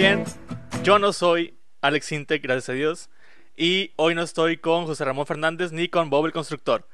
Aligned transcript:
bien. 0.00 0.24
Yo 0.82 0.98
no 0.98 1.12
soy 1.12 1.58
Alex 1.82 2.12
Intec, 2.12 2.42
gracias 2.42 2.70
a 2.70 2.72
Dios. 2.72 3.10
Y 3.54 3.92
hoy 3.96 4.14
no 4.14 4.22
estoy 4.22 4.56
con 4.56 4.86
José 4.86 5.04
Ramón 5.04 5.26
Fernández 5.26 5.72
ni 5.72 5.88
con 5.88 6.08
Bob 6.08 6.24
el 6.24 6.32
Constructor. 6.32 6.88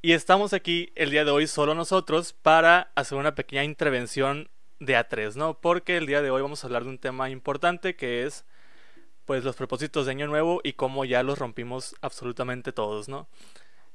Y 0.00 0.12
estamos 0.12 0.54
aquí 0.54 0.90
el 0.94 1.10
día 1.10 1.26
de 1.26 1.32
hoy 1.32 1.48
solo 1.48 1.74
nosotros 1.74 2.32
para 2.32 2.92
hacer 2.94 3.18
una 3.18 3.34
pequeña 3.34 3.62
intervención 3.62 4.48
de 4.80 4.96
A3, 4.96 5.34
¿no? 5.34 5.60
Porque 5.60 5.98
el 5.98 6.06
día 6.06 6.22
de 6.22 6.30
hoy 6.30 6.40
vamos 6.40 6.64
a 6.64 6.66
hablar 6.68 6.84
de 6.84 6.88
un 6.88 6.98
tema 6.98 7.28
importante 7.28 7.94
que 7.94 8.24
es 8.24 8.46
pues 9.26 9.44
los 9.44 9.54
propósitos 9.54 10.06
de 10.06 10.12
año 10.12 10.26
nuevo 10.26 10.62
y 10.64 10.72
cómo 10.72 11.04
ya 11.04 11.22
los 11.22 11.38
rompimos 11.38 11.94
absolutamente 12.00 12.72
todos, 12.72 13.06
¿no? 13.06 13.28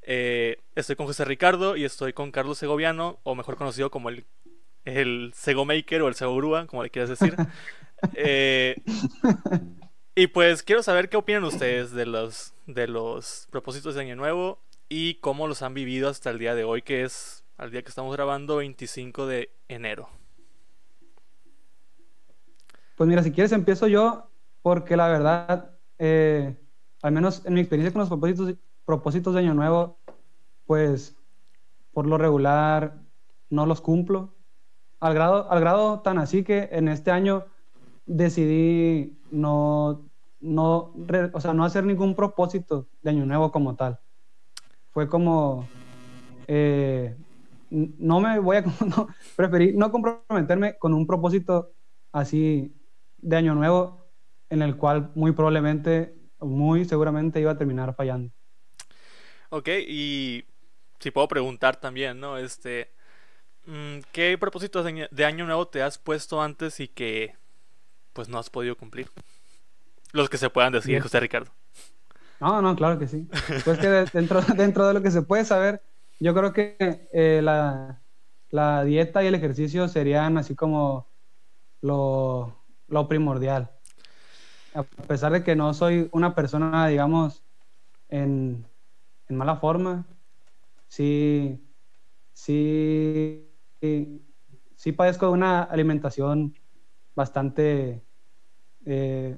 Eh, 0.04 0.59
estoy 0.75 0.96
con 0.96 1.07
José 1.07 1.25
Ricardo 1.25 1.78
y 1.78 1.83
estoy 1.83 2.14
con 2.14 2.32
Carlos 2.32 2.59
Segoviano, 2.59 3.21
o 3.23 3.33
mejor 3.33 3.55
conocido 3.55 3.89
como 3.89 4.09
el, 4.09 4.28
el 4.86 5.32
Sego 5.36 5.65
Maker 5.65 6.04
o 6.04 6.07
el 6.07 6.14
Sego 6.14 6.36
Grúa, 6.36 6.68
como 6.68 6.83
le 6.83 6.91
quieras 6.91 7.09
decir. 7.09 7.36
Eh, 8.15 8.82
y 10.15 10.28
pues 10.28 10.64
quiero 10.64 10.83
saber 10.83 11.10
qué 11.10 11.18
opinan 11.18 11.43
ustedes 11.43 11.91
de 11.91 12.05
los, 12.05 12.54
de 12.68 12.87
los 12.87 13.47
propósitos 13.51 13.96
de 13.96 14.01
año 14.01 14.15
nuevo 14.15 14.60
y 14.89 15.15
cómo 15.15 15.47
los 15.47 15.61
han 15.61 15.74
vivido 15.74 16.10
hasta 16.10 16.29
el 16.32 16.39
día 16.39 16.55
de 16.55 16.64
hoy, 16.64 16.82
que 16.82 17.04
es 17.04 17.43
al 17.57 17.71
día 17.71 17.82
que 17.82 17.89
estamos 17.89 18.14
grabando, 18.14 18.57
25 18.57 19.25
de 19.27 19.51
enero. 19.68 20.10
Pues 22.96 23.07
mira, 23.07 23.24
si 23.24 23.32
quieres 23.32 23.51
empiezo 23.51 23.87
yo, 23.87 24.29
porque 24.61 24.97
la 24.97 25.07
verdad, 25.07 25.71
eh, 25.97 26.55
al 27.02 27.11
menos 27.11 27.46
en 27.46 27.54
mi 27.54 27.61
experiencia 27.61 27.93
con 27.93 28.02
los 28.02 28.10
propósitos, 28.10 28.55
propósitos 28.86 29.33
de 29.33 29.39
Año 29.39 29.54
Nuevo, 29.54 29.97
pues 30.65 31.15
por 31.93 32.05
lo 32.05 32.17
regular 32.17 33.02
no 33.49 33.66
los 33.66 33.81
cumplo. 33.81 34.36
Al 34.99 35.13
grado, 35.13 35.52
al 35.52 35.59
grado 35.59 36.02
tan 36.02 36.17
así 36.17 36.44
que 36.44 36.69
en 36.72 36.88
este 36.88 37.11
año 37.11 37.45
decidí 38.11 39.17
no, 39.31 40.09
no, 40.41 40.93
o 41.33 41.41
sea, 41.41 41.53
no 41.53 41.63
hacer 41.63 41.85
ningún 41.85 42.15
propósito 42.15 42.87
de 43.01 43.11
Año 43.11 43.25
Nuevo 43.25 43.51
como 43.51 43.75
tal. 43.75 43.99
Fue 44.91 45.07
como, 45.07 45.67
eh, 46.47 47.15
no 47.69 48.19
me 48.19 48.39
voy 48.39 48.57
a, 48.57 48.61
no, 48.85 49.07
preferí 49.35 49.73
no 49.73 49.91
comprometerme 49.91 50.77
con 50.77 50.93
un 50.93 51.07
propósito 51.07 51.71
así 52.11 52.75
de 53.17 53.35
Año 53.37 53.55
Nuevo 53.55 54.01
en 54.49 54.61
el 54.61 54.75
cual 54.75 55.11
muy 55.15 55.31
probablemente, 55.31 56.13
muy 56.39 56.83
seguramente 56.85 57.39
iba 57.39 57.51
a 57.51 57.57
terminar 57.57 57.95
fallando. 57.95 58.33
Ok, 59.49 59.69
y 59.87 60.43
si 60.99 61.11
puedo 61.11 61.27
preguntar 61.27 61.77
también, 61.77 62.19
¿no? 62.19 62.37
Este, 62.37 62.91
mm, 63.65 63.99
¿qué 64.11 64.37
propósitos 64.37 64.85
de 64.85 65.25
año 65.25 65.45
nuevo 65.45 65.67
te 65.67 65.81
has 65.81 65.97
puesto 65.97 66.41
antes 66.41 66.79
y 66.81 66.89
que 66.89 67.35
pues 68.13 68.29
no 68.29 68.39
has 68.39 68.49
podido 68.49 68.75
cumplir? 68.75 69.09
Los 70.11 70.29
que 70.29 70.37
se 70.37 70.49
puedan 70.49 70.73
decir, 70.73 70.99
José 71.01 71.19
Ricardo. 71.19 71.51
No, 72.39 72.61
no, 72.61 72.75
claro 72.75 72.99
que 72.99 73.07
sí. 73.07 73.27
Pues 73.63 73.77
que 73.79 73.87
dentro, 74.13 74.41
dentro 74.41 74.87
de 74.87 74.93
lo 74.93 75.01
que 75.01 75.11
se 75.11 75.21
puede 75.21 75.45
saber, 75.45 75.81
yo 76.19 76.33
creo 76.33 76.53
que 76.53 76.75
eh, 77.13 77.41
la, 77.43 78.01
la, 78.49 78.83
dieta 78.83 79.23
y 79.23 79.27
el 79.27 79.35
ejercicio 79.35 79.87
serían 79.87 80.37
así 80.37 80.55
como 80.55 81.07
lo, 81.81 82.57
lo 82.87 83.07
primordial. 83.07 83.71
A 84.73 84.83
pesar 84.83 85.31
de 85.33 85.43
que 85.43 85.55
no 85.55 85.73
soy 85.73 86.09
una 86.11 86.33
persona, 86.33 86.87
digamos, 86.87 87.43
en, 88.09 88.65
en 89.27 89.35
mala 89.35 89.55
forma, 89.57 90.05
sí, 90.87 91.59
sí, 92.33 93.49
sí, 94.75 94.91
padezco 94.91 95.27
de 95.27 95.31
una 95.31 95.63
alimentación 95.63 96.53
bastante, 97.15 98.01
eh, 98.85 99.37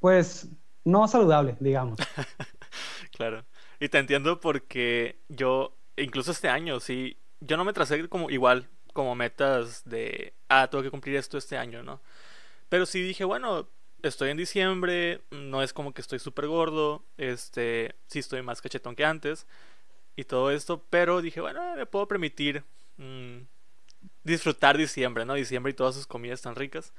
pues, 0.00 0.48
no 0.84 1.08
saludable, 1.08 1.56
digamos. 1.60 1.98
claro. 3.16 3.44
Y 3.80 3.88
te 3.88 3.98
entiendo 3.98 4.40
porque 4.40 5.18
yo, 5.28 5.76
incluso 5.96 6.32
este 6.32 6.48
año, 6.48 6.80
sí, 6.80 7.16
yo 7.40 7.56
no 7.56 7.64
me 7.64 7.72
tracé 7.72 8.08
como 8.08 8.30
igual, 8.30 8.68
como 8.92 9.14
metas 9.14 9.82
de, 9.84 10.34
ah, 10.48 10.68
tengo 10.70 10.82
que 10.84 10.90
cumplir 10.90 11.16
esto 11.16 11.36
este 11.38 11.56
año, 11.56 11.82
¿no? 11.82 12.00
Pero 12.68 12.86
sí 12.86 13.02
dije, 13.02 13.24
bueno, 13.24 13.68
estoy 14.02 14.30
en 14.30 14.36
diciembre, 14.36 15.22
no 15.30 15.62
es 15.62 15.72
como 15.72 15.92
que 15.92 16.00
estoy 16.00 16.18
súper 16.18 16.46
gordo, 16.46 17.04
este, 17.16 17.94
sí 18.06 18.20
estoy 18.20 18.42
más 18.42 18.62
cachetón 18.62 18.94
que 18.94 19.04
antes 19.04 19.46
y 20.16 20.24
todo 20.24 20.50
esto, 20.50 20.84
pero 20.90 21.22
dije, 21.22 21.40
bueno, 21.40 21.76
me 21.76 21.86
puedo 21.86 22.06
permitir 22.08 22.64
mm, 22.96 23.38
disfrutar 24.24 24.76
diciembre, 24.76 25.24
¿no? 25.24 25.34
Diciembre 25.34 25.70
y 25.70 25.74
todas 25.74 25.94
sus 25.94 26.06
comidas 26.06 26.42
tan 26.42 26.56
ricas. 26.56 26.92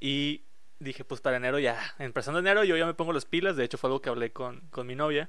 Y 0.00 0.44
dije, 0.78 1.04
pues 1.04 1.20
para 1.20 1.36
enero 1.36 1.58
ya, 1.58 1.78
empezando 1.98 2.40
enero 2.40 2.64
yo 2.64 2.76
ya 2.76 2.86
me 2.86 2.94
pongo 2.94 3.12
las 3.12 3.26
pilas, 3.26 3.56
de 3.56 3.64
hecho 3.64 3.76
fue 3.76 3.88
algo 3.88 4.00
que 4.00 4.08
hablé 4.08 4.32
con, 4.32 4.60
con 4.70 4.86
mi 4.86 4.94
novia, 4.94 5.28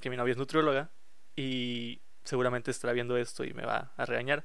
que 0.00 0.10
mi 0.10 0.16
novia 0.16 0.32
es 0.32 0.38
nutrióloga, 0.38 0.90
y 1.36 2.00
seguramente 2.24 2.70
estará 2.70 2.92
viendo 2.92 3.16
esto 3.16 3.44
y 3.44 3.54
me 3.54 3.64
va 3.64 3.92
a 3.96 4.04
regañar. 4.04 4.44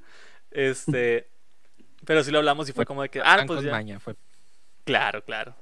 Este, 0.51 1.29
pero 2.05 2.23
sí 2.23 2.31
lo 2.31 2.37
hablamos 2.37 2.69
y 2.69 2.73
fue 2.73 2.85
como 2.85 3.01
de 3.01 3.09
que, 3.09 3.21
ah, 3.23 3.43
pues 3.47 3.63
ya. 3.63 3.99
fue. 3.99 4.15
Claro, 4.83 5.23
claro. 5.23 5.55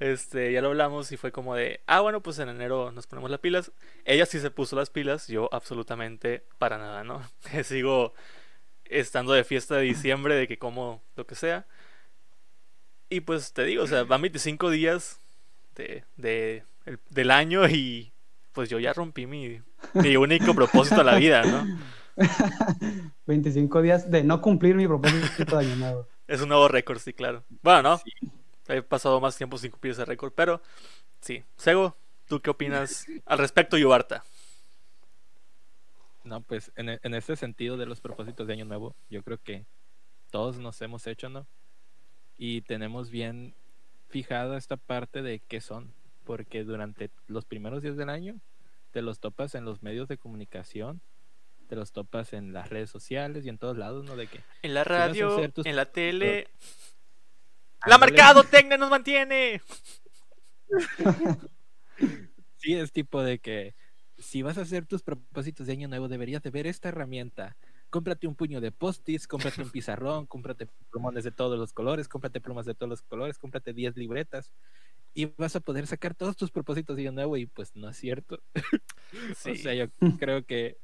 Este, 0.00 0.52
ya 0.52 0.60
lo 0.60 0.68
hablamos 0.68 1.12
y 1.12 1.16
fue 1.16 1.30
como 1.30 1.54
de, 1.54 1.80
ah, 1.86 2.00
bueno, 2.00 2.20
pues 2.22 2.38
en 2.38 2.48
enero 2.48 2.90
nos 2.92 3.06
ponemos 3.06 3.30
las 3.30 3.40
pilas. 3.40 3.72
Ella 4.04 4.26
sí 4.26 4.40
se 4.40 4.50
puso 4.50 4.74
las 4.74 4.90
pilas, 4.90 5.28
yo 5.28 5.48
absolutamente 5.52 6.44
para 6.58 6.78
nada, 6.78 7.04
¿no? 7.04 7.22
Sigo 7.62 8.14
estando 8.86 9.32
de 9.32 9.44
fiesta 9.44 9.76
de 9.76 9.82
diciembre, 9.82 10.34
de 10.34 10.48
que 10.48 10.58
como 10.58 11.02
lo 11.16 11.26
que 11.26 11.34
sea. 11.34 11.66
Y 13.08 13.20
pues 13.20 13.52
te 13.52 13.64
digo, 13.64 13.84
o 13.84 13.86
sea, 13.86 14.04
van 14.04 14.22
25 14.22 14.70
días 14.70 15.20
de, 15.76 16.04
de 16.16 16.64
del 17.10 17.30
año 17.30 17.68
y 17.68 18.12
pues 18.52 18.68
yo 18.68 18.78
ya 18.78 18.92
rompí 18.92 19.26
mi, 19.26 19.60
mi 19.94 20.16
único 20.16 20.54
propósito 20.54 20.96
de 20.96 21.04
la 21.04 21.16
vida, 21.16 21.42
¿no? 21.42 21.66
25 23.26 23.82
días 23.82 24.10
de 24.10 24.22
no 24.22 24.40
cumplir 24.40 24.74
mi 24.74 24.86
propósito 24.86 25.56
de 25.58 25.66
año 25.66 25.76
nuevo. 25.76 26.06
Es 26.26 26.40
un 26.40 26.48
nuevo 26.48 26.68
récord, 26.68 26.98
sí, 26.98 27.12
claro. 27.12 27.42
Bueno, 27.62 27.82
¿no? 27.82 28.00
He 28.68 28.82
pasado 28.82 29.20
más 29.20 29.36
tiempo 29.36 29.58
sin 29.58 29.70
cumplir 29.70 29.92
ese 29.92 30.04
récord, 30.04 30.32
pero 30.34 30.62
sí. 31.20 31.42
Sego, 31.56 31.96
¿tú 32.26 32.40
qué 32.40 32.50
opinas 32.50 33.06
al 33.26 33.38
respecto, 33.38 33.76
Yubarta? 33.76 34.24
No, 36.24 36.40
pues 36.40 36.72
en, 36.76 36.88
e, 36.88 37.00
en 37.02 37.14
este 37.14 37.36
sentido 37.36 37.76
de 37.76 37.86
los 37.86 38.00
propósitos 38.00 38.46
de 38.46 38.54
Año 38.54 38.64
Nuevo, 38.64 38.96
yo 39.10 39.22
creo 39.22 39.38
que 39.38 39.66
todos 40.30 40.58
nos 40.58 40.80
hemos 40.80 41.06
hecho, 41.06 41.28
¿no? 41.28 41.46
Y 42.36 42.62
tenemos 42.62 43.10
bien 43.10 43.54
fijada 44.08 44.56
esta 44.56 44.76
parte 44.76 45.22
de 45.22 45.38
qué 45.38 45.60
son, 45.60 45.92
porque 46.24 46.64
durante 46.64 47.10
los 47.28 47.44
primeros 47.44 47.82
días 47.82 47.96
del 47.96 48.08
año 48.08 48.40
te 48.90 49.02
los 49.02 49.20
topas 49.20 49.54
en 49.54 49.64
los 49.64 49.82
medios 49.82 50.08
de 50.08 50.16
comunicación, 50.16 51.00
te 51.68 51.76
los 51.76 51.92
topas 51.92 52.32
en 52.32 52.52
las 52.52 52.70
redes 52.70 52.90
sociales 52.90 53.44
y 53.44 53.48
en 53.48 53.58
todos 53.58 53.76
lados, 53.76 54.04
¿no? 54.04 54.16
De 54.16 54.26
que 54.26 54.40
en 54.62 54.74
la 54.74 54.84
radio, 54.84 55.38
en 55.42 55.76
la 55.76 55.86
tele, 55.86 56.48
la 57.86 57.98
mercadotecnia 57.98 58.78
nos 58.78 58.90
mantiene. 58.90 59.60
sí, 62.56 62.74
es 62.74 62.92
tipo 62.92 63.22
de 63.22 63.38
que 63.38 63.74
si 64.18 64.42
vas 64.42 64.58
a 64.58 64.62
hacer 64.62 64.86
tus 64.86 65.02
propósitos 65.02 65.66
de 65.66 65.72
año 65.72 65.88
nuevo, 65.88 66.08
deberías 66.08 66.42
de 66.42 66.50
ver 66.50 66.66
esta 66.66 66.88
herramienta. 66.88 67.56
Cómprate 67.90 68.26
un 68.26 68.34
puño 68.34 68.60
de 68.60 68.72
post-its, 68.72 69.26
cómprate 69.26 69.62
un 69.62 69.70
pizarrón, 69.70 70.26
cómprate 70.26 70.66
plumones 70.90 71.24
de 71.24 71.30
todos 71.30 71.58
los 71.58 71.72
colores, 71.72 72.08
cómprate 72.08 72.40
plumas 72.40 72.66
de 72.66 72.74
todos 72.74 72.90
los 72.90 73.02
colores, 73.02 73.38
cómprate 73.38 73.72
10 73.72 73.96
libretas 73.96 74.52
y 75.14 75.26
vas 75.36 75.54
a 75.54 75.60
poder 75.60 75.86
sacar 75.86 76.14
todos 76.14 76.36
tus 76.36 76.50
propósitos 76.50 76.96
de 76.96 77.02
año 77.02 77.12
nuevo 77.12 77.36
y 77.36 77.46
pues 77.46 77.74
no 77.76 77.88
es 77.88 77.96
cierto. 77.96 78.40
o 79.46 79.54
sea, 79.54 79.74
yo 79.74 79.86
creo 80.18 80.44
que 80.44 80.76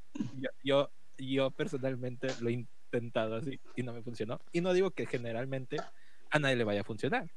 yo, 0.62 0.90
yo 1.18 1.50
personalmente 1.50 2.28
lo 2.40 2.48
he 2.48 2.52
intentado 2.52 3.36
así 3.36 3.60
y 3.74 3.82
no 3.82 3.92
me 3.92 4.02
funcionó. 4.02 4.40
Y 4.52 4.60
no 4.60 4.72
digo 4.72 4.92
que 4.92 5.06
generalmente 5.06 5.78
a 6.30 6.38
nadie 6.38 6.56
le 6.56 6.64
vaya 6.64 6.82
a 6.82 6.84
funcionar. 6.84 7.28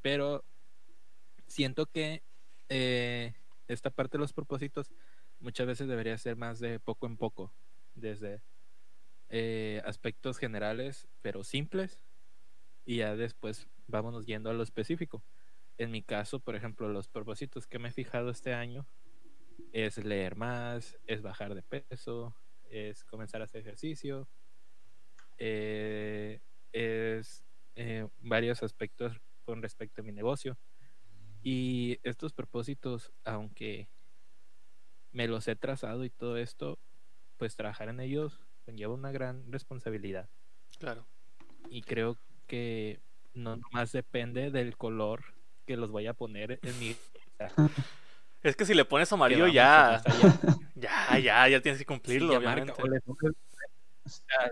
Pero 0.00 0.44
siento 1.46 1.86
que 1.86 2.22
eh, 2.68 3.34
esta 3.68 3.90
parte 3.90 4.16
de 4.16 4.22
los 4.22 4.32
propósitos 4.32 4.92
muchas 5.40 5.66
veces 5.66 5.88
debería 5.88 6.16
ser 6.18 6.36
más 6.36 6.58
de 6.60 6.80
poco 6.80 7.06
en 7.06 7.16
poco, 7.16 7.52
desde 7.94 8.42
eh, 9.28 9.82
aspectos 9.84 10.38
generales 10.38 11.08
pero 11.20 11.42
simples 11.42 12.00
y 12.84 12.98
ya 12.98 13.16
después 13.16 13.68
vámonos 13.88 14.26
yendo 14.26 14.50
a 14.50 14.54
lo 14.54 14.62
específico. 14.62 15.22
En 15.78 15.90
mi 15.90 16.02
caso, 16.02 16.40
por 16.40 16.56
ejemplo, 16.56 16.88
los 16.88 17.08
propósitos 17.08 17.66
que 17.66 17.78
me 17.78 17.88
he 17.88 17.92
fijado 17.92 18.30
este 18.30 18.54
año 18.54 18.86
es 19.72 19.98
leer 19.98 20.36
más, 20.36 20.96
es 21.06 21.20
bajar 21.22 21.54
de 21.54 21.62
peso, 21.62 22.34
es 22.70 23.04
comenzar 23.04 23.40
a 23.42 23.44
hacer 23.44 23.60
ejercicio, 23.60 24.28
eh, 25.38 26.40
es 26.72 27.44
eh, 27.74 28.08
varios 28.20 28.62
aspectos 28.62 29.20
con 29.44 29.62
respecto 29.62 30.00
a 30.00 30.04
mi 30.04 30.12
negocio. 30.12 30.56
Y 31.48 32.00
estos 32.02 32.32
propósitos, 32.32 33.12
aunque 33.24 33.86
me 35.12 35.28
los 35.28 35.46
he 35.46 35.54
trazado 35.54 36.04
y 36.04 36.10
todo 36.10 36.38
esto, 36.38 36.76
pues 37.36 37.54
trabajar 37.54 37.88
en 37.88 38.00
ellos 38.00 38.40
conlleva 38.64 38.94
una 38.94 39.12
gran 39.12 39.52
responsabilidad. 39.52 40.28
Claro. 40.80 41.06
Y 41.70 41.82
creo 41.82 42.18
que 42.48 42.98
no 43.32 43.54
nomás 43.54 43.92
depende 43.92 44.50
del 44.50 44.76
color 44.76 45.22
que 45.66 45.76
los 45.76 45.92
voy 45.92 46.08
a 46.08 46.14
poner 46.14 46.58
en 46.64 46.78
mi. 46.80 46.96
Es 48.42 48.56
que 48.56 48.66
si 48.66 48.74
le 48.74 48.84
pones 48.84 49.12
amarillo 49.12 49.46
ya, 49.46 50.02
ya, 50.74 51.16
ya, 51.20 51.48
ya 51.48 51.60
tienes 51.62 51.78
que 51.78 51.86
cumplirlo, 51.86 52.36
obviamente. 52.36 52.72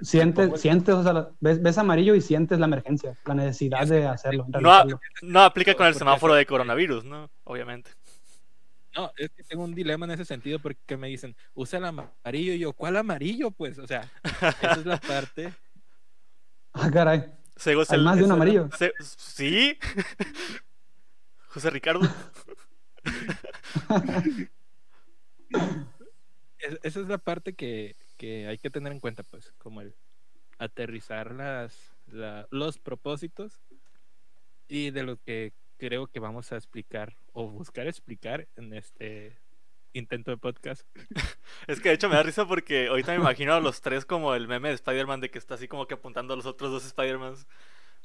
Sientes, 0.03 0.61
sientes, 0.61 0.95
o 0.95 1.03
sea, 1.03 1.29
ves, 1.41 1.63
ves 1.63 1.79
amarillo 1.79 2.15
y 2.15 2.21
sientes 2.21 2.59
la 2.59 2.67
emergencia, 2.67 3.17
la 3.25 3.35
necesidad 3.35 3.87
de 3.87 4.07
hacerlo. 4.07 4.47
No, 5.23 5.41
aplica 5.43 5.75
con 5.75 5.87
el 5.87 5.95
semáforo 5.95 6.35
de 6.35 6.45
coronavirus, 6.47 7.05
¿no? 7.05 7.31
Obviamente. 7.45 7.91
No, 8.97 9.11
es 9.17 9.31
que 9.31 9.43
tengo 9.43 9.65
un 9.65 9.75
dilema 9.75 10.05
en 10.07 10.13
ese 10.13 10.25
sentido 10.25 10.59
porque 10.61 10.97
me 10.97 11.09
dicen, 11.09 11.35
usa 11.55 11.79
el 11.81 11.85
amarillo. 11.87 12.53
Y 12.53 12.59
yo, 12.61 12.73
¿cuál 12.73 12.97
amarillo? 12.97 13.51
Pues, 13.51 13.79
o 13.79 13.87
sea, 13.89 14.09
esa 14.23 14.73
es 14.73 14.87
la 14.87 14.99
parte. 14.99 15.53
Ah, 16.73 16.91
caray. 16.93 17.25
Hay 17.67 17.77
el- 17.91 18.03
más 18.05 18.17
de 18.19 18.25
un 18.25 18.33
amarillo. 18.33 18.69
Se- 18.77 18.93
¿Sí? 19.01 19.79
José 21.49 21.71
Ricardo. 21.71 22.01
es- 26.59 26.79
esa 26.83 27.01
es 27.01 27.07
la 27.09 27.19
parte 27.19 27.55
que, 27.55 27.97
que 28.17 28.47
hay 28.49 28.59
que 28.59 28.71
tener 28.71 28.93
en 28.93 29.01
cuenta, 29.01 29.23
pues, 29.23 29.53
como 29.59 29.81
el 29.81 29.95
aterrizar 30.59 31.33
las, 31.33 31.95
la- 32.07 32.47
los 32.51 32.79
propósitos 32.79 33.61
y 34.69 34.91
de 34.91 35.03
lo 35.03 35.17
que 35.21 35.53
creo 35.79 36.07
que 36.07 36.21
vamos 36.21 36.53
a 36.53 36.57
explicar 36.57 37.17
o 37.33 37.49
buscar 37.51 37.87
explicar 37.87 38.47
en 38.57 38.73
este 38.73 39.37
intento 39.93 40.31
de 40.31 40.37
podcast. 40.37 40.87
Es 41.67 41.81
que 41.81 41.89
de 41.91 41.95
hecho 41.97 42.09
me 42.09 42.15
da 42.17 42.23
risa 42.23 42.47
porque 42.47 42.89
ahorita 42.89 43.13
me 43.13 43.19
imagino 43.19 43.55
a 43.55 43.61
los 43.61 43.81
tres 43.81 44.05
como 44.07 44.35
el 44.35 44.49
meme 44.49 44.69
de 44.69 44.75
Spider-Man 44.77 45.21
de 45.21 45.31
que 45.31 45.39
está 45.39 45.55
así 45.55 45.69
como 45.69 45.87
que 45.87 45.95
apuntando 45.95 46.35
a 46.35 46.37
los 46.37 46.47
otros 46.47 46.71
dos 46.71 46.85
Spider-Mans. 46.87 47.47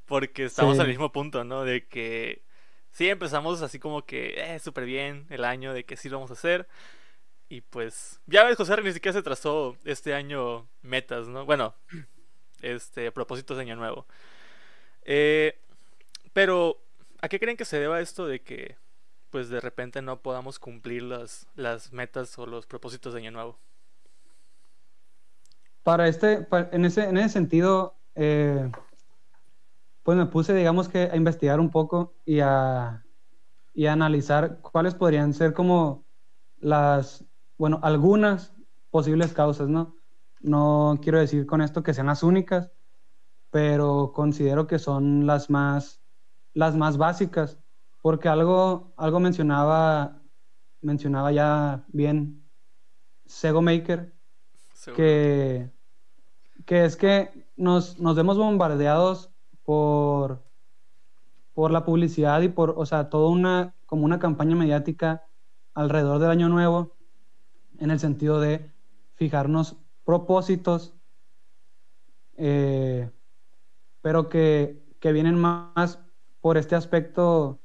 Porque 0.06 0.46
estamos 0.46 0.76
Sí. 0.76 0.82
al 0.82 0.88
mismo 0.88 1.12
punto, 1.12 1.44
¿no? 1.44 1.64
De 1.64 1.88
que 1.88 2.44
sí 2.92 3.08
empezamos 3.10 3.62
así 3.62 3.78
como 3.80 4.04
que 4.06 4.34
eh, 4.56 4.60
súper 4.60 4.86
bien 4.86 5.28
el 5.30 5.46
año, 5.46 5.72
de 5.74 5.84
que 5.86 5.96
sí 5.98 6.10
lo 6.10 6.18
vamos 6.18 6.32
a 6.32 6.34
hacer. 6.34 6.68
Y 7.50 7.62
pues, 7.62 8.22
ya 8.28 8.44
ves, 8.44 8.56
José 8.58 8.80
ni 8.84 8.94
siquiera 8.94 9.18
se 9.18 9.24
trazó 9.24 9.76
este 9.84 10.14
año 10.14 10.68
metas, 10.84 11.28
¿no? 11.28 11.46
Bueno, 11.48 11.74
este, 12.62 13.12
propósitos 13.12 13.58
de 13.58 13.64
año 13.64 13.76
nuevo. 13.76 14.06
Eh, 15.04 15.58
pero, 16.32 16.78
¿a 17.22 17.28
qué 17.28 17.40
creen 17.40 17.58
que 17.58 17.66
se 17.66 17.80
deba 17.80 18.02
esto 18.02 18.28
de 18.28 18.42
que, 18.42 18.78
pues 19.32 19.50
de 19.50 19.60
repente 19.60 20.04
no 20.04 20.22
podamos 20.22 20.60
cumplir 20.60 21.02
las, 21.02 21.48
las 21.56 21.92
metas 21.92 22.38
o 22.38 22.46
los 22.46 22.68
propósitos 22.68 23.14
de 23.14 23.20
año 23.20 23.32
nuevo? 23.32 23.58
Para 25.82 26.08
este, 26.08 26.48
en 26.72 26.86
ese, 26.86 27.06
en 27.06 27.18
ese 27.18 27.30
sentido, 27.30 27.96
eh, 28.14 28.72
pues 30.04 30.16
me 30.16 30.28
puse, 30.28 30.54
digamos 30.54 30.88
que, 30.88 31.10
a 31.12 31.16
investigar 31.16 31.60
un 31.60 31.72
poco 31.72 32.14
y 32.26 32.42
a, 32.42 33.04
y 33.74 33.88
a 33.88 33.94
analizar 33.94 34.60
cuáles 34.62 34.94
podrían 34.94 35.34
ser 35.34 35.54
como 35.54 36.06
las, 36.60 37.26
bueno, 37.60 37.80
algunas 37.84 38.56
posibles 38.90 39.34
causas, 39.34 39.68
¿no? 39.68 39.96
No 40.40 40.98
quiero 41.04 41.20
decir 41.20 41.46
con 41.46 41.62
esto 41.62 41.84
que 41.84 41.94
sean 41.94 42.08
las 42.08 42.24
únicas, 42.24 42.72
pero 43.52 44.14
considero 44.16 44.66
que 44.66 44.80
son 44.80 45.28
las 45.28 45.50
más, 45.50 46.02
las 46.54 46.78
más 46.78 46.98
básicas, 46.98 47.60
porque 48.02 48.30
algo, 48.30 48.94
algo 48.96 49.20
mencionaba, 49.20 50.22
mencionaba 50.82 51.34
ya 51.34 51.84
bien 51.90 52.50
Sego 53.26 53.62
Maker, 53.62 54.16
Seguro. 54.74 54.96
que, 54.96 55.72
que 56.66 56.86
es 56.86 56.96
que 56.96 57.46
nos, 57.58 58.00
nos 58.00 58.16
vemos 58.16 58.38
bombardeados 58.38 59.32
por, 59.64 60.46
por 61.54 61.72
la 61.72 61.84
publicidad 61.84 62.40
y 62.42 62.48
por, 62.48 62.76
o 62.78 62.86
sea, 62.86 63.10
toda 63.10 63.30
una, 63.30 63.76
como 63.86 64.06
una 64.06 64.18
campaña 64.18 64.56
mediática 64.56 65.26
alrededor 65.74 66.20
del 66.20 66.32
año 66.32 66.48
nuevo, 66.48 66.96
en 67.80 67.92
el 67.92 68.00
sentido 68.00 68.40
de 68.40 68.72
fijarnos 69.16 69.78
propósitos, 70.04 70.96
eh, 72.38 73.12
pero 74.02 74.30
que, 74.30 74.84
que 75.00 75.12
vienen 75.12 75.36
más 75.38 76.00
por 76.42 76.58
este 76.58 76.76
aspecto, 76.76 77.60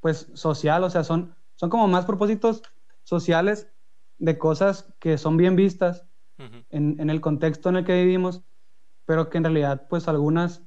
pues, 0.00 0.28
social, 0.34 0.82
o 0.84 0.90
sea, 0.90 1.04
son, 1.04 1.34
son 1.54 1.70
como 1.70 1.86
más 1.88 2.04
propósitos 2.04 2.62
sociales 3.04 3.70
de 4.18 4.38
cosas 4.38 4.92
que 4.98 5.18
son 5.18 5.36
bien 5.36 5.56
vistas 5.56 6.06
Ujú. 6.38 6.64
en, 6.70 7.00
en 7.00 7.10
el 7.10 7.20
contexto 7.20 7.68
en 7.68 7.76
el 7.76 7.84
que 7.84 8.02
vivimos, 8.02 8.42
pero 9.04 9.30
que 9.30 9.38
en 9.38 9.44
realidad, 9.44 9.86
pues 9.88 10.08
algunas, 10.08 10.62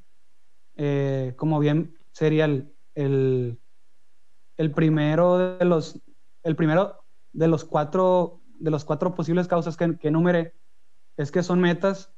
eh, 0.75 1.33
como 1.37 1.59
bien 1.59 1.97
sería 2.11 2.45
el, 2.45 2.73
el, 2.95 3.59
el 4.57 4.71
primero 4.71 5.57
de 5.57 5.65
los, 5.65 5.99
el 6.43 6.55
primero 6.55 7.02
de 7.33 7.47
los 7.47 7.65
cuatro, 7.65 8.41
de 8.59 8.71
los 8.71 8.85
cuatro 8.85 9.13
posibles 9.13 9.47
causas 9.47 9.75
que, 9.75 9.97
que 9.97 10.07
enumeré, 10.07 10.53
es 11.17 11.31
que 11.31 11.43
son 11.43 11.59
metas 11.59 12.13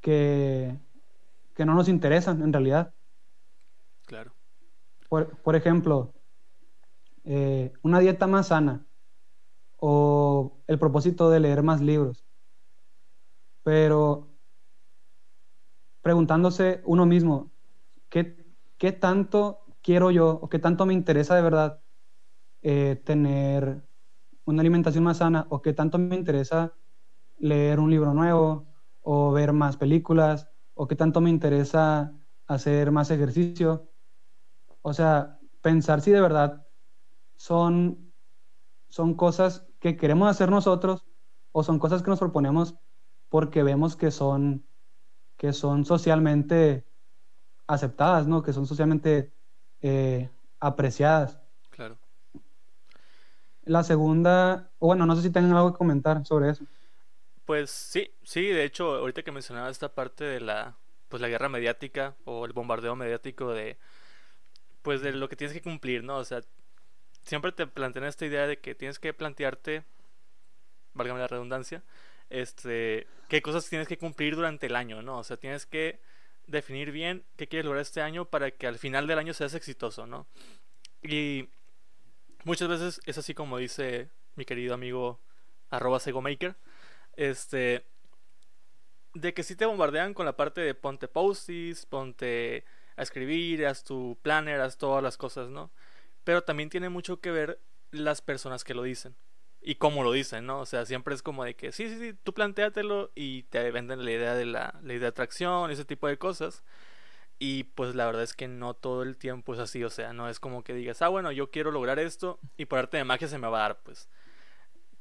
que, 0.00 0.78
que 1.54 1.64
no 1.64 1.74
nos 1.74 1.88
interesan 1.88 2.42
en 2.42 2.52
realidad. 2.52 2.94
Claro. 4.06 4.32
Por, 5.08 5.36
por 5.42 5.56
ejemplo, 5.56 6.14
eh, 7.24 7.72
una 7.82 8.00
dieta 8.00 8.26
más 8.26 8.48
sana 8.48 8.86
o 9.78 10.58
el 10.66 10.78
propósito 10.78 11.30
de 11.30 11.40
leer 11.40 11.62
más 11.62 11.80
libros. 11.80 12.24
Pero 13.62 14.28
preguntándose 16.02 16.82
uno 16.84 17.04
mismo, 17.04 17.50
¿qué, 18.08 18.46
qué 18.78 18.92
tanto 18.92 19.64
quiero 19.82 20.10
yo 20.10 20.38
o 20.40 20.48
qué 20.48 20.58
tanto 20.58 20.86
me 20.86 20.94
interesa 20.94 21.34
de 21.34 21.42
verdad 21.42 21.80
eh, 22.62 23.00
tener 23.04 23.85
una 24.46 24.62
alimentación 24.62 25.04
más 25.04 25.18
sana 25.18 25.46
o 25.50 25.60
qué 25.60 25.72
tanto 25.72 25.98
me 25.98 26.16
interesa 26.16 26.72
leer 27.38 27.78
un 27.80 27.90
libro 27.90 28.14
nuevo 28.14 28.66
o 29.02 29.32
ver 29.32 29.52
más 29.52 29.76
películas 29.76 30.48
o 30.74 30.86
qué 30.86 30.96
tanto 30.96 31.20
me 31.20 31.30
interesa 31.30 32.14
hacer 32.46 32.90
más 32.90 33.10
ejercicio? 33.10 33.90
O 34.82 34.94
sea, 34.94 35.38
pensar 35.60 36.00
si 36.00 36.12
de 36.12 36.20
verdad 36.20 36.66
son, 37.34 38.12
son 38.88 39.14
cosas 39.14 39.66
que 39.80 39.96
queremos 39.96 40.30
hacer 40.30 40.50
nosotros 40.50 41.06
o 41.52 41.62
son 41.62 41.78
cosas 41.78 42.02
que 42.02 42.10
nos 42.10 42.20
proponemos 42.20 42.76
porque 43.28 43.62
vemos 43.62 43.96
que 43.96 44.10
son, 44.10 44.64
que 45.36 45.52
son 45.52 45.84
socialmente 45.84 46.86
aceptadas, 47.66 48.26
¿no? 48.28 48.42
Que 48.42 48.52
son 48.52 48.66
socialmente 48.66 49.34
eh, 49.80 50.30
apreciadas. 50.60 51.40
La 53.66 53.82
segunda, 53.82 54.70
bueno, 54.78 55.06
no 55.06 55.16
sé 55.16 55.22
si 55.22 55.30
tengan 55.30 55.54
algo 55.56 55.72
que 55.72 55.78
comentar 55.78 56.24
sobre 56.24 56.50
eso. 56.50 56.64
Pues 57.44 57.70
sí, 57.70 58.10
sí, 58.22 58.42
de 58.46 58.64
hecho, 58.64 58.94
ahorita 58.94 59.22
que 59.22 59.32
mencionaba 59.32 59.70
esta 59.70 59.88
parte 59.88 60.24
de 60.24 60.40
la, 60.40 60.76
pues 61.08 61.20
la 61.20 61.28
guerra 61.28 61.48
mediática 61.48 62.14
o 62.24 62.46
el 62.46 62.52
bombardeo 62.52 62.96
mediático 62.96 63.52
de, 63.52 63.76
pues 64.82 65.00
de 65.00 65.12
lo 65.12 65.28
que 65.28 65.36
tienes 65.36 65.52
que 65.52 65.62
cumplir, 65.62 66.04
¿no? 66.04 66.16
O 66.16 66.24
sea, 66.24 66.42
siempre 67.24 67.50
te 67.52 67.66
plantean 67.66 68.06
esta 68.06 68.24
idea 68.24 68.46
de 68.46 68.58
que 68.58 68.76
tienes 68.76 69.00
que 69.00 69.12
plantearte, 69.12 69.84
válgame 70.94 71.20
la 71.20 71.26
redundancia, 71.26 71.82
este, 72.30 73.06
qué 73.28 73.42
cosas 73.42 73.68
tienes 73.68 73.88
que 73.88 73.98
cumplir 73.98 74.36
durante 74.36 74.66
el 74.66 74.76
año, 74.76 75.02
¿no? 75.02 75.18
O 75.18 75.24
sea, 75.24 75.36
tienes 75.36 75.66
que 75.66 76.00
definir 76.46 76.92
bien 76.92 77.24
qué 77.36 77.48
quieres 77.48 77.64
lograr 77.64 77.82
este 77.82 78.00
año 78.00 78.26
para 78.26 78.52
que 78.52 78.68
al 78.68 78.78
final 78.78 79.08
del 79.08 79.18
año 79.18 79.34
seas 79.34 79.54
exitoso, 79.54 80.06
¿no? 80.06 80.26
Y 81.02 81.48
muchas 82.46 82.68
veces 82.68 83.00
es 83.04 83.18
así 83.18 83.34
como 83.34 83.58
dice 83.58 84.08
mi 84.36 84.44
querido 84.44 84.72
amigo 84.72 85.20
arroba 85.68 85.98
segomaker, 85.98 86.56
este, 87.16 87.84
de 89.14 89.34
que 89.34 89.42
si 89.42 89.56
te 89.56 89.66
bombardean 89.66 90.14
con 90.14 90.26
la 90.26 90.36
parte 90.36 90.60
de 90.60 90.74
ponte 90.74 91.08
postis, 91.08 91.86
ponte 91.86 92.64
a 92.96 93.02
escribir, 93.02 93.66
haz 93.66 93.82
tu 93.82 94.16
planner, 94.22 94.60
haz 94.60 94.78
todas 94.78 95.02
las 95.02 95.16
cosas, 95.16 95.50
¿no? 95.50 95.72
Pero 96.22 96.42
también 96.42 96.70
tiene 96.70 96.88
mucho 96.88 97.20
que 97.20 97.32
ver 97.32 97.58
las 97.90 98.22
personas 98.22 98.62
que 98.62 98.74
lo 98.74 98.84
dicen 98.84 99.16
y 99.60 99.74
cómo 99.74 100.04
lo 100.04 100.12
dicen, 100.12 100.46
¿no? 100.46 100.60
O 100.60 100.66
sea, 100.66 100.86
siempre 100.86 101.16
es 101.16 101.22
como 101.22 101.42
de 101.42 101.56
que 101.56 101.72
sí, 101.72 101.88
sí, 101.88 101.98
sí, 101.98 102.14
tú 102.22 102.32
planteatelo 102.32 103.10
y 103.16 103.42
te 103.44 103.72
venden 103.72 104.04
la 104.04 104.12
idea 104.12 104.34
de 104.36 104.46
la 104.46 104.78
ley 104.84 104.98
de 104.98 105.08
atracción, 105.08 105.72
ese 105.72 105.84
tipo 105.84 106.06
de 106.06 106.16
cosas. 106.16 106.62
Y 107.38 107.64
pues 107.64 107.94
la 107.94 108.06
verdad 108.06 108.22
es 108.22 108.32
que 108.34 108.48
no 108.48 108.72
todo 108.74 109.02
el 109.02 109.16
tiempo 109.18 109.52
es 109.52 109.60
así, 109.60 109.84
o 109.84 109.90
sea, 109.90 110.12
no 110.14 110.28
es 110.28 110.40
como 110.40 110.64
que 110.64 110.72
digas, 110.72 111.02
ah, 111.02 111.08
bueno, 111.08 111.32
yo 111.32 111.50
quiero 111.50 111.70
lograr 111.70 111.98
esto 111.98 112.38
y 112.56 112.64
por 112.64 112.78
arte 112.78 112.96
de 112.96 113.04
magia 113.04 113.28
se 113.28 113.38
me 113.38 113.46
va 113.48 113.58
a 113.58 113.62
dar, 113.68 113.82
pues. 113.82 114.08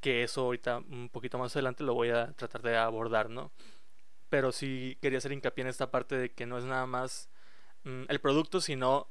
Que 0.02 0.24
eso 0.24 0.42
ahorita 0.42 0.80
un 0.80 1.10
poquito 1.10 1.38
más 1.38 1.56
adelante 1.56 1.84
lo 1.84 1.94
voy 1.94 2.10
a 2.10 2.34
tratar 2.34 2.62
de 2.62 2.76
abordar, 2.78 3.30
¿no? 3.30 3.52
Pero 4.30 4.52
sí 4.52 4.98
quería 5.02 5.20
hacer 5.20 5.32
hincapié 5.32 5.62
en 5.64 5.70
esta 5.70 5.92
parte 5.92 6.18
de 6.18 6.32
que 6.34 6.46
no 6.46 6.58
es 6.58 6.66
nada 6.66 6.86
más 6.86 7.30
mm, 7.84 8.04
el 8.10 8.20
producto, 8.20 8.60
sino 8.60 9.08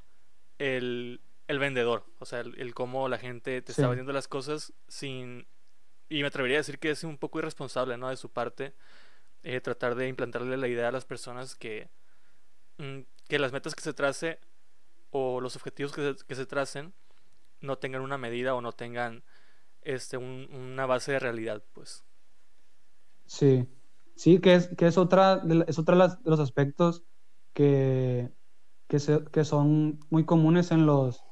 el, 0.58 1.20
el 1.48 1.58
vendedor, 1.58 2.04
o 2.18 2.26
sea, 2.26 2.40
el, 2.40 2.60
el 2.60 2.74
cómo 2.74 3.08
la 3.08 3.18
gente 3.18 3.62
te 3.62 3.72
Sí. 3.72 3.80
está 3.80 3.88
vendiendo 3.88 4.12
las 4.12 4.28
cosas 4.28 4.72
sin... 4.88 5.46
Y 6.10 6.20
me 6.20 6.26
atrevería 6.28 6.58
a 6.58 6.60
decir 6.60 6.78
que 6.78 6.90
es 6.90 7.02
un 7.04 7.16
poco 7.16 7.38
irresponsable, 7.38 7.96
¿no? 7.96 8.10
De 8.10 8.16
su 8.18 8.30
parte, 8.30 8.74
eh, 9.42 9.60
tratar 9.62 9.94
de 9.94 10.08
implantarle 10.08 10.56
la 10.58 10.68
idea 10.68 10.88
a 10.88 10.92
las 10.92 11.06
personas 11.06 11.54
que, 11.56 11.88
mm, 12.78 13.00
que 13.34 13.40
las 13.40 13.52
metas 13.52 13.74
que 13.74 13.82
se 13.82 13.92
trace 13.92 14.38
o 15.10 15.40
los 15.40 15.56
objetivos 15.56 15.92
que 15.92 16.14
se, 16.14 16.24
que 16.24 16.36
se 16.36 16.46
tracen 16.46 16.94
no 17.60 17.78
tengan 17.78 18.02
una 18.02 18.16
medida 18.16 18.54
o 18.54 18.60
no 18.60 18.72
tengan 18.72 19.24
este 19.82 20.18
un- 20.18 20.48
una 20.52 20.86
base 20.86 21.12
de 21.12 21.18
realidad, 21.18 21.64
pues. 21.72 22.04
Sí, 23.26 23.68
sí, 24.16 24.38
que 24.40 24.54
es, 24.54 24.68
que 24.76 24.86
es 24.86 24.98
otra, 24.98 25.38
de 25.38 25.64
es 25.68 25.78
otra 25.78 25.96
de, 26.08 26.14
los 26.24 26.40
aspectos 26.40 27.04
que, 27.52 28.32
que, 28.88 28.98
se- 29.00 29.24
que 29.32 29.44
son 29.44 30.00
muy 30.10 30.24
comunes 30.24 30.70
en 30.70 30.86
los, 30.86 31.24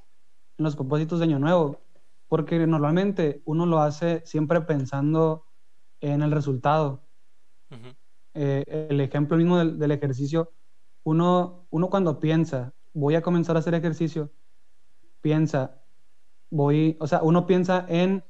en 0.59 0.65
los 0.65 0.77
propósitos 0.77 1.21
de 1.21 1.27
Año 1.27 1.39
Nuevo, 1.39 1.81
porque 2.29 2.67
normalmente 2.67 3.43
uno 3.45 3.67
lo 3.67 3.81
hace 3.81 4.23
siempre 4.27 4.63
pensando 4.63 5.47
en 6.01 6.23
el 6.23 6.33
resultado. 6.33 7.07
Eh, 8.35 8.65
el 8.91 9.01
ejemplo 9.01 9.37
mismo 9.37 9.59
del, 9.59 9.79
del 9.79 9.91
ejercicio, 9.93 10.53
uno, 11.05 11.67
uno 11.71 11.91
cuando 11.91 12.21
piensa, 12.21 12.73
voy 12.93 13.15
a 13.15 13.23
comenzar 13.23 13.57
a 13.57 13.61
hacer 13.61 13.75
ejercicio, 13.75 14.33
piensa, 15.21 15.83
voy, 16.51 16.97
o 17.01 17.07
sea, 17.07 17.23
uno 17.23 17.47
piensa 17.47 17.87
en 17.89 18.25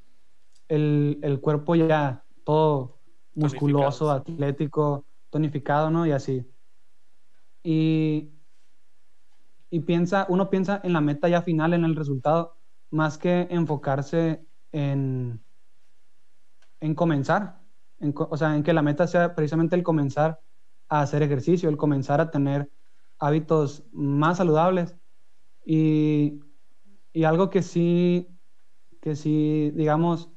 el, 0.68 1.18
el 1.22 1.40
cuerpo 1.40 1.74
ya 1.74 2.24
todo 2.44 3.00
musculoso, 3.34 4.10
atlético, 4.10 5.06
tonificado, 5.30 5.90
¿no? 5.90 6.06
Y 6.06 6.12
así. 6.12 6.46
Y, 7.62 8.30
y 9.70 9.80
piensa, 9.80 10.26
uno 10.28 10.50
piensa 10.50 10.80
en 10.84 10.92
la 10.92 11.00
meta 11.00 11.28
ya 11.28 11.42
final, 11.42 11.74
en 11.74 11.84
el 11.84 11.96
resultado, 11.96 12.58
más 12.90 13.16
que 13.16 13.48
enfocarse 13.50 14.44
en, 14.72 15.42
en 16.80 16.94
comenzar. 16.94 17.60
En 18.00 18.12
o 18.16 18.36
sea, 18.36 18.54
en 18.56 18.62
que 18.62 18.72
la 18.72 18.82
meta 18.82 19.06
sea 19.06 19.34
precisamente 19.34 19.76
el 19.76 19.82
comenzar 19.82 20.41
hacer 21.00 21.22
ejercicio, 21.22 21.68
el 21.68 21.76
comenzar 21.76 22.20
a 22.20 22.30
tener 22.30 22.70
hábitos 23.18 23.84
más 23.92 24.36
saludables. 24.38 24.94
Y, 25.64 26.40
y 27.12 27.24
algo 27.24 27.50
que 27.50 27.62
sí, 27.62 28.28
que 29.00 29.16
sí, 29.16 29.70
digamos, 29.74 30.30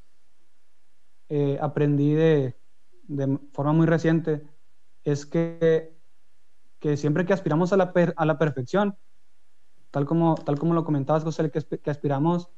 eh, 1.28 1.58
aprendí 1.60 2.14
de, 2.14 2.56
de 3.02 3.38
forma 3.52 3.72
muy 3.72 3.86
reciente 3.86 4.46
es 5.04 5.26
que, 5.26 5.96
que 6.78 6.96
siempre 6.96 7.26
que 7.26 7.32
aspiramos 7.32 7.72
a 7.72 7.76
la, 7.76 7.92
a 8.16 8.26
la 8.26 8.38
perfección, 8.38 8.96
tal 9.90 10.06
como, 10.06 10.36
tal 10.36 10.58
como 10.58 10.74
lo 10.74 10.84
comentabas, 10.84 11.24
José, 11.24 11.50
que, 11.50 11.60
que 11.78 11.90
aspiramos 11.90 12.50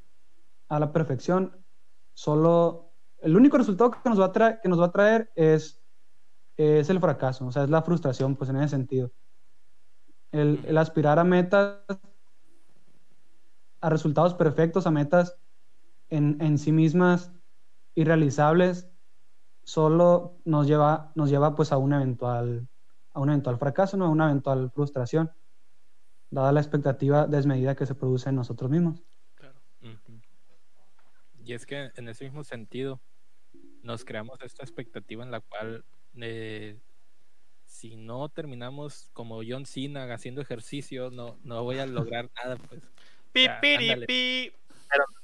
a 0.68 0.78
la 0.78 0.92
perfección, 0.92 1.64
solo 2.14 2.92
el 3.20 3.36
único 3.36 3.58
resultado 3.58 3.90
que 3.90 4.08
nos 4.08 4.20
va 4.20 4.26
a 4.26 4.32
traer, 4.32 4.60
que 4.62 4.68
nos 4.68 4.80
va 4.80 4.86
a 4.86 4.92
traer 4.92 5.30
es, 5.34 5.77
es 6.58 6.90
el 6.90 7.00
fracaso, 7.00 7.46
o 7.46 7.52
sea, 7.52 7.64
es 7.64 7.70
la 7.70 7.82
frustración, 7.82 8.34
pues 8.36 8.50
en 8.50 8.56
ese 8.56 8.70
sentido. 8.70 9.12
El, 10.32 10.60
el 10.66 10.76
aspirar 10.76 11.18
a 11.18 11.24
metas, 11.24 11.78
a 13.80 13.88
resultados 13.88 14.34
perfectos, 14.34 14.86
a 14.86 14.90
metas 14.90 15.38
en, 16.10 16.36
en 16.40 16.58
sí 16.58 16.72
mismas 16.72 17.32
irrealizables, 17.94 18.90
solo 19.62 20.40
nos 20.44 20.66
lleva, 20.66 21.12
nos 21.14 21.30
lleva 21.30 21.54
pues 21.54 21.70
a 21.72 21.78
un 21.78 21.92
eventual, 21.92 22.68
a 23.12 23.20
un 23.20 23.28
eventual 23.28 23.56
fracaso, 23.58 23.96
¿no? 23.96 24.06
a 24.06 24.10
una 24.10 24.26
eventual 24.26 24.70
frustración, 24.70 25.30
dada 26.30 26.52
la 26.52 26.60
expectativa 26.60 27.26
desmedida 27.26 27.76
que 27.76 27.86
se 27.86 27.94
produce 27.94 28.30
en 28.30 28.34
nosotros 28.34 28.70
mismos. 28.70 29.02
claro. 29.34 29.60
Y 31.44 31.52
es 31.52 31.64
que 31.64 31.92
en 31.94 32.08
ese 32.08 32.24
mismo 32.24 32.44
sentido, 32.44 33.00
nos 33.82 34.04
creamos 34.04 34.42
esta 34.42 34.64
expectativa 34.64 35.24
en 35.24 35.30
la 35.30 35.40
cual 35.40 35.84
eh, 36.16 36.78
si 37.66 37.96
no 37.96 38.28
terminamos 38.28 39.10
como 39.12 39.40
John 39.46 39.66
Cena 39.66 40.12
haciendo 40.12 40.40
ejercicio, 40.40 41.10
no, 41.10 41.38
no 41.44 41.62
voy 41.64 41.78
a 41.78 41.86
lograr 41.86 42.30
nada, 42.44 42.56
pues. 42.56 42.82
Pi. 43.32 44.52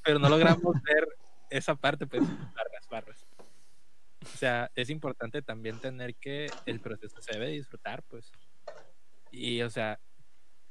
Pero 0.03 0.19
no 0.19 0.29
logramos 0.29 0.75
ver 0.83 1.09
esa 1.51 1.75
parte, 1.75 2.07
pues, 2.07 2.23
barras, 2.55 2.89
barras. 2.91 3.27
O 4.23 4.37
sea, 4.37 4.71
es 4.75 4.91
importante 4.91 5.43
también 5.43 5.81
tener 5.81 6.15
que 6.15 6.47
el 6.67 6.81
proceso 6.81 7.21
se 7.21 7.33
debe 7.35 7.49
disfrutar, 7.49 8.03
pues. 8.05 8.31
Y, 9.31 9.63
o 9.63 9.71
sea, 9.71 9.99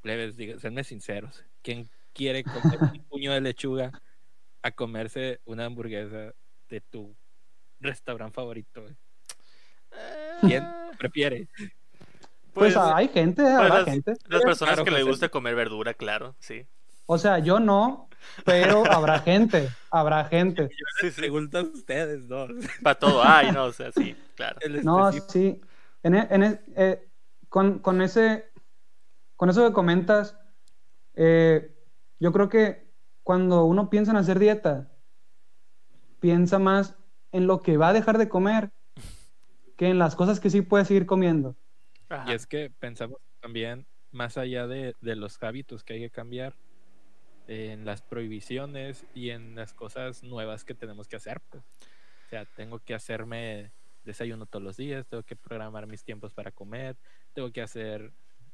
plebes, 0.02 0.38
diga- 0.38 0.60
séanme 0.60 0.84
sinceros. 0.84 1.44
¿Quién 1.62 1.90
quiere 2.14 2.44
comer 2.44 2.80
un 2.82 3.04
puño 3.10 3.34
de 3.34 3.42
lechuga 3.42 3.92
a 4.62 4.72
comerse 4.72 5.42
una 5.46 5.66
hamburguesa 5.66 6.34
de 6.70 6.82
tu 6.82 7.16
restaurante 7.80 8.36
favorito? 8.36 8.84
güey? 8.84 8.96
¿Quién 10.42 10.66
prefiere? 10.98 11.48
Pues, 12.54 12.74
Pues, 12.76 12.78
hay 12.78 13.08
gente, 13.08 13.42
pues 13.42 13.54
habrá 13.56 13.76
las, 13.80 13.86
gente. 13.86 14.14
las 14.28 14.42
personas 14.44 14.74
Claro, 14.76 14.86
que 14.86 14.92
le 14.92 14.98
José. 15.00 15.10
gusta 15.10 15.30
comer 15.30 15.56
verdura, 15.56 15.94
claro, 15.94 16.36
sí. 16.40 16.66
O 17.06 17.18
sea, 17.18 17.40
yo 17.40 17.60
no, 17.60 18.10
pero 18.46 18.84
habrá 18.92 19.20
gente, 19.20 19.70
habrá 19.90 20.26
gente. 20.26 20.70
Sí, 21.02 21.10
sí. 21.12 21.20
Preguntan 21.20 21.72
ustedes 21.74 22.28
dos. 22.28 22.52
Para 22.84 23.00
todo 23.00 23.24
hay, 23.24 23.52
¿no? 23.52 23.66
O 23.66 23.74
sea, 23.74 23.92
sí, 23.92 24.16
claro. 24.36 24.60
No, 24.84 25.12
sí. 25.12 25.60
En 26.04 26.16
e- 26.16 26.28
en 26.30 26.44
e- 26.44 26.62
eh, 26.76 27.08
con, 27.50 27.80
con 27.80 28.02
ese, 28.02 28.50
con 29.36 29.50
eso 29.50 29.68
que 29.68 29.74
comentas, 29.74 30.38
eh, 31.16 31.74
yo 32.20 32.32
creo 32.32 32.50
que 32.50 32.88
cuando 33.24 33.66
uno 33.66 33.90
piensa 33.90 34.12
en 34.12 34.18
hacer 34.18 34.38
dieta, 34.40 34.90
piensa 36.20 36.60
más 36.60 36.96
en 37.32 37.48
lo 37.48 37.62
que 37.62 37.78
va 37.78 37.90
a 37.90 37.94
dejar 37.94 38.18
de 38.18 38.30
comer 38.30 38.72
que 39.78 39.90
en 39.90 40.00
las 40.00 40.16
cosas 40.16 40.40
que 40.40 40.50
sí 40.50 40.62
puede 40.62 40.86
seguir 40.86 41.06
comiendo. 41.06 41.56
Ajá. 42.10 42.32
Y 42.32 42.36
es 42.36 42.46
que 42.48 42.70
pensamos 42.70 43.20
también, 43.42 43.86
más 44.12 44.38
allá 44.38 44.68
de, 44.68 44.96
de 45.02 45.16
los 45.16 45.42
hábitos 45.42 45.84
que 45.84 45.94
hay 45.94 46.00
que 46.00 46.10
cambiar, 46.10 46.56
en 47.48 47.86
las 47.86 48.02
prohibiciones 48.02 49.06
y 49.14 49.30
en 49.30 49.56
las 49.56 49.74
cosas 49.74 50.24
nuevas 50.24 50.64
que 50.64 50.74
tenemos 50.74 51.08
que 51.08 51.16
hacer. 51.16 51.42
Pues. 51.50 51.64
O 51.64 52.30
sea, 52.30 52.46
tengo 52.46 52.80
que 52.80 52.94
hacerme 52.94 53.72
desayuno 54.04 54.46
todos 54.46 54.64
los 54.64 54.78
días, 54.78 55.08
tengo 55.08 55.24
que 55.24 55.36
programar 55.36 55.88
mis 55.88 56.04
tiempos 56.04 56.34
para 56.34 56.52
comer, 56.52 56.98
tengo 57.34 57.52
que 57.52 57.62
hacer 57.62 58.12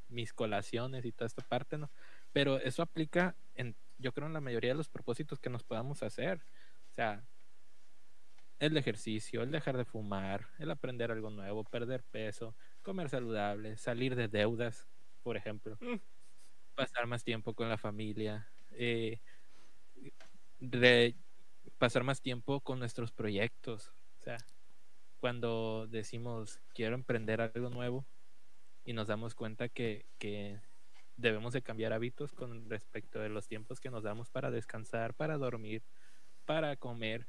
mis 0.08 0.32
colaciones 0.32 1.04
y 1.04 1.12
toda 1.12 1.26
esta 1.26 1.42
parte, 1.42 1.78
¿no? 1.78 1.90
Pero 2.32 2.58
eso 2.58 2.82
aplica 2.82 3.36
en, 3.54 3.76
yo 3.98 4.12
creo, 4.12 4.26
en 4.26 4.32
la 4.32 4.40
mayoría 4.40 4.70
de 4.70 4.76
los 4.76 4.88
propósitos 4.88 5.38
que 5.38 5.50
nos 5.50 5.64
podamos 5.64 6.02
hacer. 6.02 6.40
O 6.90 6.94
sea, 6.94 7.22
el 8.60 8.76
ejercicio, 8.78 9.42
el 9.42 9.52
dejar 9.52 9.76
de 9.78 9.86
fumar, 9.86 10.48
el 10.60 10.70
aprender 10.72 11.12
algo 11.12 11.30
nuevo, 11.30 11.64
perder 11.64 12.04
peso, 12.04 12.56
comer 12.82 13.10
saludable, 13.10 13.76
salir 13.78 14.16
de 14.16 14.28
deudas, 14.28 14.88
por 15.24 15.36
ejemplo, 15.38 15.80
Mm. 15.80 15.96
pasar 16.74 17.06
más 17.06 17.24
tiempo 17.24 17.54
con 17.54 17.68
la 17.68 17.78
familia, 17.78 18.48
eh, 18.72 19.20
de 20.60 21.16
pasar 21.78 22.04
más 22.04 22.20
tiempo 22.22 22.60
con 22.60 22.78
nuestros 22.78 23.12
proyectos. 23.12 23.92
O 24.20 24.24
sea, 24.24 24.38
cuando 25.20 25.86
decimos 25.88 26.60
quiero 26.74 26.94
emprender 26.96 27.40
algo 27.40 27.70
nuevo 27.70 28.06
y 28.84 28.92
nos 28.94 29.08
damos 29.08 29.34
cuenta 29.34 29.68
que, 29.68 30.06
que 30.18 30.60
debemos 31.16 31.52
de 31.52 31.62
cambiar 31.62 31.92
hábitos 31.92 32.32
con 32.32 32.68
respecto 32.70 33.20
de 33.20 33.30
los 33.30 33.48
tiempos 33.48 33.80
que 33.80 33.90
nos 33.90 34.04
damos 34.04 34.30
para 34.30 34.50
descansar, 34.50 35.14
para 35.14 35.38
dormir, 35.38 35.84
para 36.46 36.76
comer, 36.76 37.28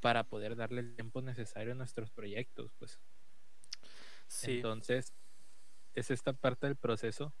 para 0.00 0.24
poder 0.24 0.56
darle 0.56 0.80
el 0.80 0.94
tiempo 0.94 1.22
necesario 1.22 1.72
a 1.72 1.76
nuestros 1.76 2.10
proyectos, 2.10 2.72
pues. 2.78 3.00
Sí. 4.26 4.56
Entonces, 4.56 5.12
es 5.94 6.10
esta 6.10 6.32
parte 6.32 6.66
del 6.66 6.76
proceso 6.76 7.34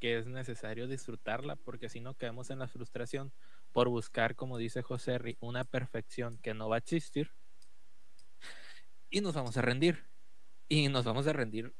que 0.00 0.18
es 0.18 0.26
necesario 0.26 0.86
disfrutarla, 0.86 1.56
porque 1.56 1.88
si 1.88 2.00
no 2.00 2.14
caemos 2.14 2.50
en 2.50 2.60
la 2.60 2.68
frustración 2.68 3.32
por 3.72 3.88
buscar, 3.88 4.36
como 4.36 4.56
dice 4.56 4.82
José 4.82 5.18
Ri, 5.18 5.36
una 5.40 5.64
perfección 5.64 6.38
que 6.38 6.54
no 6.54 6.68
va 6.68 6.76
a 6.76 6.78
existir 6.78 7.32
y 9.10 9.20
nos 9.20 9.34
vamos 9.34 9.56
a 9.56 9.62
rendir. 9.62 10.04
Y 10.68 10.88
nos 10.88 11.04
vamos 11.04 11.26
a 11.26 11.32
rendir 11.32 11.74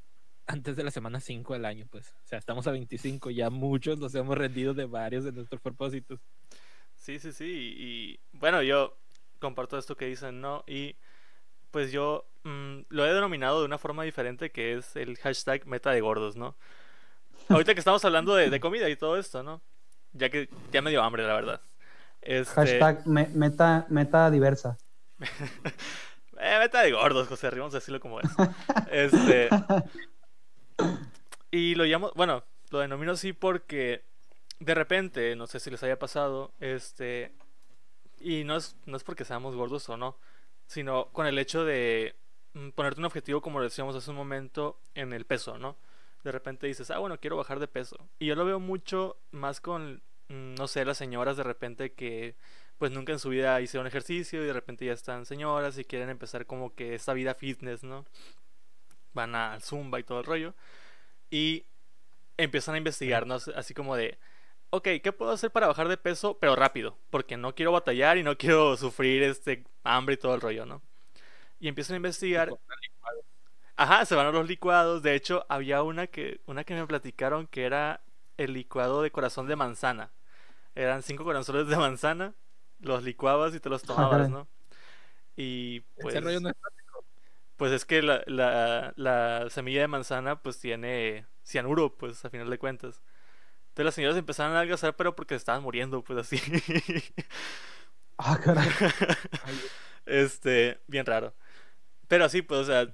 antes 0.47 0.76
de 0.76 0.82
la 0.82 0.90
semana 0.90 1.20
5 1.20 1.52
del 1.52 1.66
año, 1.66 1.87
pues. 1.90 2.08
O 2.25 2.26
sea, 2.26 2.38
estamos 2.38 2.66
a 2.66 2.73
25, 2.73 3.30
ya 3.30 3.50
muchos 3.50 3.99
nos 3.99 4.14
hemos 4.14 4.37
rendido 4.37 4.75
de 4.75 4.87
varios 4.87 5.25
de 5.25 5.32
nuestros 5.32 5.61
propósitos. 5.61 6.20
Sí, 6.97 7.18
sí, 7.18 7.32
sí. 7.32 7.75
Y 7.76 8.20
bueno, 8.32 8.62
yo 8.62 8.97
comparto 9.38 9.78
esto 9.78 9.97
que 9.97 10.07
dicen, 10.07 10.40
¿no? 10.40 10.64
Y 10.66 10.97
pues 11.71 11.92
yo 11.92 12.26
mm, 12.45 12.80
lo 12.88 13.07
he 13.07 13.12
denominado 13.12 13.61
de 13.61 13.66
una 13.66 13.78
forma 13.78 14.04
diferente 14.04 14.50
que 14.50 14.75
es 14.75 14.97
el 14.97 15.16
hashtag 15.18 15.66
meta 15.66 15.90
de 15.90 16.00
gordos, 16.00 16.37
¿no? 16.37 16.57
Ahorita 17.49 17.75
que 17.75 17.80
estamos 17.80 18.04
hablando 18.04 18.35
de, 18.35 18.50
de 18.50 18.61
comida 18.61 18.88
y 18.88 18.97
todo 18.97 19.18
esto, 19.18 19.42
¿no? 19.42 19.62
Ya 20.12 20.28
que 20.30 20.49
ya 20.73 20.83
me 20.83 20.90
dio 20.90 21.02
hambre, 21.02 21.26
la 21.26 21.35
verdad. 21.35 21.61
Este, 22.21 22.52
Hashtag 22.54 23.07
me- 23.07 23.28
meta, 23.28 23.87
meta 23.88 24.30
diversa. 24.30 24.76
eh, 25.21 26.59
meta 26.59 26.83
de 26.83 26.92
gordos, 26.92 27.28
José, 27.28 27.50
vamos 27.50 27.75
a 27.75 27.78
decirlo 27.78 28.00
como 28.00 28.21
es. 28.21 28.28
Este, 28.90 29.49
y 31.50 31.75
lo 31.75 31.85
llamo, 31.85 32.12
bueno, 32.14 32.45
lo 32.71 32.80
denomino 32.80 33.12
así 33.12 33.33
porque 33.33 34.04
de 34.61 34.75
repente, 34.75 35.37
no 35.37 35.47
sé 35.47 35.61
si 35.61 35.71
les 35.71 35.83
haya 35.83 35.99
pasado, 35.99 36.52
este, 36.61 37.33
y 38.21 38.45
no 38.45 38.57
es, 38.57 38.77
no 38.87 38.97
es 38.97 39.05
porque 39.05 39.25
seamos 39.25 39.55
gordos 39.57 39.89
o 39.89 39.97
no, 39.97 40.19
sino 40.67 41.09
con 41.13 41.27
el 41.27 41.39
hecho 41.39 41.65
de 41.65 42.17
mm, 42.55 42.71
ponerte 42.71 43.01
un 43.01 43.07
objetivo, 43.07 43.41
como 43.41 43.63
decíamos 43.63 43.97
hace 43.97 44.11
un 44.11 44.17
momento, 44.17 44.81
en 44.95 45.13
el 45.13 45.25
peso, 45.25 45.59
¿no? 45.59 45.77
De 46.25 46.33
repente 46.33 46.67
dices, 46.67 46.91
ah, 46.91 46.99
bueno, 46.99 47.19
quiero 47.21 47.37
bajar 47.37 47.61
de 47.61 47.69
peso. 47.69 47.97
Y 48.19 48.27
yo 48.27 48.35
lo 48.35 48.45
veo 48.45 48.61
mucho 48.61 49.17
más 49.31 49.61
con, 49.61 50.03
mm, 50.29 50.55
no 50.55 50.69
sé, 50.69 50.85
las 50.85 50.99
señoras 50.99 51.37
de 51.37 51.43
repente 51.45 51.93
que 51.93 52.37
pues 52.79 52.93
nunca 52.93 53.13
en 53.13 53.19
su 53.19 53.31
vida 53.31 53.61
hicieron 53.61 53.87
ejercicio 53.87 54.43
y 54.43 54.47
de 54.47 54.53
repente 54.53 54.87
ya 54.87 54.93
están 54.93 55.27
señoras 55.27 55.79
y 55.79 55.85
quieren 55.85 56.11
empezar 56.11 56.47
como 56.47 56.75
que 56.75 56.95
esta 56.95 57.13
vida 57.13 57.35
fitness, 57.35 57.83
¿no? 57.83 58.07
Van 59.15 59.35
al 59.35 59.63
zumba 59.63 59.99
y 60.01 60.05
todo 60.05 60.21
el 60.21 60.25
rollo. 60.27 60.55
Y 61.31 61.67
empiezan 62.37 62.77
a 62.77 62.79
investigar, 62.79 63.27
¿no? 63.27 63.37
Así 63.57 63.75
como 63.75 63.97
de, 63.97 64.19
ok, 64.71 64.89
¿qué 65.03 65.13
puedo 65.13 65.33
hacer 65.33 65.51
para 65.51 65.67
bajar 65.67 65.89
de 65.89 65.97
peso, 65.97 66.39
pero 66.39 66.57
rápido? 66.57 66.97
Porque 67.11 67.37
no 67.37 67.55
quiero 67.55 67.73
batallar 67.73 68.19
y 68.19 68.23
no 68.23 68.37
quiero 68.37 68.77
sufrir 68.77 69.23
este 69.23 69.65
hambre 69.85 70.15
y 70.15 70.19
todo 70.19 70.35
el 70.35 70.41
rollo, 70.41 70.67
¿no? 70.67 70.83
Y 71.61 71.69
empiezan 71.69 71.95
a 71.95 71.97
investigar. 71.99 72.51
Ajá, 73.77 74.05
se 74.05 74.15
van 74.15 74.27
a 74.27 74.33
los 74.33 74.47
licuados. 74.49 75.03
De 75.03 75.15
hecho, 75.15 75.47
había 75.49 75.83
una 75.83 76.07
que, 76.07 76.41
una 76.47 76.65
que 76.65 76.75
me 76.75 76.87
platicaron 76.87 77.47
que 77.47 77.65
era 77.65 78.01
el 78.37 78.53
licuado 78.53 79.03
de 79.03 79.11
corazón 79.11 79.47
de 79.47 79.57
manzana. 79.57 80.11
Eran 80.75 81.03
cinco 81.03 81.25
corazones 81.25 81.67
de 81.69 81.77
manzana 81.77 82.35
los 82.81 83.03
licuabas 83.03 83.55
y 83.55 83.61
te 83.61 83.69
los 83.69 83.83
tomabas, 83.83 84.31
¿no? 84.31 84.47
Y 85.37 85.81
pues... 86.01 86.15
Pues 87.57 87.73
es 87.73 87.85
que 87.85 88.03
la, 88.03 88.23
la, 88.27 88.93
la, 88.95 89.51
semilla 89.51 89.81
de 89.81 89.89
manzana 89.89 90.41
pues 90.41 90.61
tiene 90.61 91.27
cianuro, 91.43 91.93
pues 91.93 92.25
a 92.25 92.31
final 92.31 92.49
de 92.49 92.57
cuentas. 92.57 93.03
Entonces 93.78 93.85
las 93.85 93.94
señoras 93.94 94.18
empezaron 94.18 94.54
a 94.54 94.58
adelgazar, 94.58 94.97
pero 94.97 95.14
porque 95.14 95.35
se 95.35 95.38
estaban 95.38 95.62
muriendo, 95.62 96.02
pues 96.02 96.18
así. 96.18 96.40
Ah, 98.20 98.37
caray. 98.42 98.68
este, 100.06 100.80
bien 100.88 101.06
raro. 101.06 101.32
Pero 102.08 102.25
así, 102.25 102.42
pues, 102.42 102.62
o 102.62 102.64
sea, 102.64 102.88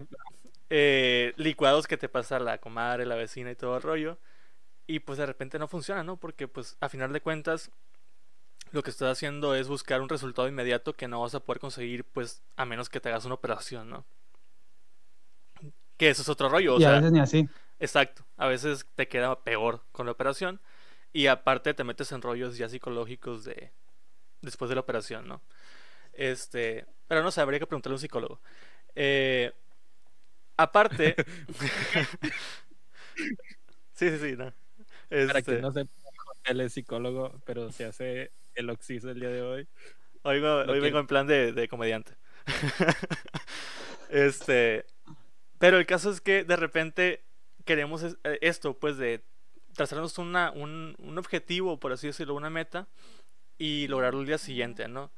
eh, 0.68 1.32
licuados 1.38 1.86
que 1.86 1.96
te 1.96 2.10
pasa 2.10 2.38
la 2.38 2.58
comadre, 2.58 3.06
la 3.06 3.14
vecina 3.14 3.50
y 3.50 3.54
todo 3.54 3.78
el 3.78 3.82
rollo. 3.82 4.18
Y 4.86 4.98
pues 4.98 5.16
de 5.16 5.24
repente 5.24 5.58
no 5.58 5.66
funciona, 5.66 6.04
¿no? 6.04 6.18
Porque 6.18 6.46
pues 6.46 6.76
a 6.80 6.90
final 6.90 7.14
de 7.14 7.22
cuentas 7.22 7.70
lo 8.72 8.82
que 8.82 8.90
estás 8.90 9.10
haciendo 9.10 9.54
es 9.54 9.66
buscar 9.66 10.02
un 10.02 10.10
resultado 10.10 10.46
inmediato 10.46 10.92
que 10.92 11.08
no 11.08 11.22
vas 11.22 11.34
a 11.34 11.40
poder 11.40 11.60
conseguir, 11.60 12.04
pues, 12.04 12.42
a 12.56 12.66
menos 12.66 12.90
que 12.90 13.00
te 13.00 13.08
hagas 13.08 13.24
una 13.24 13.36
operación, 13.36 13.88
¿no? 13.88 14.04
Que 15.96 16.10
eso 16.10 16.20
es 16.20 16.28
otro 16.28 16.50
rollo. 16.50 16.74
O 16.74 16.78
y 16.78 16.84
a 16.84 16.90
veces 16.90 17.12
ni 17.12 17.20
así. 17.20 17.48
Exacto. 17.80 18.26
A 18.36 18.48
veces 18.48 18.86
te 18.94 19.08
queda 19.08 19.42
peor 19.42 19.82
con 19.90 20.04
la 20.04 20.12
operación. 20.12 20.60
Y 21.14 21.28
aparte 21.28 21.72
te 21.74 21.84
metes 21.84 22.10
en 22.10 22.20
rollos 22.20 22.58
ya 22.58 22.68
psicológicos 22.68 23.44
de 23.44 23.70
después 24.42 24.68
de 24.68 24.74
la 24.74 24.80
operación, 24.80 25.28
¿no? 25.28 25.40
Este. 26.12 26.84
Pero 27.06 27.22
no 27.22 27.30
sé, 27.30 27.40
habría 27.40 27.60
que 27.60 27.66
preguntarle 27.66 27.94
a 27.94 27.96
un 27.96 28.00
psicólogo. 28.00 28.40
Eh, 28.96 29.52
aparte. 30.56 31.14
sí, 33.94 34.10
sí, 34.10 34.18
sí, 34.18 34.36
no. 34.36 34.52
Para 35.08 35.42
que 35.42 35.52
este 35.52 35.62
no 35.62 35.72
se 35.72 35.86
él 36.46 36.60
es 36.60 36.72
psicólogo, 36.72 37.40
pero 37.46 37.70
se 37.70 37.84
hace 37.84 38.32
el 38.56 38.68
oxiso 38.68 39.08
el 39.10 39.20
día 39.20 39.30
de 39.30 39.42
hoy. 39.42 39.68
Hoy, 40.22 40.40
vengo 40.40 40.98
en 40.98 41.06
plan 41.06 41.28
de, 41.28 41.68
comediante. 41.70 42.16
este. 44.10 44.84
Pero 45.60 45.78
el 45.78 45.86
caso 45.86 46.10
es 46.10 46.20
que 46.20 46.42
de 46.42 46.56
repente 46.56 47.22
queremos 47.64 48.02
eh, 48.02 48.38
esto, 48.40 48.76
pues 48.76 48.96
de 48.96 49.22
trazarnos 49.74 50.18
una, 50.18 50.50
un, 50.52 50.96
un 50.98 51.18
objetivo, 51.18 51.78
por 51.78 51.92
así 51.92 52.06
decirlo, 52.06 52.34
una 52.34 52.50
meta, 52.50 52.88
y 53.58 53.86
lograrlo 53.88 54.20
el 54.20 54.26
día 54.26 54.38
siguiente, 54.38 54.88
¿no? 54.88 55.10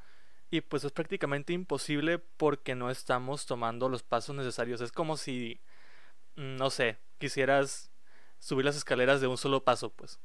Y 0.50 0.60
pues 0.60 0.84
es 0.84 0.92
prácticamente 0.92 1.52
imposible 1.52 2.18
porque 2.18 2.74
no 2.74 2.90
estamos 2.90 3.46
tomando 3.46 3.88
los 3.88 4.02
pasos 4.02 4.36
necesarios. 4.36 4.80
Es 4.80 4.92
como 4.92 5.16
si, 5.16 5.60
mm, 6.36 6.56
no 6.56 6.70
sé, 6.70 6.98
quisieras 7.18 7.90
subir 8.38 8.64
las 8.64 8.76
escaleras 8.76 9.20
de 9.20 9.26
un 9.26 9.38
solo 9.38 9.64
paso, 9.64 9.90
pues 9.90 10.20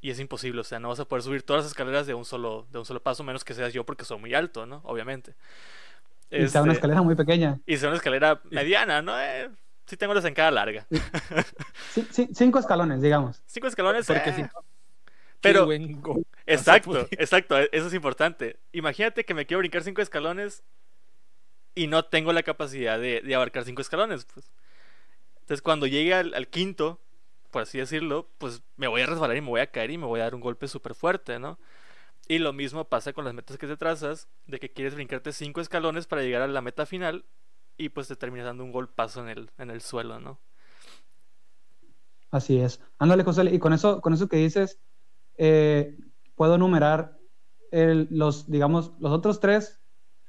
y 0.00 0.10
es 0.10 0.18
imposible, 0.18 0.60
o 0.60 0.64
sea, 0.64 0.78
no 0.78 0.88
vas 0.88 1.00
a 1.00 1.04
poder 1.04 1.22
subir 1.22 1.42
todas 1.42 1.64
las 1.64 1.72
escaleras 1.72 2.06
de 2.06 2.14
un 2.14 2.24
solo, 2.24 2.66
de 2.70 2.78
un 2.78 2.84
solo 2.84 3.02
paso, 3.02 3.22
menos 3.22 3.44
que 3.44 3.54
seas 3.54 3.72
yo 3.72 3.84
porque 3.84 4.04
soy 4.04 4.18
muy 4.18 4.34
alto, 4.34 4.64
¿no? 4.64 4.80
Obviamente. 4.84 5.34
Y 6.30 6.48
sea 6.48 6.62
una 6.62 6.72
este, 6.72 6.78
escalera 6.78 7.02
muy 7.02 7.14
pequeña. 7.16 7.60
Y 7.66 7.76
sea 7.76 7.88
una 7.88 7.96
escalera 7.96 8.40
mediana, 8.50 9.02
¿no? 9.02 9.20
Eh, 9.20 9.50
sí 9.90 9.96
tengo 9.96 10.14
la 10.14 10.22
zancada 10.22 10.50
larga. 10.50 10.86
Sí, 12.12 12.28
cinco 12.32 12.60
escalones, 12.60 13.02
digamos. 13.02 13.42
Cinco 13.46 13.66
escalones. 13.66 14.06
Porque 14.06 14.30
eh. 14.30 14.48
Pero, 15.40 15.68
exacto, 16.46 17.08
exacto, 17.10 17.58
e, 17.58 17.68
eso 17.72 17.88
es 17.88 17.94
importante. 17.94 18.60
Imagínate 18.72 19.24
que 19.24 19.34
me 19.34 19.44
quiero 19.44 19.58
brincar 19.58 19.82
cinco 19.82 20.00
escalones 20.00 20.62
y 21.74 21.88
no 21.88 22.04
tengo 22.04 22.32
la 22.32 22.44
capacidad 22.44 23.00
de, 23.00 23.22
de 23.22 23.34
abarcar 23.34 23.64
cinco 23.64 23.82
escalones, 23.82 24.24
pues. 24.24 24.52
Entonces, 25.40 25.62
cuando 25.62 25.88
llegue 25.88 26.14
al 26.14 26.46
quinto, 26.48 27.00
por 27.50 27.62
así 27.62 27.78
decirlo, 27.78 28.28
pues 28.38 28.62
me 28.76 28.86
voy 28.86 29.02
a 29.02 29.06
resbalar 29.06 29.36
y 29.36 29.40
me 29.40 29.48
voy 29.48 29.60
a 29.60 29.66
caer 29.70 29.90
y 29.90 29.98
me 29.98 30.06
voy 30.06 30.20
a 30.20 30.24
dar 30.24 30.34
un 30.34 30.40
golpe 30.40 30.68
súper 30.68 30.94
fuerte, 30.94 31.38
¿no? 31.38 31.58
Y 32.28 32.38
lo 32.38 32.52
mismo 32.52 32.84
pasa 32.84 33.12
con 33.12 33.24
las 33.24 33.34
metas 33.34 33.58
que 33.58 33.66
te 33.66 33.76
trazas, 33.76 34.28
de 34.46 34.60
que 34.60 34.70
quieres 34.70 34.94
brincarte 34.94 35.32
cinco 35.32 35.60
escalones 35.60 36.06
para 36.06 36.22
llegar 36.22 36.42
a 36.42 36.46
la 36.46 36.60
meta 36.60 36.86
final 36.86 37.24
y 37.80 37.88
pues 37.88 38.08
te 38.08 38.16
terminas 38.16 38.46
dando 38.46 38.62
un 38.62 38.72
golpazo 38.72 39.22
en 39.22 39.28
el, 39.30 39.50
en 39.58 39.70
el 39.70 39.80
suelo, 39.80 40.20
¿no? 40.20 40.38
Así 42.30 42.58
es. 42.58 42.80
Ándale, 42.98 43.24
José, 43.24 43.42
y 43.52 43.58
con 43.58 43.72
eso, 43.72 44.00
con 44.00 44.12
eso 44.12 44.28
que 44.28 44.36
dices, 44.36 44.78
eh, 45.38 45.98
puedo 46.34 46.56
enumerar 46.56 47.18
los, 47.72 48.50
digamos, 48.50 48.92
los 49.00 49.12
otros 49.12 49.40
tres 49.40 49.80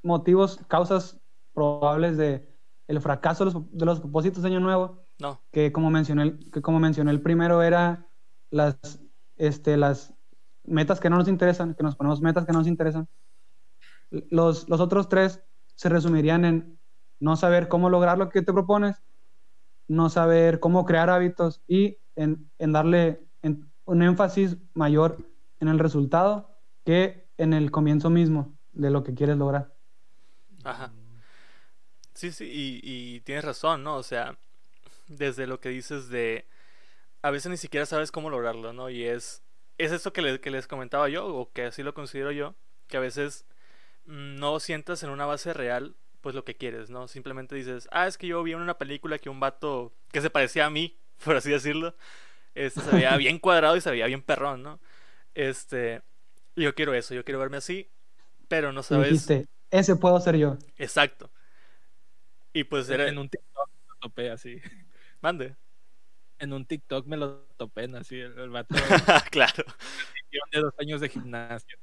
motivos, 0.01 0.59
causas 0.67 1.19
probables 1.53 2.17
de 2.17 2.47
el 2.87 3.01
fracaso 3.01 3.45
de 3.45 3.51
los, 3.51 3.71
de 3.71 3.85
los 3.85 3.99
propósitos 3.99 4.43
de 4.43 4.49
Año 4.49 4.59
Nuevo 4.59 5.01
no. 5.19 5.39
Que 5.51 5.71
como 5.71 5.91
mencioné, 5.91 6.39
que 6.51 6.61
como 6.63 6.79
mencioné 6.79 7.11
el 7.11 7.21
primero 7.21 7.61
era 7.61 8.07
las, 8.49 8.75
este, 9.37 9.77
las 9.77 10.15
metas 10.63 10.99
que 10.99 11.11
no 11.11 11.17
nos 11.17 11.27
interesan, 11.27 11.75
que 11.75 11.83
nos 11.83 11.95
ponemos 11.95 12.21
metas 12.21 12.45
que 12.45 12.51
no 12.51 12.59
nos 12.59 12.67
interesan. 12.67 13.07
Los, 14.09 14.67
los 14.67 14.79
otros 14.79 15.09
tres 15.09 15.43
se 15.75 15.89
resumirían 15.89 16.43
en 16.43 16.80
no 17.21 17.37
saber 17.37 17.69
cómo 17.69 17.89
lograr 17.89 18.17
lo 18.17 18.29
que 18.29 18.41
te 18.41 18.51
propones, 18.51 19.01
no 19.87 20.09
saber 20.09 20.59
cómo 20.59 20.85
crear 20.85 21.09
hábitos 21.09 21.61
y 21.67 21.99
en, 22.15 22.49
darle 22.59 23.21
un 23.85 24.01
énfasis 24.01 24.57
mayor 24.73 25.17
en 25.59 25.67
el 25.67 25.79
resultado 25.79 26.57
que 26.83 27.27
en 27.37 27.53
el 27.53 27.71
comienzo 27.71 28.09
mismo 28.09 28.57
de 28.73 28.89
lo 28.89 29.03
que 29.03 29.13
quieres 29.13 29.37
lograr. 29.37 29.73
Ajá. 30.63 30.91
Sí, 32.13 32.31
sí, 32.31 32.81
y, 32.83 33.19
tienes 33.21 33.45
razón, 33.45 33.83
¿no? 33.83 33.95
O 33.95 34.03
sea, 34.03 34.37
desde 35.07 35.47
lo 35.47 35.59
que 35.59 35.69
dices 35.69 36.09
de 36.09 36.47
a 37.21 37.29
veces 37.29 37.51
ni 37.51 37.57
siquiera 37.57 37.85
sabes 37.85 38.11
cómo 38.11 38.31
lograrlo, 38.31 38.73
¿no? 38.73 38.89
Y 38.89 39.03
es, 39.03 39.43
es 39.77 39.91
eso 39.91 40.11
que, 40.11 40.41
que 40.41 40.51
les 40.51 40.67
comentaba 40.67 41.07
yo, 41.07 41.27
o 41.27 41.51
que 41.51 41.65
así 41.65 41.83
lo 41.83 41.93
considero 41.93 42.31
yo, 42.31 42.55
que 42.87 42.97
a 42.97 42.99
veces 42.99 43.45
mm, 44.05 44.37
no 44.37 44.59
sientas 44.59 45.03
en 45.03 45.11
una 45.11 45.27
base 45.27 45.53
real 45.53 45.95
pues 46.21 46.35
lo 46.35 46.45
que 46.45 46.55
quieres, 46.55 46.89
¿no? 46.89 47.07
Simplemente 47.07 47.55
dices, 47.55 47.87
ah, 47.91 48.07
es 48.07 48.17
que 48.17 48.27
yo 48.27 48.41
vi 48.43 48.53
en 48.53 48.61
una 48.61 48.77
película 48.77 49.17
que 49.17 49.29
un 49.29 49.39
vato 49.39 49.93
que 50.11 50.21
se 50.21 50.29
parecía 50.29 50.65
a 50.65 50.69
mí, 50.69 50.97
por 51.23 51.35
así 51.35 51.49
decirlo, 51.51 51.95
este, 52.55 52.81
se 52.81 52.91
veía 52.91 53.15
bien 53.17 53.39
cuadrado 53.39 53.75
y 53.75 53.81
se 53.81 53.91
veía 53.91 54.05
bien 54.05 54.21
perrón, 54.21 54.63
¿no? 54.63 54.79
Este, 55.33 56.01
yo 56.55 56.75
quiero 56.75 56.93
eso, 56.93 57.13
yo 57.13 57.25
quiero 57.25 57.39
verme 57.39 57.57
así, 57.57 57.89
pero 58.47 58.71
no 58.71 58.83
sabes... 58.83 59.09
Dijiste, 59.09 59.47
ese 59.71 59.95
puedo 59.95 60.19
ser 60.19 60.37
yo. 60.37 60.57
Exacto. 60.77 61.31
Y 62.53 62.65
pues 62.65 62.89
era... 62.89 63.07
En 63.07 63.17
un 63.17 63.29
TikTok 63.29 63.69
topé 63.99 64.29
así. 64.29 64.61
Mande. 65.21 65.55
En 66.39 66.53
un 66.53 66.65
TikTok 66.65 67.05
me 67.05 67.17
lo 67.17 67.45
topé, 67.55 67.89
así 67.95 68.19
el, 68.19 68.49
vato. 68.49 68.75
claro. 69.31 69.63
De 70.51 70.59
dos 70.59 70.73
años 70.79 70.99
de 70.99 71.09
gimnasio. 71.09 71.77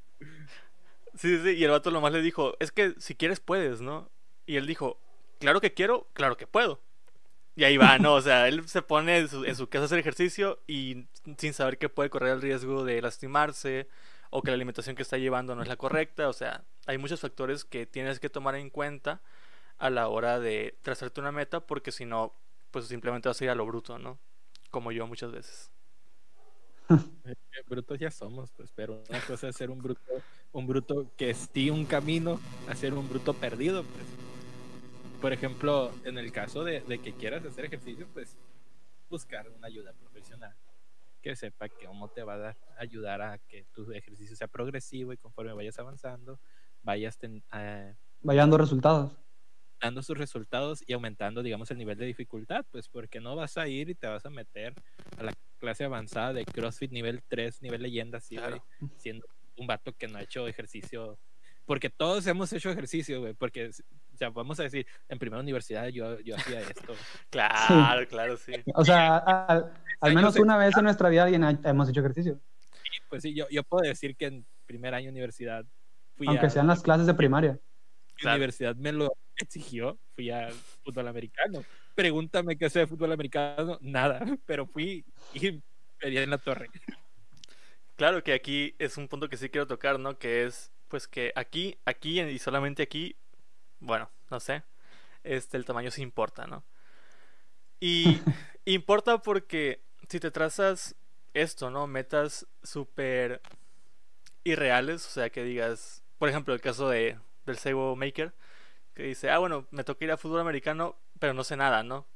Sí, 1.15 1.39
sí, 1.43 1.51
y 1.51 1.65
el 1.65 1.71
vato 1.71 1.91
nomás 1.91 2.13
le 2.13 2.23
dijo, 2.23 2.57
es 2.61 2.73
que 2.73 2.95
si 2.99 3.15
quieres 3.15 3.41
puedes, 3.41 3.81
¿no? 3.81 4.11
Y 4.49 4.57
él 4.57 4.67
dijo, 4.67 4.99
claro 5.41 5.61
que 5.61 5.75
quiero, 5.75 6.09
claro 6.15 6.39
que 6.39 6.47
puedo. 6.47 6.81
Y 7.55 7.65
ahí 7.65 7.77
va, 7.77 7.99
¿no? 7.99 8.15
O 8.15 8.23
sea, 8.23 8.49
él 8.49 8.67
se 8.67 8.81
pone 8.81 9.19
en 9.19 9.29
su, 9.29 9.69
casa 9.69 9.83
a 9.83 9.85
hacer 9.85 9.99
ejercicio 9.99 10.59
y 10.67 11.05
sin 11.37 11.53
saber 11.53 11.77
que 11.77 11.91
puede 11.91 12.09
correr 12.09 12.33
el 12.33 12.41
riesgo 12.41 12.83
de 12.83 13.03
lastimarse 13.03 13.89
o 14.31 14.41
que 14.41 14.51
la 14.51 14.55
alimentación 14.55 14.97
que 14.97 15.03
está 15.03 15.19
llevando 15.19 15.55
no 15.55 15.61
es 15.61 15.69
la 15.69 15.77
correcta. 15.77 16.31
O 16.31 16.33
sea, 16.33 16.65
hay 16.87 16.97
muchos 16.97 17.21
factores 17.21 17.67
que 17.67 17.85
tienes 17.85 18.21
que 18.21 18.31
tomar 18.31 18.55
en 18.55 18.71
cuenta 18.71 19.21
a 19.77 19.91
la 19.91 20.09
hora 20.09 20.41
de 20.41 20.79
trazarte 20.81 21.21
una 21.21 21.31
meta 21.31 21.61
porque 21.61 21.93
si 21.93 22.07
no, 22.07 22.33
pues 22.71 22.87
simplemente 22.87 23.29
vas 23.29 23.39
a 23.43 23.45
ir 23.45 23.51
a 23.51 23.55
lo 23.55 23.67
bruto, 23.67 23.99
¿no? 23.99 24.19
Como 24.71 24.93
yo 24.93 25.07
muchas 25.07 25.31
veces. 25.31 25.71
Eh, 26.89 27.35
brutos 27.69 27.99
ya 27.99 28.11
somos, 28.11 28.51
pues, 28.53 28.73
pero 28.75 29.03
una 29.11 29.21
cosa 29.21 29.49
es 29.49 29.57
ser 29.57 29.69
un 29.71 29.79
bruto, 29.79 30.01
un 30.53 30.67
bruto 30.67 31.11
que 31.19 31.29
esté 31.29 31.71
un 31.71 31.85
camino 31.85 32.41
a 32.67 32.75
ser 32.75 32.95
un 32.95 33.07
bruto 33.07 33.35
perdido, 33.35 33.83
pues. 33.83 34.38
Por 35.21 35.33
ejemplo, 35.33 35.93
en 36.05 36.17
el 36.19 36.31
caso 36.33 36.63
de, 36.65 36.83
que 37.03 37.13
quieras 37.13 37.45
hacer 37.45 37.65
ejercicio, 37.65 38.07
pues 38.13 38.37
buscar 39.11 39.49
una 39.51 39.67
ayuda 39.67 39.93
profesional 39.93 40.55
que 41.21 41.35
sepa 41.35 41.69
que 41.69 41.87
cómo 41.87 42.09
te 42.09 42.23
va 42.23 42.35
a 42.35 42.39
dar, 42.39 42.57
ayudar 42.79 43.21
a 43.23 43.39
que 43.39 43.65
tu 43.75 43.91
ejercicio 43.93 44.37
sea 44.37 44.47
progresivo 44.47 45.13
y 45.13 45.17
conforme 45.17 45.53
vayas 45.53 45.79
avanzando, 45.81 46.39
vayas 46.83 47.19
ten, 47.19 47.43
vaya 48.23 48.43
dando 48.43 48.59
resultados. 48.59 49.17
dando 49.81 50.03
sus 50.03 50.17
resultados 50.17 50.85
y 50.87 50.93
aumentando, 50.93 51.43
digamos, 51.43 51.71
el 51.73 51.79
nivel 51.79 51.99
de 51.99 52.07
dificultad, 52.07 52.65
pues 52.71 52.89
porque 52.89 53.21
no 53.21 53.35
vas 53.35 53.59
a 53.59 53.67
ir 53.67 53.91
y 53.91 53.97
te 53.97 54.07
vas 54.07 54.25
a 54.27 54.31
meter 54.31 54.75
a 55.17 55.25
la 55.25 55.33
clase 55.59 55.85
avanzada 55.85 56.33
de 56.33 56.45
CrossFit 56.45 56.93
nivel 56.93 57.23
3, 57.27 57.63
nivel 57.63 57.83
leyenda, 57.83 58.19
así, 58.19 58.37
Claro. 58.37 58.65
güey, 58.79 58.91
siendo 58.97 59.27
un 59.57 59.67
vato 59.67 59.93
que 59.93 60.07
no 60.07 60.19
ha 60.19 60.23
hecho 60.23 60.47
ejercicio. 60.47 61.19
Porque 61.67 61.91
todos 61.91 62.25
hemos 62.29 62.53
hecho 62.53 62.71
ejercicio, 62.71 63.21
güey, 63.21 63.35
porque, 63.35 63.71
o 64.19 64.21
sea, 64.21 64.31
vamos 64.31 64.59
a 64.59 64.65
decir, 64.65 64.85
en 65.09 65.19
primera 65.21 65.41
universidad 65.41 65.87
yo, 65.89 66.19
yo 66.21 66.35
hacía 66.35 66.61
esto. 66.61 66.93
Claro, 67.31 68.07
claro, 68.09 68.37
sí. 68.37 68.53
O 68.75 68.85
sea, 68.85 69.19
al, 69.19 69.73
al 70.01 70.15
menos 70.15 70.35
una 70.37 70.57
vez 70.57 70.77
en 70.77 70.83
nuestra 70.85 71.09
vida 71.09 71.23
alguien 71.23 71.45
ha- 71.45 71.61
hemos 71.65 71.89
hecho 71.89 72.01
ejercicio. 72.01 72.41
Pues 73.09 73.23
sí, 73.23 73.33
yo, 73.33 73.47
yo 73.49 73.63
puedo 73.63 73.87
decir 73.89 74.17
que 74.17 74.27
en 74.27 74.47
primer 74.67 74.93
año 74.95 75.05
de 75.07 75.11
universidad 75.13 75.65
fui 76.17 76.27
Aunque 76.27 76.47
a... 76.47 76.51
sean 76.51 76.67
las 76.67 76.83
clases 76.83 77.07
de 77.07 77.15
primaria. 77.15 77.59
Claro. 78.17 78.37
universidad 78.39 78.75
me 78.75 78.91
lo 78.91 79.13
exigió, 79.37 79.97
fui 80.17 80.31
a 80.31 80.49
fútbol 80.83 81.07
americano. 81.07 81.63
Pregúntame 81.95 82.59
qué 82.59 82.69
sé 82.69 82.81
de 82.81 82.87
fútbol 82.89 83.13
americano, 83.13 83.79
nada, 83.81 84.19
pero 84.47 84.67
fui 84.67 85.05
y 85.33 85.63
pedí 86.01 86.19
en 86.19 86.31
la 86.31 86.39
torre. 86.39 86.69
Claro 87.95 88.23
que 88.25 88.33
aquí 88.33 88.75
es 88.81 88.97
un 88.97 89.07
punto 89.07 89.29
que 89.29 89.37
sí 89.37 89.49
quiero 89.49 89.67
tocar, 89.69 89.99
¿no? 90.01 90.19
Que 90.19 90.45
es, 90.45 90.73
pues 90.89 91.07
que 91.09 91.33
aquí, 91.35 91.77
aquí 91.85 92.21
y 92.21 92.39
solamente 92.39 92.83
aquí, 92.83 93.17
bueno, 93.81 94.11
no 94.31 94.41
sé, 94.41 94.63
este, 95.25 95.57
el 95.57 95.65
tamaño 95.67 95.91
sí 95.91 96.03
importa, 96.03 96.47
¿no? 96.47 96.65
Y 97.81 98.27
importa 98.65 99.19
porque 99.23 99.81
si 100.09 100.21
te 100.21 100.31
trazas 100.31 100.97
esto, 101.35 101.71
¿no? 101.71 101.87
Metas 101.87 102.47
súper 102.63 103.41
irreales, 104.45 105.07
o 105.07 105.11
sea, 105.11 105.31
que 105.31 105.45
digas, 105.45 106.03
por 106.19 106.29
ejemplo, 106.29 106.55
el 106.55 106.61
caso 106.61 106.89
de, 106.89 107.19
del 107.47 107.59
Sego 107.59 107.97
Maker, 107.97 108.33
que 108.95 109.05
dice, 109.05 109.31
ah, 109.31 109.39
bueno, 109.39 109.67
me 109.73 109.85
toca 109.85 110.05
ir 110.05 110.13
a 110.13 110.17
fútbol 110.19 110.41
americano, 110.41 110.97
pero 111.21 111.35
no 111.35 111.45
sé 111.45 111.57
nada, 111.57 111.83
¿no? 111.83 112.07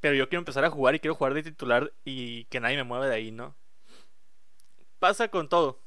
Pero 0.00 0.16
yo 0.16 0.28
quiero 0.28 0.40
empezar 0.40 0.64
a 0.66 0.70
jugar 0.70 0.96
y 0.96 1.00
quiero 1.00 1.16
jugar 1.16 1.34
de 1.34 1.42
titular 1.44 1.92
y 2.04 2.46
que 2.46 2.60
nadie 2.60 2.76
me 2.78 2.84
mueva 2.84 3.08
de 3.08 3.16
ahí, 3.16 3.32
¿no? 3.32 3.56
Pasa 4.98 5.28
con 5.28 5.48
todo. 5.48 5.80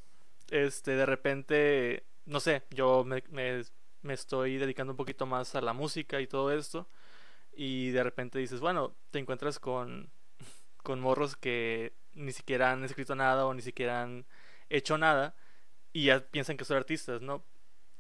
Este, 0.51 0.91
de 0.91 1.05
repente, 1.05 2.05
no 2.25 2.39
sé, 2.39 2.63
yo 2.71 3.03
me, 3.05 3.23
me- 3.31 3.63
me 4.07 4.13
estoy 4.13 4.57
dedicando 4.57 4.93
un 4.93 4.97
poquito 4.97 5.25
más 5.25 5.53
a 5.55 5.61
la 5.61 5.73
música 5.73 6.21
y 6.21 6.27
todo 6.27 6.51
esto. 6.51 6.87
Y 7.55 7.91
de 7.91 8.03
repente 8.03 8.39
dices, 8.39 8.59
bueno, 8.59 8.95
te 9.11 9.19
encuentras 9.19 9.59
con, 9.59 10.11
con 10.83 10.99
morros 10.99 11.35
que 11.35 11.93
ni 12.13 12.31
siquiera 12.31 12.71
han 12.71 12.83
escrito 12.83 13.15
nada 13.15 13.45
o 13.45 13.53
ni 13.53 13.61
siquiera 13.61 14.01
han 14.03 14.25
hecho 14.69 14.97
nada 14.97 15.35
y 15.93 16.05
ya 16.05 16.19
piensan 16.21 16.57
que 16.57 16.65
son 16.65 16.77
artistas, 16.77 17.21
¿no? 17.21 17.43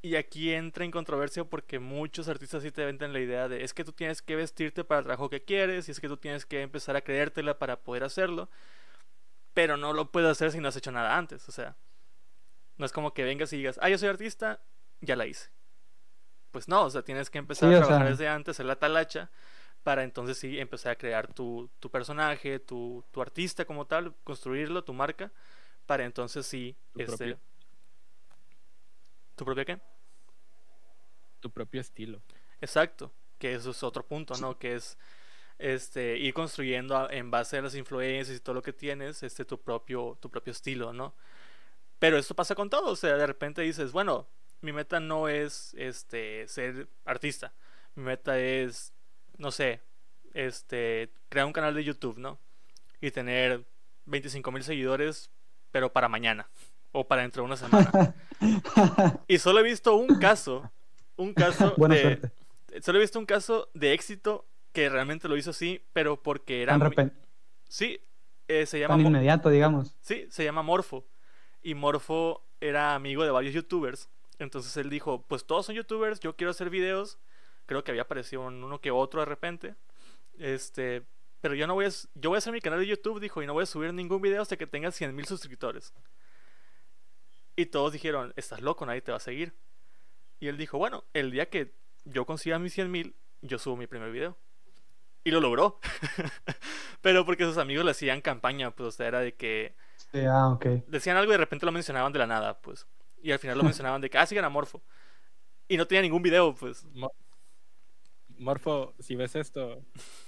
Y 0.01 0.15
aquí 0.15 0.53
entra 0.53 0.85
en 0.85 0.91
controversia 0.91 1.43
porque 1.43 1.79
muchos 1.79 2.27
artistas 2.27 2.63
sí 2.63 2.71
te 2.71 2.85
venden 2.85 3.13
la 3.13 3.19
idea 3.19 3.47
de 3.47 3.63
es 3.63 3.73
que 3.73 3.83
tú 3.83 3.91
tienes 3.91 4.21
que 4.21 4.35
vestirte 4.35 4.83
para 4.83 4.99
el 4.99 5.05
trabajo 5.05 5.29
que 5.29 5.43
quieres 5.43 5.87
y 5.87 5.91
es 5.91 5.99
que 5.99 6.07
tú 6.07 6.17
tienes 6.17 6.45
que 6.45 6.61
empezar 6.61 6.95
a 6.95 7.01
creértela 7.01 7.57
para 7.57 7.79
poder 7.81 8.03
hacerlo, 8.03 8.49
pero 9.53 9.75
no 9.77 9.93
lo 9.93 10.11
puedes 10.11 10.29
hacer 10.29 10.51
si 10.51 10.59
no 10.59 10.67
has 10.67 10.75
hecho 10.75 10.91
nada 10.91 11.17
antes, 11.17 11.49
o 11.49 11.51
sea, 11.51 11.75
no 12.77 12.85
es 12.85 12.91
como 12.91 13.13
que 13.13 13.23
vengas 13.23 13.51
y 13.53 13.57
digas, 13.57 13.79
ah, 13.81 13.89
yo 13.89 13.97
soy 13.97 14.09
artista, 14.09 14.61
ya 15.01 15.15
la 15.15 15.25
hice. 15.25 15.49
Pues 16.51 16.67
no, 16.67 16.83
o 16.85 16.89
sea, 16.89 17.01
tienes 17.03 17.29
que 17.29 17.37
empezar 17.37 17.69
Sí, 17.69 17.75
a 17.75 17.77
trabajar 17.77 18.07
sea- 18.07 18.11
desde 18.11 18.27
antes, 18.27 18.55
hacer 18.55 18.65
la 18.65 18.77
talacha, 18.77 19.29
para 19.83 20.03
entonces 20.03 20.37
sí 20.37 20.59
empezar 20.59 20.93
a 20.93 20.97
crear 20.97 21.33
tu, 21.33 21.69
tu 21.79 21.89
personaje, 21.91 22.59
tu, 22.59 23.03
tu 23.11 23.21
artista 23.21 23.65
como 23.65 23.85
tal, 23.87 24.13
construirlo, 24.23 24.83
tu 24.83 24.93
marca, 24.93 25.31
para 25.85 26.05
entonces 26.05 26.45
sí, 26.45 26.75
Tu 26.93 26.99
este... 27.01 27.13
propio- 27.15 27.39
¿Tu 29.35 29.45
propia 29.45 29.65
qué? 29.65 29.79
Tu 31.39 31.49
propio 31.51 31.81
estilo. 31.81 32.21
Exacto, 32.61 33.11
que 33.37 33.53
eso 33.53 33.71
es 33.71 33.83
otro 33.83 34.05
punto, 34.05 34.37
¿no? 34.37 34.57
Que 34.57 34.75
es 34.75 34.97
este 35.59 36.17
ir 36.17 36.33
construyendo 36.33 37.09
en 37.11 37.31
base 37.31 37.57
a 37.57 37.61
las 37.61 37.75
influencias 37.75 38.37
y 38.37 38.41
todo 38.41 38.55
lo 38.55 38.61
que 38.63 38.73
tienes, 38.73 39.23
este 39.23 39.45
tu 39.45 39.59
propio 39.61 40.17
tu 40.21 40.29
propio 40.29 40.51
estilo, 40.51 40.93
¿no? 40.93 41.15
Pero 41.99 42.17
esto 42.17 42.35
pasa 42.35 42.55
con 42.55 42.69
todo, 42.69 42.91
o 42.91 42.95
sea, 42.95 43.15
de 43.17 43.27
repente 43.27 43.61
dices, 43.63 43.91
bueno, 43.91 44.27
mi 44.61 44.71
meta 44.71 44.99
no 44.99 45.27
es 45.29 45.73
este 45.77 46.47
ser 46.47 46.87
artista. 47.05 47.53
Mi 47.95 48.03
meta 48.03 48.39
es 48.39 48.93
no 49.37 49.51
sé, 49.51 49.81
este 50.33 51.11
crear 51.29 51.45
un 51.45 51.53
canal 51.53 51.73
de 51.73 51.83
YouTube, 51.83 52.17
¿no? 52.17 52.39
Y 53.01 53.11
tener 53.11 53.65
25 54.05 54.51
mil 54.51 54.63
seguidores, 54.63 55.29
pero 55.71 55.93
para 55.93 56.09
mañana 56.09 56.49
o 56.91 57.07
para 57.07 57.21
dentro 57.21 57.43
de 57.43 57.45
una 57.45 57.57
semana. 57.57 58.15
Y 59.27 59.39
solo 59.39 59.61
he 59.61 59.63
visto 59.63 59.95
un 59.95 60.19
caso, 60.19 60.69
un 61.15 61.33
caso 61.33 61.73
Buena 61.77 61.95
de, 61.95 62.01
suerte. 62.01 62.31
Solo 62.83 62.99
he 62.99 63.01
visto 63.01 63.17
un 63.17 63.25
caso 63.25 63.67
de 63.73 63.93
éxito 63.93 64.45
que 64.73 64.89
realmente 64.89 65.27
lo 65.27 65.35
hizo 65.37 65.49
así, 65.49 65.81
pero 65.91 66.21
porque 66.21 66.61
era... 66.61 66.77
Tan, 66.77 67.11
Sí, 67.67 67.99
eh, 68.47 68.67
se 68.67 68.79
llama... 68.79 68.95
tan 68.95 69.07
inmediato, 69.07 69.49
digamos. 69.49 69.95
Sí, 70.01 70.27
se 70.29 70.43
llama 70.43 70.61
Morfo. 70.61 71.07
Y 71.63 71.73
Morfo 71.73 72.43
era 72.61 72.93
amigo 72.93 73.23
de 73.23 73.31
varios 73.31 73.55
youtubers. 73.55 74.07
Entonces 74.39 74.75
él 74.77 74.89
dijo, 74.89 75.23
pues 75.27 75.45
todos 75.45 75.65
son 75.65 75.75
youtubers, 75.75 76.19
yo 76.19 76.35
quiero 76.35 76.51
hacer 76.51 76.69
videos. 76.69 77.17
Creo 77.65 77.83
que 77.83 77.91
había 77.91 78.03
aparecido 78.03 78.43
uno 78.43 78.79
que 78.79 78.91
otro 78.91 79.19
de 79.19 79.25
repente. 79.25 79.75
Este, 80.37 81.03
pero 81.41 81.55
yo 81.55 81.67
no 81.67 81.73
voy 81.73 81.85
a, 81.85 81.89
yo 82.15 82.29
voy 82.29 82.35
a 82.35 82.39
hacer 82.39 82.53
mi 82.53 82.61
canal 82.61 82.79
de 82.79 82.87
YouTube, 82.87 83.19
dijo, 83.19 83.41
y 83.41 83.47
no 83.47 83.53
voy 83.53 83.63
a 83.63 83.67
subir 83.67 83.93
ningún 83.93 84.21
video 84.21 84.41
hasta 84.41 84.57
que 84.57 84.67
tenga 84.67 84.91
100 84.91 85.15
mil 85.15 85.25
suscriptores. 85.25 85.93
Y 87.55 87.65
todos 87.67 87.91
dijeron, 87.91 88.33
estás 88.35 88.61
loco, 88.61 88.85
nadie 88.85 89.01
te 89.01 89.11
va 89.11 89.17
a 89.17 89.21
seguir. 89.21 89.53
Y 90.39 90.47
él 90.47 90.57
dijo, 90.57 90.77
bueno, 90.77 91.03
el 91.13 91.31
día 91.31 91.49
que 91.49 91.73
yo 92.05 92.25
consiga 92.25 92.59
mis 92.59 92.73
100 92.73 92.91
mil, 92.91 93.15
yo 93.41 93.57
subo 93.57 93.75
mi 93.75 93.87
primer 93.87 94.11
video. 94.11 94.37
Y 95.23 95.31
lo 95.31 95.41
logró. 95.41 95.79
pero 97.01 97.25
porque 97.25 97.43
sus 97.43 97.57
amigos 97.57 97.83
le 97.83 97.91
hacían 97.91 98.21
campaña, 98.21 98.71
pues 98.71 98.87
o 98.87 98.91
sea, 98.91 99.07
era 99.07 99.19
de 99.19 99.33
que 99.35 99.75
Sí, 100.11 100.19
ah, 100.25 100.49
ok. 100.49 100.65
decían 100.87 101.17
algo 101.17 101.31
y 101.31 101.33
de 101.33 101.39
repente 101.39 101.65
lo 101.65 101.71
mencionaban 101.71 102.13
de 102.13 102.19
la 102.19 102.27
nada, 102.27 102.61
pues. 102.61 102.85
Y 103.21 103.31
al 103.31 103.39
final 103.39 103.57
lo 103.57 103.63
mencionaban 103.63 104.01
de 104.01 104.09
que, 104.09 104.17
ah, 104.17 104.25
sigan 104.25 104.45
a 104.45 104.49
Morfo. 104.49 104.81
Y 105.67 105.77
no 105.77 105.87
tenía 105.87 106.03
ningún 106.03 106.23
video, 106.23 106.55
pues. 106.55 106.85
Mo- 106.93 107.13
Morfo, 108.37 108.93
si 108.99 109.15
ves 109.15 109.35
esto, 109.35 109.83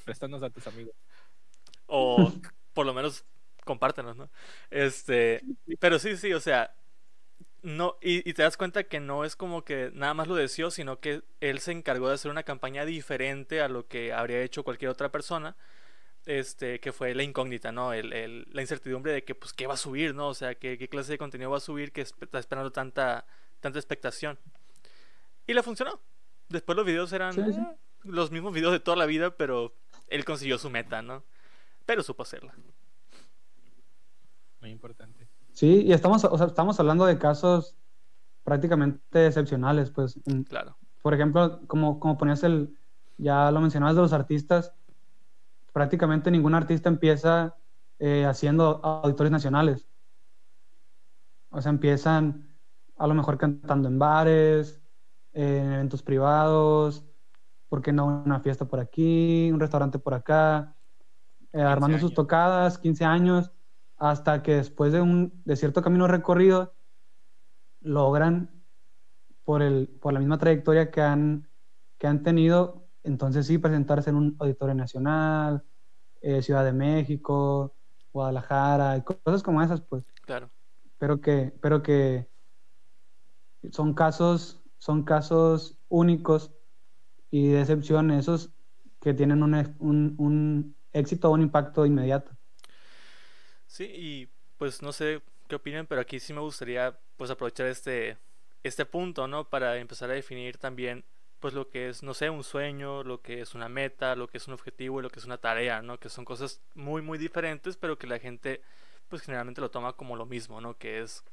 préstanos 0.06 0.42
a 0.44 0.50
tus 0.50 0.66
amigos. 0.68 0.96
O 1.88 2.34
por 2.74 2.86
lo 2.86 2.94
menos 2.94 3.26
compártenos, 3.66 4.18
¿no? 4.18 4.30
Este, 4.72 5.46
pero 5.80 6.00
sí, 6.00 6.18
sí, 6.18 6.34
o 6.34 6.40
sea, 6.40 6.74
no, 7.64 7.98
y, 8.02 8.30
y 8.30 8.34
te 8.34 8.44
das 8.44 8.58
cuenta 8.58 8.86
que 8.86 9.00
no 9.00 9.26
es 9.26 9.36
como 9.36 9.66
que 9.66 9.92
nada 9.94 10.14
más 10.16 10.28
lo 10.28 10.36
deseó, 10.36 10.72
sino 10.72 11.00
que 11.02 11.24
él 11.42 11.60
se 11.60 11.74
encargó 11.74 12.10
de 12.10 12.16
hacer 12.16 12.32
una 12.32 12.44
campaña 12.44 12.86
diferente 12.86 13.62
a 13.62 13.70
lo 13.70 13.88
que 13.88 14.14
habría 14.14 14.42
hecho 14.44 14.64
cualquier 14.64 14.92
otra 14.92 15.12
persona. 15.12 15.58
Este, 16.32 16.80
que 16.80 16.92
fue 16.92 17.16
la 17.16 17.24
incógnita, 17.24 17.72
¿no? 17.72 17.92
El, 17.92 18.14
el- 18.14 18.48
la 18.52 18.62
incertidumbre 18.62 19.12
de 19.12 19.24
que, 19.24 19.34
pues, 19.34 19.52
¿qué 19.52 19.66
va 19.66 19.74
a 19.74 19.78
subir, 19.78 20.14
¿no? 20.14 20.28
O 20.28 20.36
sea, 20.36 20.54
¿qué, 20.54 20.78
qué 20.78 20.88
clase 20.88 21.12
de 21.14 21.18
contenido 21.18 21.50
va 21.50 21.58
a 21.58 21.60
subir 21.60 21.92
que 21.92 22.02
está 22.02 22.38
esperando 22.38 22.72
tanta, 22.72 23.26
tanta 23.62 23.80
expectación. 23.80 24.38
Y 25.48 25.54
le 25.56 25.64
funcionó. 25.64 26.00
Después 26.48 26.76
los 26.76 26.86
videos 26.86 27.12
eran 27.14 27.34
Sí, 27.34 27.42
sí. 27.52 27.60
eh, 27.60 27.76
los 28.04 28.30
mismos 28.30 28.54
videos 28.54 28.72
de 28.74 28.80
toda 28.80 28.96
la 28.96 29.08
vida, 29.08 29.32
pero 29.36 29.74
él 30.08 30.24
consiguió 30.24 30.60
su 30.60 30.70
meta, 30.70 31.02
¿no? 31.02 31.24
Pero 31.88 32.04
supo 32.04 32.22
hacerla. 32.22 32.54
Muy 34.62 34.70
importante. 34.70 35.28
Sí, 35.54 35.82
y 35.86 35.94
estamos, 35.94 36.24
o 36.26 36.38
sea, 36.38 36.46
estamos 36.46 36.80
hablando 36.80 37.06
de 37.08 37.18
casos 37.18 37.76
prácticamente 38.44 39.26
excepcionales, 39.26 39.90
pues. 39.90 40.20
Claro. 40.48 40.78
por 41.02 41.14
ejemplo, 41.16 41.62
como, 41.68 42.00
como 42.00 42.18
ponías 42.20 42.44
el, 42.44 42.76
ya 43.18 43.50
lo 43.52 43.62
mencionabas 43.62 43.96
de 43.96 44.02
los 44.04 44.14
artistas, 44.14 44.74
prácticamente 45.72 46.32
ningún 46.32 46.56
artista 46.56 46.90
empieza 46.90 47.56
eh, 48.00 48.26
haciendo 48.26 48.80
auditores 48.84 49.32
nacionales. 49.32 49.88
O 51.50 51.62
sea, 51.62 51.72
empiezan 51.72 52.50
a 52.98 53.08
lo 53.08 53.16
mejor 53.16 53.38
cantando 53.38 53.88
en 53.88 53.98
bares, 53.98 54.82
en 55.34 55.74
eventos 55.74 56.04
privados, 56.04 57.06
¿por 57.70 57.82
qué 57.82 57.94
no 57.94 58.06
una 58.06 58.40
fiesta 58.40 58.66
por 58.66 58.80
aquí, 58.80 59.50
un 59.52 59.60
restaurante 59.60 60.00
por 60.00 60.14
acá, 60.14 60.76
eh, 61.54 61.62
armando 61.62 61.98
sus 61.98 62.14
tocadas, 62.14 62.78
15 62.78 63.06
años, 63.06 63.52
hasta 63.98 64.44
que 64.44 64.56
después 64.56 64.94
de 64.94 65.02
un 65.02 65.42
de 65.46 65.56
cierto 65.56 65.82
camino 65.82 66.08
recorrido 66.08 66.74
logran 67.82 68.52
por 69.44 69.62
el 69.62 69.88
por 69.88 70.14
la 70.14 70.20
misma 70.20 70.38
trayectoria 70.38 70.92
que 70.92 71.02
han 71.02 71.48
que 71.98 72.08
han 72.08 72.24
tenido, 72.24 72.79
entonces 73.04 73.48
sí 73.48 73.58
presentarse 73.58 74.10
en 74.10 74.16
un 74.18 74.36
auditorio 74.40 74.76
nacional, 74.76 75.64
eh, 76.22 76.42
Ciudad 76.42 76.66
de 76.66 76.74
México, 76.74 77.76
Guadalajara, 78.12 78.98
y 78.98 79.04
cosas 79.04 79.44
como 79.44 79.62
esas, 79.62 79.82
pues 79.82 80.04
Claro. 80.26 80.50
pero 80.98 81.22
que, 81.22 81.54
pero 81.62 81.82
que 81.82 82.28
son 83.72 83.94
casos, 83.94 84.62
son 84.78 85.04
casos 85.04 85.78
únicos 85.90 86.52
y 87.32 87.50
de 87.50 87.62
excepción, 87.62 88.12
esos 88.12 88.52
que 89.02 89.14
tienen 89.14 89.44
un, 89.44 89.54
un, 89.80 90.16
un 90.18 90.76
éxito 90.94 91.30
o 91.30 91.34
un 91.34 91.42
impacto 91.42 91.86
inmediato. 91.86 92.32
Sí, 93.68 93.86
y 93.86 94.30
pues 94.58 94.82
no 94.82 94.92
sé 94.92 95.22
qué 95.48 95.56
opinan, 95.56 95.86
pero 95.88 96.02
aquí 96.02 96.20
sí 96.20 96.34
me 96.34 96.42
gustaría 96.42 97.00
pues 97.18 97.30
aprovechar 97.30 97.68
este, 97.68 98.18
este 98.64 98.86
punto, 98.86 99.28
¿no? 99.28 99.50
Para 99.50 99.78
empezar 99.78 100.10
a 100.10 100.14
definir 100.14 100.58
también 100.58 101.04
pues 101.40 101.54
lo 101.54 101.70
que 101.70 101.90
es, 101.90 102.04
no 102.04 102.14
sé, 102.14 102.30
un 102.30 102.44
sueño, 102.44 103.04
lo 103.04 103.22
que 103.22 103.42
es 103.42 103.56
una 103.56 103.70
meta, 103.70 104.16
lo 104.16 104.28
que 104.28 104.38
es 104.38 104.48
un 104.48 104.54
objetivo 104.54 105.00
y 105.00 105.04
lo 105.04 105.10
que 105.10 105.20
es 105.20 105.26
una 105.26 105.38
tarea, 105.38 105.82
¿no? 105.82 105.98
Que 106.00 106.10
son 106.10 106.26
cosas 106.26 106.62
muy, 106.76 107.02
muy 107.02 107.18
diferentes, 107.18 107.78
pero 107.78 107.98
que 107.98 108.08
la 108.08 108.20
gente, 108.20 108.62
pues 109.08 109.22
generalmente 109.22 109.62
lo 109.62 109.72
toma 109.72 109.94
como 109.94 110.16
lo 110.16 110.26
mismo, 110.26 110.60
¿no? 110.60 110.78
Que 110.78 111.02
es, 111.02 111.24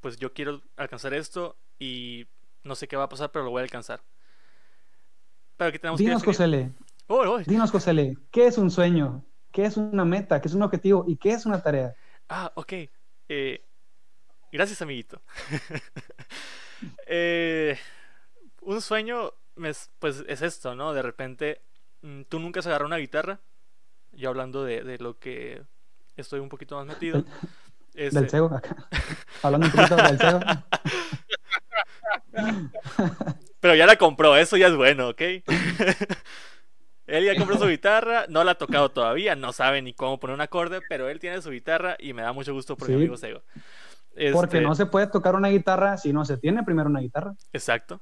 pues 0.00 0.18
yo 0.18 0.32
quiero 0.32 0.62
alcanzar 0.76 1.14
esto 1.14 1.56
y 1.78 2.26
no 2.62 2.76
sé 2.76 2.86
qué 2.86 2.96
va 2.96 3.04
a 3.04 3.08
pasar, 3.08 3.32
pero 3.32 3.44
lo 3.44 3.50
voy 3.50 3.60
a 3.60 3.64
alcanzar. 3.64 4.02
Pero 5.56 5.68
aquí 5.68 5.78
tenemos 5.78 5.98
Dinos, 5.98 6.22
que 6.22 6.26
Josele. 6.26 6.72
Dinos, 7.46 7.70
Josele, 7.72 8.16
¿qué 8.30 8.46
es 8.46 8.58
un 8.58 8.70
sueño? 8.70 9.24
¿Qué 9.50 9.64
es 9.64 9.76
una 9.76 10.04
meta? 10.04 10.40
¿Qué 10.40 10.46
es 10.46 10.54
un 10.54 10.62
objetivo? 10.62 11.04
¿Y 11.08 11.16
qué 11.16 11.30
es 11.30 11.46
una 11.46 11.60
tarea? 11.60 11.94
Ah, 12.28 12.52
ok. 12.54 12.72
Eh, 13.28 13.64
gracias, 14.52 14.80
amiguito. 14.82 15.20
eh, 17.06 17.76
un 18.68 18.82
sueño, 18.82 19.32
pues 19.98 20.24
es 20.28 20.42
esto, 20.42 20.74
¿no? 20.74 20.92
De 20.92 21.00
repente, 21.00 21.62
mm, 22.02 22.22
tú 22.28 22.38
nunca 22.38 22.60
has 22.60 22.66
agarrado 22.66 22.86
una 22.86 22.98
guitarra. 22.98 23.40
Yo 24.12 24.28
hablando 24.28 24.62
de, 24.62 24.98
lo 24.98 25.18
que 25.18 25.62
estoy 26.16 26.40
un 26.40 26.50
poquito 26.50 26.76
más 26.76 26.86
metido. 26.86 27.22
Del 27.94 28.06
este 28.08 28.28
cego, 28.28 28.54
acá. 28.54 28.76
hablando 29.42 29.66
un 29.66 29.72
poquito 29.72 29.96
del 29.96 30.18
cego. 30.18 30.40
Pero 33.60 33.74
ya 33.74 33.86
la 33.86 33.96
compró, 33.96 34.36
eso 34.36 34.56
ya 34.56 34.68
es 34.68 34.76
bueno, 34.76 35.08
¿ok? 35.08 35.20
él 37.06 37.24
ya 37.24 37.34
compró 37.36 37.58
su 37.58 37.66
guitarra, 37.66 38.26
no 38.28 38.44
la 38.44 38.52
ha 38.52 38.54
tocado 38.54 38.90
todavía, 38.90 39.34
no 39.34 39.52
sabe 39.52 39.82
ni 39.82 39.94
cómo 39.94 40.20
poner 40.20 40.34
un 40.34 40.42
acorde, 40.42 40.80
pero 40.88 41.08
él 41.08 41.18
tiene 41.18 41.42
su 41.42 41.50
guitarra 41.50 41.96
y 41.98 42.12
me 42.12 42.22
da 42.22 42.32
mucho 42.32 42.52
gusto 42.52 42.76
por 42.76 42.88
mi 42.88 42.94
amigo 42.94 43.16
Sego. 43.16 43.42
Porque 44.32 44.60
no 44.60 44.72
este 44.72 44.84
se 44.84 44.90
puede 44.90 45.08
tocar 45.08 45.34
una 45.34 45.48
guitarra 45.48 45.96
si 45.96 46.12
no 46.12 46.24
se 46.24 46.36
tiene 46.36 46.62
primero 46.62 46.88
una 46.88 47.00
guitarra. 47.00 47.34
Exacto. 47.52 48.00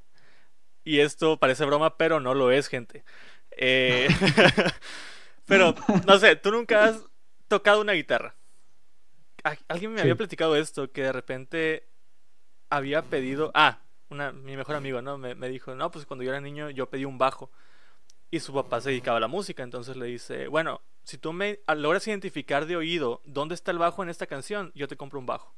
Y 0.86 1.00
esto 1.00 1.36
parece 1.36 1.64
broma, 1.64 1.98
pero 1.98 2.20
no 2.20 2.32
lo 2.32 2.52
es, 2.52 2.68
gente. 2.68 3.04
Eh, 3.50 4.06
pero, 5.44 5.74
no 6.06 6.18
sé, 6.20 6.36
tú 6.36 6.52
nunca 6.52 6.84
has 6.84 7.02
tocado 7.48 7.80
una 7.80 7.92
guitarra. 7.92 8.36
Alguien 9.66 9.92
me 9.92 10.00
había 10.00 10.14
platicado 10.14 10.54
esto, 10.54 10.90
que 10.92 11.02
de 11.02 11.12
repente 11.12 11.88
había 12.70 13.02
pedido... 13.02 13.50
Ah, 13.52 13.80
una, 14.10 14.30
mi 14.30 14.56
mejor 14.56 14.76
amigo, 14.76 15.02
¿no? 15.02 15.18
Me, 15.18 15.34
me, 15.34 15.48
dijo, 15.48 15.74
no, 15.74 15.90
pues 15.90 16.06
cuando 16.06 16.22
yo 16.22 16.30
era 16.30 16.40
niño 16.40 16.70
yo 16.70 16.88
pedí 16.88 17.04
un 17.04 17.18
bajo. 17.18 17.50
Y 18.30 18.38
su 18.38 18.54
papá 18.54 18.80
se 18.80 18.90
dedicaba 18.90 19.16
a 19.16 19.20
la 19.20 19.28
música, 19.28 19.64
entonces 19.64 19.96
le 19.96 20.06
dice, 20.06 20.46
bueno, 20.46 20.82
si 21.02 21.18
tú 21.18 21.32
me 21.32 21.60
logras 21.66 22.06
identificar 22.06 22.66
de 22.66 22.76
oído 22.76 23.22
dónde 23.24 23.56
está 23.56 23.72
el 23.72 23.78
bajo 23.78 24.04
en 24.04 24.08
esta 24.08 24.28
canción, 24.28 24.70
yo 24.76 24.86
te 24.86 24.96
compro 24.96 25.18
un 25.18 25.26
bajo. 25.26 25.52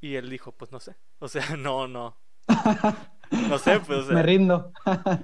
Y 0.00 0.16
él 0.16 0.30
dijo, 0.30 0.50
pues 0.50 0.72
no 0.72 0.80
sé. 0.80 0.96
O 1.20 1.28
sea, 1.28 1.44
no, 1.56 1.86
no. 1.86 2.16
No 3.30 3.58
sé, 3.58 3.80
pues. 3.80 4.06
Me 4.08 4.22
rindo. 4.22 4.72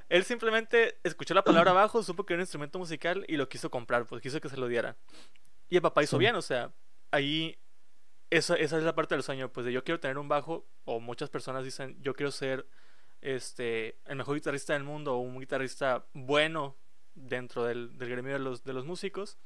él 0.08 0.24
simplemente 0.24 0.98
escuchó 1.02 1.34
la 1.34 1.44
palabra 1.44 1.72
bajo, 1.72 2.02
supo 2.02 2.24
que 2.24 2.34
era 2.34 2.38
un 2.38 2.42
instrumento 2.42 2.78
musical 2.78 3.24
y 3.28 3.36
lo 3.36 3.48
quiso 3.48 3.70
comprar, 3.70 4.06
pues 4.06 4.22
quiso 4.22 4.40
que 4.40 4.48
se 4.48 4.56
lo 4.56 4.68
diera. 4.68 4.96
Y 5.68 5.76
el 5.76 5.82
papá 5.82 6.02
hizo 6.02 6.18
bien, 6.18 6.34
o 6.36 6.42
sea, 6.42 6.72
ahí. 7.10 7.58
Esa, 8.30 8.56
esa 8.56 8.78
es 8.78 8.84
la 8.84 8.94
parte 8.94 9.14
del 9.14 9.22
sueño, 9.22 9.52
pues 9.52 9.64
de 9.64 9.72
yo 9.72 9.84
quiero 9.84 10.00
tener 10.00 10.18
un 10.18 10.28
bajo, 10.28 10.66
o 10.84 10.98
muchas 10.98 11.30
personas 11.30 11.62
dicen, 11.62 11.96
yo 12.00 12.14
quiero 12.14 12.32
ser 12.32 12.66
este 13.20 13.98
el 14.06 14.16
mejor 14.16 14.34
guitarrista 14.34 14.72
del 14.72 14.82
mundo, 14.82 15.14
o 15.14 15.18
un 15.18 15.38
guitarrista 15.38 16.06
bueno 16.14 16.76
dentro 17.14 17.64
del, 17.64 17.96
del 17.96 18.08
gremio 18.08 18.32
de 18.32 18.38
los, 18.40 18.64
de 18.64 18.72
los 18.72 18.84
músicos, 18.84 19.38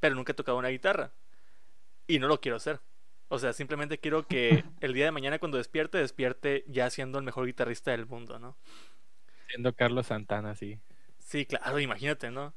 pero 0.00 0.14
nunca 0.14 0.32
he 0.32 0.34
tocado 0.34 0.56
una 0.56 0.68
guitarra. 0.68 1.12
Y 2.06 2.18
no 2.18 2.28
lo 2.28 2.40
quiero 2.40 2.56
hacer. 2.56 2.80
O 3.28 3.38
sea, 3.38 3.52
simplemente 3.52 3.98
quiero 3.98 4.26
que 4.26 4.64
el 4.80 4.92
día 4.92 5.06
de 5.06 5.12
mañana 5.12 5.38
cuando 5.38 5.58
despierte, 5.58 5.98
despierte 5.98 6.64
ya 6.68 6.90
siendo 6.90 7.18
el 7.18 7.24
mejor 7.24 7.46
guitarrista 7.46 7.90
del 7.90 8.06
mundo, 8.06 8.38
¿no? 8.38 8.56
Siendo 9.48 9.74
Carlos 9.74 10.06
Santana, 10.06 10.54
sí. 10.54 10.78
Sí, 11.18 11.46
claro, 11.46 11.78
imagínate, 11.80 12.30
¿no? 12.30 12.54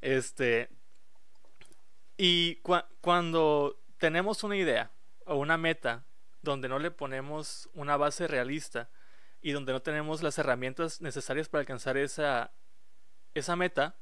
Este. 0.00 0.68
Y 2.16 2.60
cuando 3.00 3.80
tenemos 3.98 4.44
una 4.44 4.56
idea 4.56 4.92
o 5.26 5.36
una 5.36 5.56
meta 5.56 6.04
donde 6.42 6.68
no 6.68 6.78
le 6.78 6.90
ponemos 6.90 7.68
una 7.72 7.96
base 7.96 8.26
realista 8.26 8.90
y 9.40 9.52
donde 9.52 9.72
no 9.72 9.82
tenemos 9.82 10.22
las 10.22 10.38
herramientas 10.38 11.00
necesarias 11.00 11.48
para 11.48 11.60
alcanzar 11.60 11.96
esa, 11.96 12.52
esa 13.34 13.56
meta, 13.56 13.96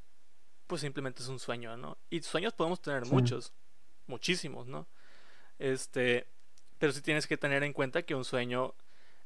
pues 0.66 0.82
simplemente 0.82 1.22
es 1.22 1.28
un 1.28 1.38
sueño, 1.38 1.76
¿no? 1.76 1.98
Y 2.10 2.22
sueños 2.22 2.52
podemos 2.52 2.80
tener 2.80 3.06
muchos, 3.06 3.52
muchísimos, 4.06 4.66
¿no? 4.66 4.86
Este, 5.60 6.26
pero 6.78 6.92
sí 6.92 7.02
tienes 7.02 7.26
que 7.26 7.36
tener 7.36 7.62
en 7.62 7.74
cuenta 7.74 8.02
que 8.02 8.14
un 8.14 8.24
sueño 8.24 8.74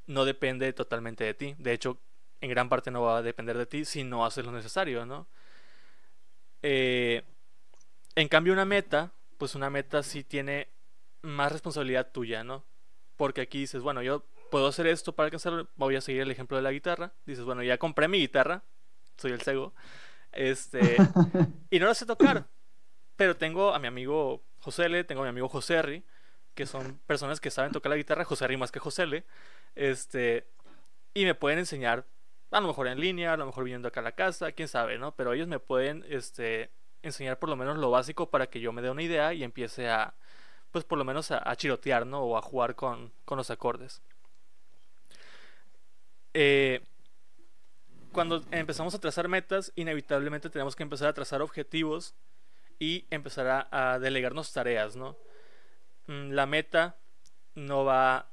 no 0.07 0.25
depende 0.25 0.73
totalmente 0.73 1.25
de 1.25 1.33
ti. 1.33 1.55
De 1.59 1.73
hecho, 1.73 1.99
en 2.41 2.51
gran 2.51 2.69
parte 2.69 2.91
no 2.91 3.03
va 3.03 3.19
a 3.19 3.23
depender 3.23 3.57
de 3.57 3.67
ti 3.67 3.85
si 3.85 4.03
no 4.03 4.27
haces 4.27 4.45
lo 4.45 4.51
necesario, 4.53 5.07
¿no? 5.07 5.29
Eh, 6.61 7.23
en 8.17 8.29
cambio, 8.29 8.53
una 8.53 8.65
meta, 8.65 9.13
pues 9.39 9.55
una 9.55 9.71
meta 9.71 10.03
sí 10.03 10.25
tiene 10.25 10.69
más 11.23 11.53
responsabilidad 11.53 12.11
tuya, 12.11 12.43
¿no? 12.43 12.65
Porque 13.17 13.43
aquí 13.43 13.61
dices, 13.61 13.81
bueno, 13.81 14.03
yo 14.03 14.25
puedo 14.51 14.67
hacer 14.67 14.89
esto 14.89 15.15
para 15.15 15.27
alcanzar, 15.27 15.69
voy 15.77 15.95
a 15.95 16.01
seguir 16.01 16.23
el 16.23 16.31
ejemplo 16.33 16.57
de 16.57 16.65
la 16.65 16.73
guitarra. 16.73 17.13
Dices, 17.27 17.45
bueno, 17.45 17.63
ya 17.63 17.79
compré 17.79 18.09
mi 18.09 18.19
guitarra, 18.19 18.65
soy 19.17 19.31
el 19.31 19.41
cego, 19.41 19.73
este, 20.33 20.97
y 21.71 21.79
no 21.79 21.87
la 21.87 21.95
sé 21.95 22.07
tocar, 22.07 22.49
pero 23.15 23.37
tengo 23.37 23.73
a 23.73 23.79
mi 23.79 23.87
amigo 23.87 24.43
José 24.59 24.87
L, 24.87 25.05
tengo 25.05 25.21
a 25.23 25.25
mi 25.25 25.31
amigo 25.31 25.49
José 25.49 25.75
R, 25.75 26.03
que 26.55 26.67
son 26.67 26.99
personas 27.07 27.41
que 27.41 27.51
saben 27.51 27.73
tocar 27.73 27.91
la 27.91 27.97
guitarra, 27.97 28.25
José 28.25 28.47
Rimas 28.47 28.73
que 28.73 28.79
José 28.79 29.07
Le, 29.07 29.25
este, 29.75 30.47
y 31.13 31.25
me 31.25 31.35
pueden 31.35 31.59
enseñar, 31.59 32.07
a 32.51 32.61
lo 32.61 32.69
mejor 32.69 32.89
en 32.89 33.01
línea, 33.01 33.33
a 33.33 33.37
lo 33.37 33.47
mejor 33.47 33.65
viniendo 33.65 33.89
acá 33.89 34.01
a 34.01 34.05
la 34.05 34.13
casa, 34.13 34.53
quién 34.53 34.69
sabe, 34.69 34.99
¿no? 34.99 35.15
Pero 35.15 35.33
ellos 35.33 35.49
me 35.49 35.59
pueden, 35.59 36.05
este, 36.09 36.71
enseñar 37.03 37.39
por 37.39 37.49
lo 37.49 37.57
menos 37.57 37.79
lo 37.79 37.91
básico 37.91 38.31
para 38.31 38.49
que 38.49 38.61
yo 38.61 38.73
me 38.73 38.83
dé 38.83 38.91
una 38.91 39.03
idea 39.03 39.35
y 39.35 39.45
empiece 39.45 39.89
a, 39.89 40.15
pues 40.71 40.85
por 40.85 40.99
lo 40.99 41.05
menos 41.05 41.31
a, 41.31 41.55
chirotear, 41.57 42.07
¿no? 42.07 42.23
O 42.23 42.37
a 42.37 42.43
jugar 42.43 42.75
con, 42.75 43.13
con 43.25 43.39
los 43.39 43.51
acordes. 43.51 44.03
Eh, 46.33 46.81
cuando 48.13 48.43
empezamos 48.51 48.95
a 48.95 49.01
trazar 49.01 49.29
metas, 49.29 49.73
inevitablemente 49.77 50.51
tenemos 50.51 50.75
que 50.77 50.83
empezar 50.83 51.09
a 51.09 51.13
trazar 51.13 51.43
objetivos 51.43 52.15
y 52.79 53.07
empezar 53.11 53.47
a, 53.47 53.95
a 53.95 53.99
delegarnos 53.99 54.53
tareas, 54.53 54.97
¿no? 54.97 55.17
Mm, 56.07 56.33
la 56.33 56.47
meta 56.47 56.97
no 57.55 57.85
va 57.85 58.29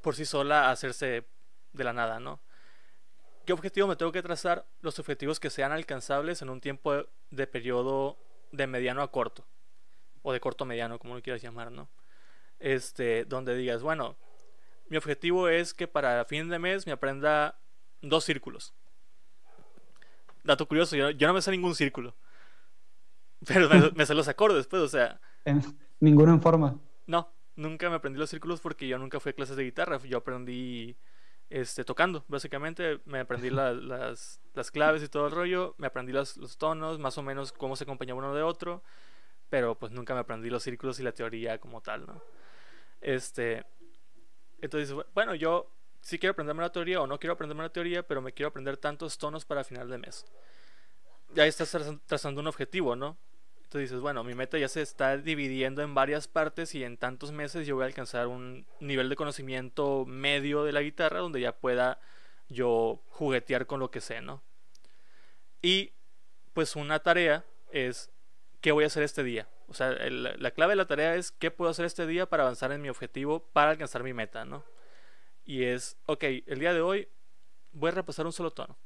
por 0.00 0.16
sí 0.16 0.24
sola 0.24 0.68
a 0.68 0.70
hacerse 0.70 1.26
de 1.72 1.84
la 1.84 1.92
nada, 1.92 2.20
¿no? 2.20 2.40
¿Qué 3.44 3.52
objetivo 3.52 3.86
me 3.86 3.96
tengo 3.96 4.12
que 4.12 4.22
trazar? 4.22 4.66
Los 4.80 4.98
objetivos 4.98 5.40
que 5.40 5.50
sean 5.50 5.72
alcanzables 5.72 6.42
en 6.42 6.50
un 6.50 6.60
tiempo 6.60 7.04
de, 7.30 7.46
periodo 7.46 8.18
de 8.52 8.66
mediano 8.66 9.02
a 9.02 9.10
corto. 9.10 9.46
O 10.22 10.32
de 10.32 10.40
corto 10.40 10.64
a 10.64 10.66
mediano, 10.66 10.98
como 10.98 11.14
lo 11.14 11.22
quieras 11.22 11.42
llamar, 11.42 11.72
¿no? 11.72 11.88
Este, 12.58 13.24
donde 13.24 13.54
digas, 13.56 13.82
bueno, 13.82 14.16
mi 14.88 14.96
objetivo 14.96 15.48
es 15.48 15.72
que 15.72 15.88
para 15.88 16.24
fin 16.26 16.48
de 16.48 16.58
mes 16.58 16.86
me 16.86 16.92
aprenda 16.92 17.58
dos 18.02 18.24
círculos. 18.24 18.74
Dato 20.44 20.66
curioso, 20.66 20.96
yo, 20.96 21.26
no 21.26 21.34
me 21.34 21.42
sé 21.42 21.50
ningún 21.50 21.74
círculo. 21.74 22.14
Pero 23.46 23.68
me, 23.68 23.90
me 23.92 24.06
sé 24.06 24.14
los 24.14 24.28
acordes, 24.28 24.66
pues, 24.66 24.82
o 24.82 24.88
sea. 24.88 25.20
Ninguno 26.00 26.32
en 26.32 26.42
forma. 26.42 26.78
No, 27.06 27.32
nunca 27.56 27.88
me 27.90 27.96
aprendí 27.96 28.18
los 28.18 28.30
círculos 28.30 28.60
porque 28.60 28.88
yo 28.88 28.98
nunca 28.98 29.20
fui 29.20 29.30
a 29.30 29.32
clases 29.34 29.56
de 29.56 29.64
guitarra. 29.64 29.98
Yo 29.98 30.18
aprendí 30.18 30.96
este, 31.50 31.84
tocando, 31.84 32.24
básicamente. 32.28 33.00
Me 33.04 33.20
aprendí 33.20 33.50
las, 33.50 34.40
las, 34.54 34.70
claves 34.70 35.02
y 35.02 35.08
todo 35.08 35.26
el 35.26 35.32
rollo. 35.32 35.74
Me 35.78 35.86
aprendí 35.86 36.12
los, 36.12 36.36
los 36.36 36.56
tonos, 36.56 36.98
más 36.98 37.18
o 37.18 37.22
menos 37.22 37.52
cómo 37.52 37.76
se 37.76 37.84
acompañaba 37.84 38.18
uno 38.18 38.34
de 38.34 38.42
otro. 38.42 38.82
Pero 39.50 39.78
pues 39.78 39.92
nunca 39.92 40.14
me 40.14 40.20
aprendí 40.20 40.48
los 40.48 40.62
círculos 40.62 40.98
y 41.00 41.02
la 41.02 41.12
teoría 41.12 41.58
como 41.58 41.80
tal, 41.80 42.06
¿no? 42.06 42.22
Este. 43.00 43.64
Entonces, 44.60 44.94
bueno, 45.14 45.34
yo 45.34 45.70
sí 46.00 46.18
quiero 46.18 46.32
aprenderme 46.32 46.62
la 46.62 46.72
teoría 46.72 47.00
o 47.00 47.06
no 47.06 47.18
quiero 47.18 47.34
aprenderme 47.34 47.62
la 47.64 47.72
teoría, 47.72 48.06
pero 48.06 48.22
me 48.22 48.32
quiero 48.32 48.48
aprender 48.48 48.76
tantos 48.76 49.18
tonos 49.18 49.44
para 49.44 49.64
final 49.64 49.88
de 49.88 49.98
mes. 49.98 50.24
Ya 51.34 51.46
estás 51.46 51.76
trazando 52.06 52.40
un 52.40 52.46
objetivo, 52.46 52.96
¿no? 52.96 53.16
Entonces 53.70 53.90
dices, 53.90 54.02
bueno, 54.02 54.24
mi 54.24 54.34
meta 54.34 54.58
ya 54.58 54.66
se 54.66 54.82
está 54.82 55.16
dividiendo 55.16 55.80
en 55.80 55.94
varias 55.94 56.26
partes 56.26 56.74
y 56.74 56.82
en 56.82 56.96
tantos 56.96 57.30
meses 57.30 57.68
yo 57.68 57.76
voy 57.76 57.84
a 57.84 57.86
alcanzar 57.86 58.26
un 58.26 58.66
nivel 58.80 59.08
de 59.08 59.14
conocimiento 59.14 60.04
medio 60.06 60.64
de 60.64 60.72
la 60.72 60.82
guitarra 60.82 61.20
donde 61.20 61.40
ya 61.40 61.52
pueda 61.52 62.00
yo 62.48 63.00
juguetear 63.10 63.66
con 63.66 63.78
lo 63.78 63.92
que 63.92 64.00
sé, 64.00 64.22
¿no? 64.22 64.42
Y 65.62 65.92
pues 66.52 66.74
una 66.74 66.98
tarea 66.98 67.44
es 67.70 68.10
qué 68.60 68.72
voy 68.72 68.82
a 68.82 68.88
hacer 68.88 69.04
este 69.04 69.22
día. 69.22 69.48
O 69.68 69.74
sea, 69.74 69.92
la 69.92 70.50
clave 70.50 70.72
de 70.72 70.76
la 70.76 70.88
tarea 70.88 71.14
es 71.14 71.30
qué 71.30 71.52
puedo 71.52 71.70
hacer 71.70 71.84
este 71.84 72.08
día 72.08 72.26
para 72.26 72.42
avanzar 72.42 72.72
en 72.72 72.82
mi 72.82 72.88
objetivo, 72.88 73.38
para 73.52 73.70
alcanzar 73.70 74.02
mi 74.02 74.12
meta, 74.12 74.44
¿no? 74.44 74.64
Y 75.44 75.62
es, 75.62 75.96
ok, 76.06 76.24
el 76.24 76.58
día 76.58 76.74
de 76.74 76.80
hoy 76.80 77.06
voy 77.70 77.90
a 77.90 77.94
repasar 77.94 78.26
un 78.26 78.32
solo 78.32 78.50
tono. 78.50 78.76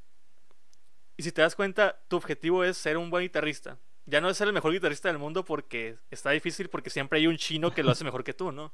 Y 1.17 1.23
si 1.23 1.33
te 1.33 1.41
das 1.41 1.57
cuenta, 1.57 2.03
tu 2.09 2.17
objetivo 2.17 2.65
es 2.65 2.77
ser 2.77 2.99
un 2.99 3.09
buen 3.09 3.23
guitarrista 3.23 3.79
ya 4.07 4.21
no 4.21 4.29
es 4.29 4.37
ser 4.37 4.49
el 4.49 4.55
mejor 4.55 4.73
guitarrista 4.73 5.09
del 5.09 5.19
mundo 5.19 5.45
porque 5.45 5.97
está 6.11 6.31
difícil 6.31 6.69
porque 6.69 6.91
siempre 6.91 7.19
hay 7.19 7.27
un 7.27 7.37
chino 7.37 7.73
que 7.73 7.83
lo 7.83 7.91
hace 7.91 8.05
mejor 8.05 8.25
que 8.25 8.35
tú, 8.35 8.53
¿no? 8.53 8.73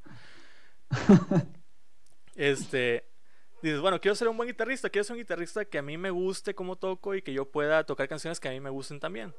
Este, 2.37 3.05
dices, 3.61 3.81
bueno, 3.81 4.01
quiero 4.01 4.15
ser 4.15 4.29
un 4.29 4.37
buen 4.37 4.49
guitarrista, 4.49 4.89
quiero 4.89 5.05
ser 5.05 5.15
un 5.15 5.21
guitarrista 5.21 5.67
que 5.67 5.77
a 5.77 5.83
mí 5.83 5.99
me 5.99 6.11
guste 6.11 6.55
cómo 6.55 6.77
toco 6.77 7.15
y 7.15 7.21
que 7.21 7.35
yo 7.35 7.51
pueda 7.51 7.85
tocar 7.85 8.09
canciones 8.09 8.41
que 8.41 8.49
a 8.49 8.53
mí 8.53 8.61
me 8.61 8.71
gusten 8.71 8.99
también. 8.99 9.35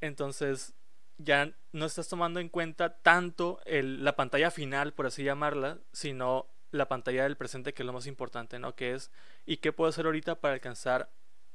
Entonces, 0.00 0.74
ya 1.16 1.52
no 1.72 1.86
estás 1.86 2.08
tomando 2.08 2.38
en 2.40 2.50
cuenta 2.50 2.98
tanto 2.98 3.60
el, 3.64 4.04
la 4.04 4.14
pantalla 4.14 4.50
final, 4.50 4.92
por 4.92 5.06
así 5.06 5.24
llamarla, 5.24 5.78
sino 5.92 6.48
la 6.70 6.88
pantalla 6.88 7.22
del 7.22 7.36
presente, 7.36 7.72
que 7.72 7.82
es 7.82 7.86
lo 7.86 7.92
más 7.92 8.06
importante, 8.06 8.58
¿no? 8.58 8.74
Que 8.74 8.94
es, 8.94 9.10
¿y 9.46 9.58
qué 9.58 9.72
puedo 9.72 9.88
hacer 9.88 10.06
ahorita 10.06 10.40
para 10.40 10.54
alcanzar 10.54 11.10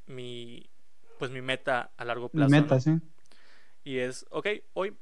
mi, 0.05 0.69
pues 1.19 1.29
mi 1.29 1.41
meta 1.41 1.91
a 1.97 2.05
largo 2.05 2.29
plazo? 2.29 2.49
Mi 2.49 2.61
meta, 2.61 2.75
¿no? 2.75 2.81
sí. 2.81 2.99
Y 3.87 3.99
es, 3.99 4.25
ok, 4.31 4.47
hoy 4.73 4.97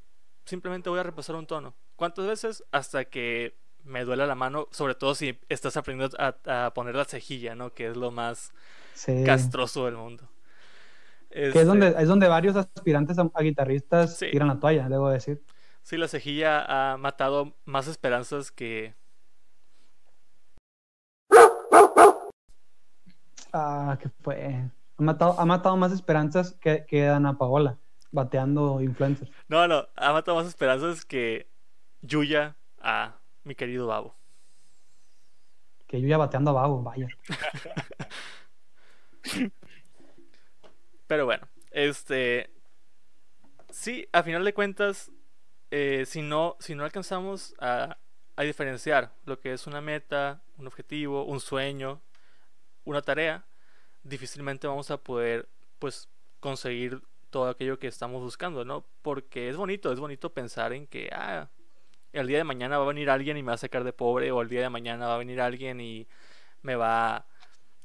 simplemente 0.45 0.91
voy 0.91 0.99
a 0.99 1.03
repasar 1.03 1.35
un 1.35 1.47
tono. 1.47 1.73
¿Cuántas 1.95 2.27
veces? 2.27 2.63
Hasta 2.71 3.05
que 3.05 3.57
me 3.83 4.03
duela 4.05 4.27
la 4.27 4.35
mano, 4.35 4.67
sobre 4.69 4.93
todo 4.93 5.15
si 5.15 5.39
estás 5.49 5.75
aprendiendo 5.75 6.15
a, 6.19 6.65
a 6.67 6.71
poner 6.75 6.93
la 6.93 7.05
cejilla, 7.05 7.55
¿no? 7.55 7.73
Que 7.73 7.87
es 7.87 7.97
lo 7.97 8.11
más 8.11 8.53
Sí. 8.93 9.23
castroso 9.25 9.85
del 9.85 9.95
mundo. 9.95 10.29
Que 11.31 11.47
Este, 11.47 11.61
es 11.61 11.65
donde, 11.65 11.95
es 11.97 12.07
donde 12.07 12.27
varios 12.27 12.55
aspirantes 12.55 13.17
a, 13.17 13.27
a 13.33 13.41
guitarristas 13.41 14.17
Sí. 14.17 14.29
tiran 14.29 14.49
la 14.49 14.59
toalla, 14.59 14.87
debo 14.87 15.09
decir. 15.09 15.41
Sí, 15.81 15.97
la 15.97 16.07
cejilla 16.07 16.91
ha 16.93 16.97
matado 16.97 17.55
más 17.65 17.87
esperanzas 17.87 18.51
que... 18.51 18.93
Ah, 23.51 23.97
que 23.99 24.09
fue. 24.21 24.69
Ha 24.97 25.01
matado, 25.01 25.39
ha 25.39 25.45
matado 25.45 25.75
más 25.75 25.91
esperanzas 25.91 26.53
que, 26.61 26.85
que 26.85 27.07
Ana 27.07 27.35
Paola, 27.39 27.79
bateando 28.15 28.81
influencers. 28.81 29.29
No, 29.47 29.67
no, 29.67 29.87
ha 29.95 30.11
matado 30.11 30.37
más 30.37 30.47
esperanzas 30.47 31.05
que 31.05 31.47
Yuya 32.01 32.55
a 32.79 33.19
mi 33.43 33.53
querido 33.53 33.85
Babo. 33.85 34.15
Que 35.85 36.01
yo 36.01 36.07
ya 36.07 36.17
bateando 36.17 36.49
a 36.51 36.53
Babo, 36.53 36.81
vaya. 36.81 37.07
Pero 41.07 41.25
bueno, 41.25 41.47
este... 41.69 42.49
Sí, 43.69 44.07
a 44.13 44.23
final 44.23 44.45
de 44.45 44.53
cuentas, 44.53 45.11
eh, 45.69 46.05
si, 46.07 46.21
no, 46.21 46.55
si 46.59 46.75
no 46.75 46.85
alcanzamos 46.85 47.53
a, 47.59 47.97
a 48.37 48.43
diferenciar 48.43 49.11
lo 49.25 49.39
que 49.39 49.51
es 49.51 49.67
una 49.67 49.81
meta, 49.81 50.41
un 50.57 50.65
objetivo, 50.65 51.25
un 51.25 51.41
sueño, 51.41 52.01
una 52.85 53.01
tarea, 53.01 53.45
difícilmente 54.03 54.65
vamos 54.65 54.91
a 54.91 54.97
poder, 54.97 55.49
pues, 55.77 56.07
conseguir 56.39 57.01
todo 57.35 57.49
aquello 57.49 57.77
que 57.79 57.87
estamos 57.87 58.21
buscando, 58.23 58.63
¿no? 58.63 58.85
Porque 59.01 59.49
es 59.49 59.57
bonito, 59.57 59.91
es 59.91 59.99
bonito 59.99 60.33
pensar 60.33 60.71
en 60.71 60.87
que, 60.87 61.09
ah, 61.11 61.49
el 62.13 62.27
día 62.27 62.37
de 62.39 62.45
mañana 62.45 62.77
va 62.77 62.85
a 62.85 62.87
venir 62.87 63.09
alguien 63.09 63.37
y 63.37 63.43
me 63.43 63.49
va 63.49 63.55
a 63.55 63.57
sacar 63.57 63.83
de 63.83 63.93
pobre, 63.93 64.31
o 64.31 64.41
el 64.41 64.49
día 64.49 64.61
de 64.61 64.69
mañana 64.69 65.07
va 65.07 65.15
a 65.15 65.17
venir 65.19 65.41
alguien 65.41 65.81
y 65.81 66.07
me 66.63 66.75
va 66.75 67.17
a 67.17 67.25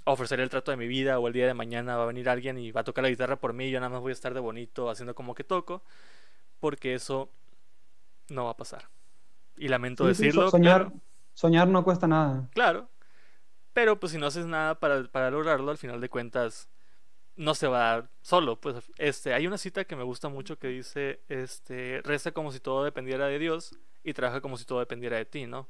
ofrecer 0.07 0.41
el 0.41 0.51
trato 0.51 0.71
de 0.73 0.79
mi 0.79 0.89
vida, 0.89 1.19
o 1.19 1.29
el 1.29 1.35
día 1.35 1.47
de 1.49 1.55
mañana 1.55 1.97
va 1.97 2.05
a 2.05 2.07
venir 2.07 2.29
alguien 2.29 2.59
y 2.59 2.73
va 2.73 2.83
a 2.83 2.85
tocar 2.85 3.03
la 3.05 3.11
guitarra 3.11 3.37
por 3.41 3.55
mí 3.55 3.67
y 3.67 3.71
yo 3.73 3.81
nada 3.81 3.91
más 3.91 4.03
voy 4.03 4.11
a 4.11 4.15
estar 4.15 4.35
de 4.35 4.41
bonito 4.41 4.91
haciendo 4.91 5.15
como 5.15 5.35
que 5.35 5.45
toco, 5.45 5.83
porque 6.61 6.95
eso 6.95 7.31
no 8.29 8.45
va 8.45 8.53
a 8.53 8.57
pasar. 8.57 8.89
Y 9.59 9.69
lamento 9.69 10.05
Sí, 10.05 10.09
decirlo, 10.09 10.45
so- 10.45 10.51
soñar, 10.51 10.93
soñar 11.35 11.69
no 11.69 11.85
cuesta 11.85 12.07
nada. 12.07 12.49
Claro. 12.53 12.89
Pero 13.73 14.01
pues 14.01 14.13
si 14.13 14.19
no 14.19 14.27
haces 14.27 14.47
nada 14.47 14.81
para, 14.81 15.05
para 15.05 15.31
lograrlo, 15.31 15.71
al 15.71 15.79
final 15.79 16.01
de 16.01 16.09
cuentas 16.09 16.69
no 17.41 17.55
se 17.55 17.67
va 17.69 18.09
solo. 18.21 18.61
Pues 18.61 18.77
este, 18.99 19.33
hay 19.35 19.47
una 19.47 19.59
cita 19.59 19.85
que 19.85 19.97
me 19.97 20.05
gusta 20.05 20.29
mucho 20.29 20.59
que 20.59 20.69
dice, 20.69 21.21
este, 21.29 22.03
reza 22.05 22.33
como 22.33 22.53
si 22.53 22.61
todo 22.61 22.85
dependiera 22.85 23.27
de 23.27 23.39
Dios 23.39 23.75
y 24.05 24.13
trabaja 24.13 24.41
como 24.43 24.59
si 24.59 24.67
todo 24.67 24.81
dependiera 24.81 25.17
de 25.17 25.25
ti, 25.25 25.47
¿no? 25.47 25.67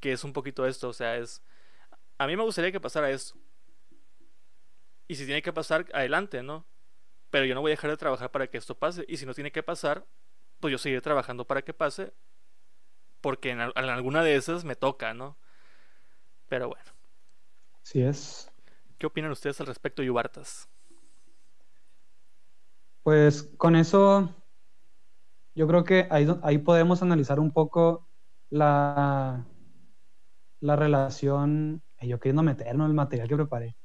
Que 0.00 0.12
es 0.12 0.22
un 0.22 0.32
poquito 0.34 0.66
esto, 0.66 0.88
o 0.88 0.92
sea, 0.92 1.16
es 1.16 1.42
a 2.18 2.26
mí 2.26 2.36
me 2.36 2.42
gustaría 2.42 2.72
que 2.72 2.80
pasara 2.80 3.10
esto. 3.10 3.38
Y 5.08 5.16
si 5.16 5.24
tiene 5.24 5.42
que 5.42 5.52
pasar, 5.52 5.86
adelante, 5.92 6.42
¿no? 6.42 6.64
Pero 7.30 7.46
yo 7.46 7.54
no 7.54 7.62
voy 7.62 7.72
a 7.72 7.74
dejar 7.76 7.90
de 7.90 7.96
trabajar 7.96 8.30
para 8.30 8.46
que 8.46 8.58
esto 8.58 8.78
pase. 8.78 9.04
Y 9.08 9.16
si 9.16 9.26
no 9.26 9.34
tiene 9.34 9.52
que 9.52 9.62
pasar, 9.62 10.06
pues 10.60 10.72
yo 10.72 10.78
seguiré 10.78 11.00
trabajando 11.00 11.46
para 11.46 11.62
que 11.62 11.74
pase. 11.74 12.12
Porque 13.20 13.50
en, 13.50 13.60
en 13.60 13.72
alguna 13.76 14.22
de 14.22 14.36
esas 14.36 14.64
me 14.64 14.76
toca, 14.76 15.14
¿no? 15.14 15.36
Pero 16.48 16.68
bueno, 16.68 16.84
Sí 17.82 18.02
es. 18.02 18.50
¿Qué 19.04 19.08
opinan 19.08 19.32
ustedes 19.32 19.60
al 19.60 19.66
respecto, 19.66 20.02
Yubartas? 20.02 20.66
Pues 23.02 23.50
con 23.58 23.76
eso, 23.76 24.34
yo 25.54 25.66
creo 25.66 25.84
que 25.84 26.06
ahí, 26.10 26.26
ahí 26.42 26.56
podemos 26.56 27.02
analizar 27.02 27.38
un 27.38 27.52
poco 27.52 28.08
la, 28.48 29.44
la 30.60 30.76
relación. 30.76 31.82
Yo 32.00 32.18
queriendo 32.18 32.42
meternos 32.42 32.88
el 32.88 32.94
material 32.94 33.28
que 33.28 33.36
preparé. 33.36 33.76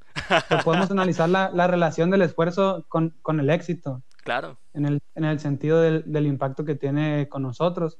Pero 0.48 0.64
podemos 0.64 0.90
analizar 0.92 1.28
la, 1.28 1.52
la 1.54 1.68
relación 1.68 2.10
del 2.12 2.22
esfuerzo 2.22 2.86
con, 2.88 3.10
con 3.22 3.42
el 3.42 3.50
éxito, 3.50 4.02
Claro, 4.24 4.58
en 4.74 4.86
el, 4.86 5.02
en 5.16 5.26
el 5.26 5.42
sentido 5.42 5.82
del, 5.82 6.10
del 6.10 6.28
impacto 6.28 6.64
que 6.64 6.76
tiene 6.76 7.28
con 7.28 7.42
nosotros. 7.42 8.00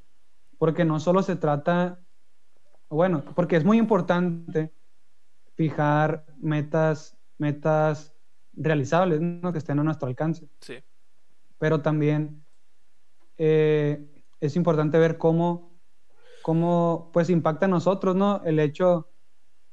Porque 0.58 0.86
no 0.86 1.02
solo 1.02 1.22
se 1.22 1.36
trata, 1.36 2.00
bueno, 2.88 3.26
porque 3.36 3.58
es 3.58 3.66
muy 3.66 3.78
importante 3.78 4.72
fijar 5.60 6.26
metas, 6.40 7.18
metas 7.38 8.16
realizables, 8.54 9.20
¿no? 9.20 9.52
que 9.52 9.58
estén 9.58 9.78
a 9.78 9.84
nuestro 9.84 10.08
alcance 10.08 10.48
sí, 10.62 10.76
pero 11.58 11.82
también 11.82 12.46
eh, 13.38 14.24
es 14.40 14.56
importante 14.56 14.98
ver 14.98 15.18
cómo, 15.18 15.78
cómo 16.44 17.10
pues 17.12 17.30
impacta 17.30 17.66
a 17.66 17.70
nosotros, 17.70 18.16
¿no? 18.16 18.42
El 18.46 18.58
hecho, 18.60 19.10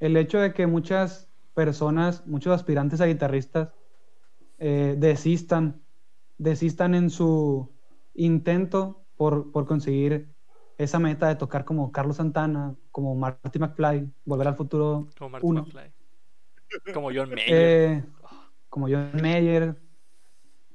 el 0.01 0.17
hecho 0.17 0.41
de 0.41 0.53
que 0.53 0.67
muchas 0.67 1.31
personas, 1.55 2.27
muchos 2.27 2.53
aspirantes 2.53 3.01
a 3.01 3.07
guitarristas 3.07 3.69
eh, 4.59 4.97
desistan, 4.99 5.85
desistan 6.37 6.97
en 6.97 7.11
su 7.11 7.73
intento 8.15 9.07
por, 9.17 9.53
por 9.53 9.67
conseguir 9.67 10.35
esa 10.79 10.99
meta 10.99 11.29
de 11.29 11.37
tocar 11.37 11.65
como 11.65 11.91
Carlos 11.91 12.17
Santana, 12.17 12.75
como 12.91 13.15
Marty 13.15 13.59
McFly, 13.59 14.13
Volver 14.25 14.49
al 14.49 14.57
Futuro 14.57 15.09
como 15.19 15.31
Marty 15.31 15.47
Uno. 15.47 15.63
McFly. 15.63 15.93
Como 16.93 17.09
John 17.15 17.31
Mayer. 17.35 17.45
eh, 17.49 18.05
como 18.69 18.87
John 18.89 19.11
Mayer 19.23 19.77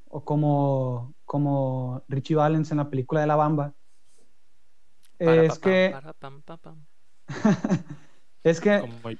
o 0.08 0.24
como, 0.26 1.14
como 1.26 2.04
Richie 2.08 2.36
Valens 2.36 2.72
en 2.72 2.78
la 2.78 2.90
película 2.90 3.22
de 3.22 3.28
La 3.28 3.36
Bamba. 3.36 3.74
Para, 5.18 5.44
es 5.44 5.60
pam, 5.60 5.62
que, 5.62 5.90
para, 5.94 6.14
pam, 6.14 6.42
pa, 6.42 6.58
pam. 6.58 6.86
es 8.44 8.60
que 8.60 8.80
Como 8.80 9.12
yo. 9.12 9.18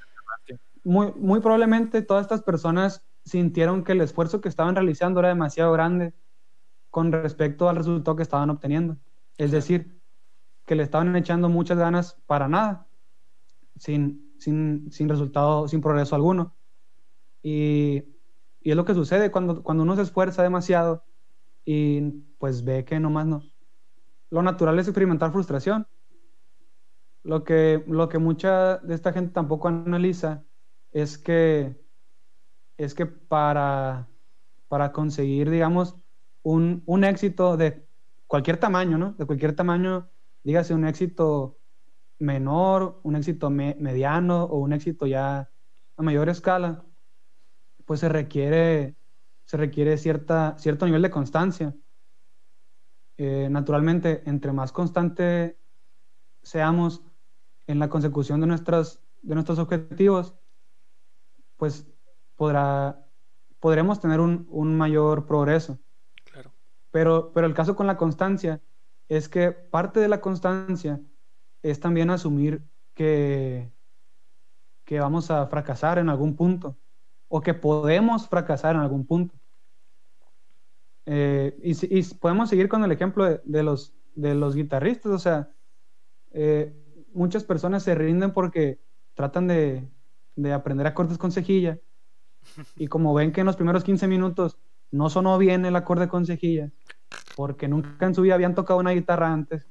muy, 0.84 1.14
muy 1.16 1.40
probablemente 1.42 2.02
todas 2.02 2.24
estas 2.24 2.42
personas 2.42 3.06
sintieron 3.24 3.84
que 3.84 3.92
el 3.92 4.02
esfuerzo 4.02 4.42
que 4.42 4.50
estaban 4.50 4.76
realizando 4.76 5.20
era 5.20 5.30
demasiado 5.30 5.72
grande 5.74 6.14
con 6.90 7.12
respecto 7.12 7.70
al 7.70 7.76
resultado 7.76 8.16
que 8.18 8.24
estaban 8.24 8.50
obteniendo. 8.50 8.98
Es 9.38 9.52
decir, 9.52 10.01
que 10.72 10.76
le 10.78 10.84
estaban 10.84 11.14
echando 11.18 11.50
muchas 11.50 11.78
ganas 11.78 12.18
para 12.28 12.48
nada, 12.48 12.88
sin, 13.76 14.34
sin, 14.40 14.90
sin 14.90 15.10
resultado, 15.10 15.68
sin 15.68 15.82
progreso 15.82 16.16
alguno. 16.16 16.56
Y, 17.44 18.06
y 18.62 18.70
es 18.70 18.78
lo 18.78 18.86
que 18.86 18.94
sucede 18.94 19.32
cuando, 19.32 19.64
cuando 19.64 19.84
uno 19.84 19.98
se 19.98 20.04
esfuerza 20.04 20.44
demasiado 20.44 21.04
y 21.66 22.00
pues 22.40 22.64
ve 22.64 22.86
que 22.86 23.02
nomás 23.02 23.26
no. 23.26 23.44
Lo 24.30 24.42
natural 24.44 24.80
es 24.80 24.88
experimentar 24.88 25.34
frustración. 25.34 25.88
Lo 27.24 27.44
que, 27.44 27.84
lo 27.86 28.08
que 28.08 28.20
mucha 28.20 28.78
de 28.78 28.96
esta 28.96 29.12
gente 29.12 29.34
tampoco 29.34 29.68
analiza 29.68 30.46
es 30.94 31.18
que, 31.18 31.76
es 32.78 32.96
que 32.96 33.08
para, 33.08 34.08
para 34.70 34.94
conseguir, 34.94 35.50
digamos, 35.50 35.98
un, 36.44 36.82
un 36.86 37.04
éxito 37.04 37.58
de 37.58 37.86
cualquier 38.26 38.56
tamaño, 38.56 38.98
¿no? 38.98 39.12
De 39.18 39.26
cualquier 39.26 39.54
tamaño, 39.54 40.08
dígase 40.44 40.74
un 40.74 40.86
éxito 40.86 41.60
menor, 42.20 43.00
un 43.04 43.16
éxito 43.16 43.50
me- 43.50 43.76
mediano 43.80 44.44
o 44.44 44.58
un 44.60 44.74
éxito 44.74 45.06
ya 45.08 45.52
a 45.98 46.02
mayor 46.04 46.30
escala, 46.30 46.86
pues 47.86 48.00
se 48.00 48.10
requiere, 48.10 48.96
se 49.46 49.58
requiere 49.58 49.98
cierta, 49.98 50.56
cierto 50.58 50.86
nivel 50.86 51.02
de 51.02 51.10
constancia. 51.12 51.76
Eh, 53.18 53.50
naturalmente, 53.50 54.24
entre 54.26 54.52
más 54.52 54.72
constante 54.72 55.60
seamos 56.42 57.04
en 57.68 57.80
la 57.80 57.90
consecución 57.90 58.42
de, 58.42 58.48
nuestras, 58.48 59.04
de 59.22 59.36
nuestros 59.36 59.60
objetivos, 59.60 60.36
pues 61.58 61.88
podrá, 62.36 63.06
podremos 63.60 64.00
tener 64.00 64.20
un, 64.20 64.48
un 64.50 64.76
mayor 64.76 65.26
progreso. 65.28 65.80
Claro, 66.24 66.54
Pero, 66.90 67.32
pero 67.34 67.46
el 67.46 67.54
caso 67.54 67.76
con 67.76 67.86
la 67.86 67.98
constancia 67.98 68.62
es 69.12 69.28
que 69.28 69.52
parte 69.52 70.00
de 70.00 70.08
la 70.08 70.22
constancia 70.22 71.02
es 71.62 71.82
también 71.82 72.10
asumir 72.10 72.64
que, 72.94 73.70
que 74.86 75.02
vamos 75.02 75.30
a 75.30 75.48
fracasar 75.48 75.98
en 75.98 76.08
algún 76.08 76.38
punto 76.38 76.78
o 77.28 77.42
que 77.42 77.54
podemos 77.54 78.30
fracasar 78.30 78.76
en 78.76 78.82
algún 78.82 79.06
punto. 79.06 79.36
Eh, 81.06 81.60
y, 81.62 82.00
y 82.00 82.04
podemos 82.22 82.48
seguir 82.48 82.70
con 82.70 82.86
el 82.86 82.92
ejemplo 82.94 83.26
de, 83.26 83.42
de 83.44 83.64
los, 83.64 83.94
de 84.16 84.34
los 84.34 84.56
guitarristas, 84.56 85.12
o 85.12 85.20
sea, 85.20 85.50
eh, 86.32 86.74
muchas 87.14 87.44
personas 87.44 87.84
se 87.84 87.96
rinden 87.96 88.32
porque 88.32 88.80
tratan 89.14 89.46
de, 89.46 89.90
de 90.38 90.54
aprender 90.54 90.88
acordes 90.88 91.18
con 91.18 91.34
cejilla. 91.34 91.78
Y 92.78 92.88
como 92.88 93.14
ven 93.14 93.34
que 93.34 93.42
en 93.42 93.48
los 93.48 93.58
primeros 93.58 93.84
15 93.84 94.08
minutos 94.08 94.58
no 94.90 95.10
sonó 95.10 95.38
bien 95.38 95.66
el 95.66 95.76
acorde 95.76 96.08
con 96.08 96.26
cejilla, 96.26 96.72
porque 97.36 97.68
nunca 97.68 98.06
en 98.06 98.16
su 98.16 98.22
vida 98.22 98.36
habían 98.36 98.56
tocado 98.56 98.80
una 98.80 98.92
guitarra 98.92 99.32
antes, 99.32 99.68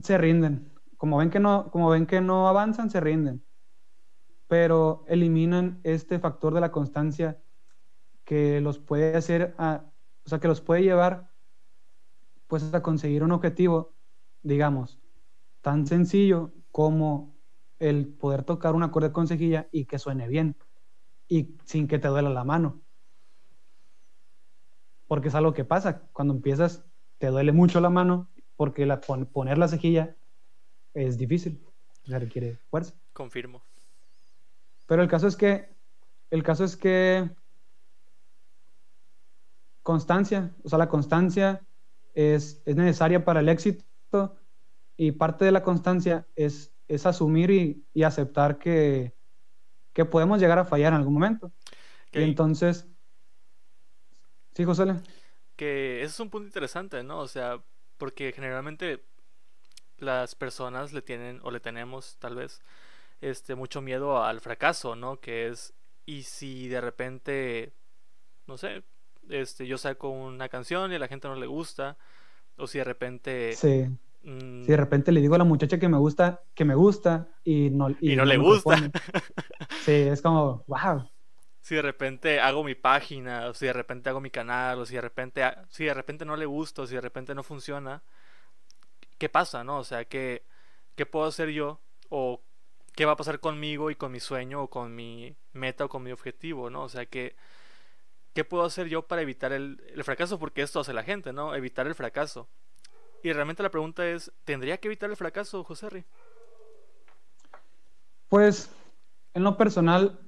se 0.00 0.18
rinden. 0.18 0.72
Como 0.96 1.18
ven 1.18 1.30
que 1.30 1.40
no, 1.40 1.70
como 1.70 1.90
ven 1.90 2.06
que 2.06 2.20
no 2.20 2.48
avanzan, 2.48 2.90
se 2.90 3.00
rinden. 3.00 3.44
Pero 4.48 5.04
eliminan 5.08 5.80
este 5.82 6.18
factor 6.18 6.54
de 6.54 6.60
la 6.60 6.70
constancia 6.70 7.40
que 8.24 8.60
los 8.60 8.78
puede 8.78 9.16
hacer 9.16 9.54
o 9.58 10.28
sea, 10.28 10.38
que 10.38 10.48
los 10.48 10.60
puede 10.60 10.82
llevar 10.82 11.30
pues 12.46 12.72
a 12.74 12.82
conseguir 12.82 13.24
un 13.24 13.32
objetivo, 13.32 13.94
digamos, 14.42 15.00
tan 15.62 15.86
sencillo 15.86 16.52
como 16.70 17.34
el 17.78 18.06
poder 18.06 18.44
tocar 18.44 18.74
un 18.74 18.82
acorde 18.82 19.10
con 19.10 19.26
cejilla 19.26 19.68
y 19.72 19.86
que 19.86 19.98
suene 19.98 20.28
bien 20.28 20.56
y 21.28 21.56
sin 21.64 21.88
que 21.88 21.98
te 21.98 22.08
duela 22.08 22.28
la 22.28 22.44
mano. 22.44 22.81
Porque 25.12 25.28
es 25.28 25.34
algo 25.34 25.52
que 25.52 25.66
pasa, 25.66 26.00
cuando 26.14 26.32
empiezas 26.32 26.86
te 27.18 27.26
duele 27.26 27.52
mucho 27.52 27.82
la 27.82 27.90
mano 27.90 28.30
porque 28.56 28.86
la, 28.86 29.02
poner 29.02 29.58
la 29.58 29.68
cejilla 29.68 30.16
es 30.94 31.18
difícil, 31.18 31.62
se 32.02 32.18
requiere 32.18 32.56
fuerza. 32.70 32.94
Confirmo. 33.12 33.62
Pero 34.86 35.02
el 35.02 35.08
caso 35.08 35.26
es 35.26 35.36
que, 35.36 35.68
el 36.30 36.42
caso 36.42 36.64
es 36.64 36.78
que 36.78 37.28
constancia, 39.82 40.54
o 40.64 40.70
sea, 40.70 40.78
la 40.78 40.88
constancia 40.88 41.60
es, 42.14 42.62
es 42.64 42.74
necesaria 42.74 43.22
para 43.22 43.40
el 43.40 43.50
éxito 43.50 43.84
y 44.96 45.12
parte 45.12 45.44
de 45.44 45.52
la 45.52 45.62
constancia 45.62 46.26
es, 46.36 46.72
es 46.88 47.04
asumir 47.04 47.50
y, 47.50 47.84
y 47.92 48.04
aceptar 48.04 48.56
que, 48.56 49.12
que, 49.92 50.06
podemos 50.06 50.40
llegar 50.40 50.58
a 50.58 50.64
fallar 50.64 50.94
en 50.94 51.00
algún 51.00 51.12
momento. 51.12 51.52
Y 52.12 52.22
entonces, 52.22 52.88
sí, 54.54 54.64
José. 54.64 54.84
Que 55.56 56.02
ese 56.02 56.12
es 56.12 56.20
un 56.20 56.30
punto 56.30 56.46
interesante, 56.46 57.02
¿no? 57.02 57.20
O 57.20 57.28
sea, 57.28 57.62
porque 57.98 58.32
generalmente 58.32 59.04
las 59.98 60.34
personas 60.34 60.92
le 60.92 61.02
tienen 61.02 61.40
o 61.42 61.50
le 61.50 61.60
tenemos 61.60 62.16
tal 62.18 62.34
vez 62.34 62.60
este 63.20 63.54
mucho 63.54 63.80
miedo 63.80 64.22
al 64.22 64.40
fracaso, 64.40 64.96
¿no? 64.96 65.20
Que 65.20 65.48
es 65.48 65.74
y 66.04 66.24
si 66.24 66.68
de 66.68 66.80
repente 66.80 67.72
no 68.46 68.58
sé, 68.58 68.82
este 69.28 69.66
yo 69.66 69.78
saco 69.78 70.08
una 70.08 70.48
canción 70.48 70.90
y 70.92 70.96
a 70.96 70.98
la 70.98 71.08
gente 71.08 71.28
no 71.28 71.36
le 71.36 71.46
gusta 71.46 71.96
o 72.56 72.66
si 72.66 72.78
de 72.78 72.84
repente 72.84 73.52
sí. 73.54 73.86
Mm, 74.24 74.62
si 74.62 74.70
de 74.70 74.76
repente 74.76 75.10
le 75.10 75.20
digo 75.20 75.34
a 75.34 75.38
la 75.38 75.44
muchacha 75.44 75.78
que 75.78 75.88
me 75.88 75.98
gusta, 75.98 76.42
que 76.54 76.64
me 76.64 76.74
gusta 76.74 77.28
y 77.44 77.70
no, 77.70 77.88
y, 78.00 78.14
no, 78.14 78.24
le 78.24 78.36
gusta. 78.36 78.76
sí, 79.84 79.92
es 79.92 80.22
como, 80.22 80.64
wow. 80.66 81.08
Si 81.62 81.74
de 81.76 81.82
repente 81.82 82.40
hago 82.40 82.64
mi 82.64 82.74
página, 82.74 83.48
o 83.48 83.54
si 83.54 83.66
de 83.66 83.72
repente 83.72 84.10
hago 84.10 84.20
mi 84.20 84.30
canal, 84.30 84.78
o 84.80 84.84
si 84.84 84.94
de 84.96 85.00
repente, 85.00 85.42
si 85.70 85.84
de 85.84 85.94
repente 85.94 86.24
no 86.24 86.36
le 86.36 86.44
gusta, 86.44 86.82
o 86.82 86.86
si 86.86 86.94
de 86.94 87.00
repente 87.00 87.34
no 87.34 87.42
funciona, 87.42 88.02
¿qué 89.16 89.28
pasa, 89.28 89.64
no? 89.64 89.78
O 89.78 89.84
sea, 89.84 90.04
¿qué, 90.04 90.42
qué 90.96 91.06
puedo 91.06 91.26
hacer 91.26 91.50
yo? 91.50 91.80
O 92.10 92.42
qué 92.94 93.04
va 93.06 93.12
a 93.12 93.16
pasar 93.16 93.40
conmigo 93.40 93.90
y 93.90 93.94
con 93.94 94.12
mi 94.12 94.20
sueño, 94.20 94.62
o 94.64 94.68
con 94.68 94.94
mi 94.94 95.36
meta, 95.52 95.84
o 95.84 95.88
con 95.88 96.02
mi 96.02 96.12
objetivo, 96.12 96.68
¿no? 96.68 96.82
O 96.82 96.88
sea, 96.88 97.06
¿qué, 97.06 97.36
qué 98.34 98.44
puedo 98.44 98.64
hacer 98.64 98.88
yo 98.88 99.02
para 99.06 99.22
evitar 99.22 99.52
el, 99.52 99.82
el 99.94 100.04
fracaso? 100.04 100.38
Porque 100.38 100.62
esto 100.62 100.80
hace 100.80 100.92
la 100.92 101.04
gente, 101.04 101.32
¿no? 101.32 101.54
Evitar 101.54 101.86
el 101.86 101.94
fracaso. 101.94 102.48
Y 103.22 103.32
realmente 103.32 103.62
la 103.62 103.70
pregunta 103.70 104.04
es, 104.06 104.32
¿tendría 104.44 104.78
que 104.78 104.88
evitar 104.88 105.08
el 105.08 105.16
fracaso, 105.16 105.62
José 105.62 105.88
Ri? 105.90 106.04
Pues, 108.28 108.68
en 109.34 109.44
lo 109.44 109.56
personal, 109.56 110.18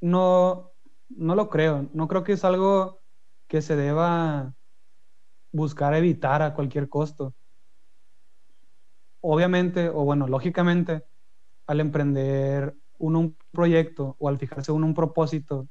no, 0.00 0.72
no 1.08 1.34
lo 1.34 1.48
creo. 1.48 1.88
No 1.92 2.08
creo 2.08 2.24
que 2.24 2.32
es 2.32 2.44
algo 2.44 3.00
que 3.46 3.62
se 3.62 3.76
deba 3.76 4.54
buscar 5.52 5.94
evitar 5.94 6.42
a 6.42 6.54
cualquier 6.54 6.88
costo. 6.88 7.34
Obviamente, 9.20 9.88
o 9.88 10.04
bueno, 10.04 10.28
lógicamente, 10.28 11.04
al 11.66 11.80
emprender 11.80 12.76
uno 12.98 13.20
un 13.20 13.36
proyecto 13.52 14.16
o 14.18 14.28
al 14.28 14.38
fijarse 14.38 14.72
uno 14.72 14.86
un 14.86 14.94
propósito, 14.94 15.68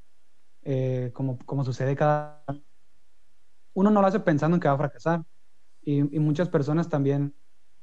eh, 0.63 1.11
como, 1.13 1.37
como 1.45 1.63
sucede 1.63 1.95
cada... 1.95 2.43
Uno 3.73 3.91
no 3.91 4.01
lo 4.01 4.07
hace 4.07 4.19
pensando 4.19 4.55
en 4.55 4.61
que 4.61 4.67
va 4.67 4.73
a 4.73 4.77
fracasar 4.77 5.23
y, 5.87 6.01
muchas 6.19 6.49
personas 6.49 6.89
también 6.89 7.33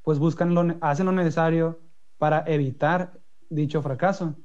pues 0.02 0.18
buscan 0.18 0.54
lo, 0.54 0.76
hacen 0.82 1.06
lo 1.06 1.12
necesario 1.12 1.80
para 2.18 2.44
evitar 2.46 3.18
dicho 3.48 3.80
fracaso. 3.80 4.36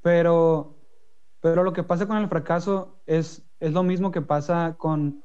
Pero, 0.00 0.75
pero 1.46 1.62
lo 1.62 1.72
que 1.72 1.84
pasa 1.84 2.08
con 2.08 2.16
el 2.16 2.28
fracaso 2.28 2.96
es, 3.06 3.48
es 3.60 3.72
lo 3.72 3.84
mismo 3.84 4.10
que 4.10 4.20
pasa 4.20 4.74
con, 4.76 5.22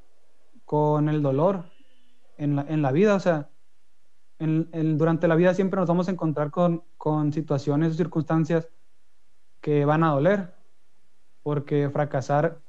con 0.66 1.10
el 1.10 1.24
dolor 1.24 1.66
en 2.38 2.58
la, 2.58 2.62
en 2.70 2.84
la 2.84 2.92
vida. 2.92 3.16
O 3.16 3.20
sea, 3.20 3.50
en, 4.38 5.00
durante 5.00 5.28
la 5.28 5.34
vida 5.34 5.56
siempre 5.56 5.80
nos 5.80 5.90
vamos 5.90 6.08
a 6.08 6.12
encontrar 6.12 6.52
con, 6.52 6.84
con 6.96 7.34
situaciones 7.34 7.94
o 7.94 7.98
circunstancias 7.98 8.70
que 9.62 9.84
van 9.84 10.04
a 10.04 10.12
doler, 10.12 10.54
porque 11.42 11.90
fracasar 11.90 12.62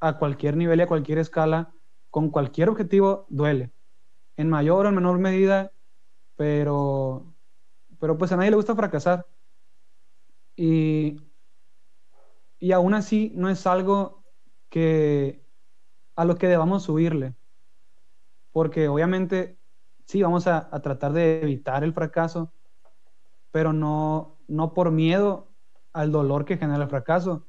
a 0.00 0.18
cualquier 0.18 0.58
nivel 0.58 0.80
y 0.80 0.82
a 0.82 0.86
cualquier 0.86 1.16
escala, 1.16 1.72
con 2.10 2.28
cualquier 2.28 2.68
objetivo, 2.68 3.24
duele 3.30 3.72
en 4.36 4.50
mayor 4.50 4.84
o 4.84 4.90
en 4.90 4.94
menor 4.94 5.18
medida, 5.18 5.72
pero, 6.36 7.24
pero 7.98 8.18
pues 8.18 8.32
a 8.32 8.36
nadie 8.36 8.50
le 8.50 8.56
gusta 8.56 8.76
fracasar. 8.76 9.24
Y, 10.56 11.22
y 12.58 12.72
aún 12.72 12.94
así 12.94 13.32
no 13.34 13.48
es 13.48 13.66
algo 13.66 14.24
que 14.68 15.44
a 16.16 16.24
lo 16.24 16.36
que 16.36 16.48
debamos 16.48 16.82
subirle, 16.82 17.34
porque 18.52 18.88
obviamente 18.88 19.58
sí 20.04 20.22
vamos 20.22 20.46
a, 20.46 20.70
tratar 20.82 21.12
de 21.12 21.42
evitar 21.42 21.84
el 21.84 21.92
fracaso, 21.92 22.52
pero 23.50 23.72
no, 23.72 24.38
no 24.48 24.74
por 24.74 24.90
miedo 24.90 25.48
al 25.92 26.10
dolor 26.10 26.44
que 26.44 26.56
genera 26.56 26.82
el 26.82 26.90
fracaso, 26.90 27.46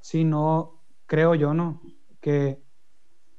sino 0.00 0.82
creo 1.06 1.34
yo, 1.34 1.54
¿no? 1.54 1.82
Que, 2.20 2.62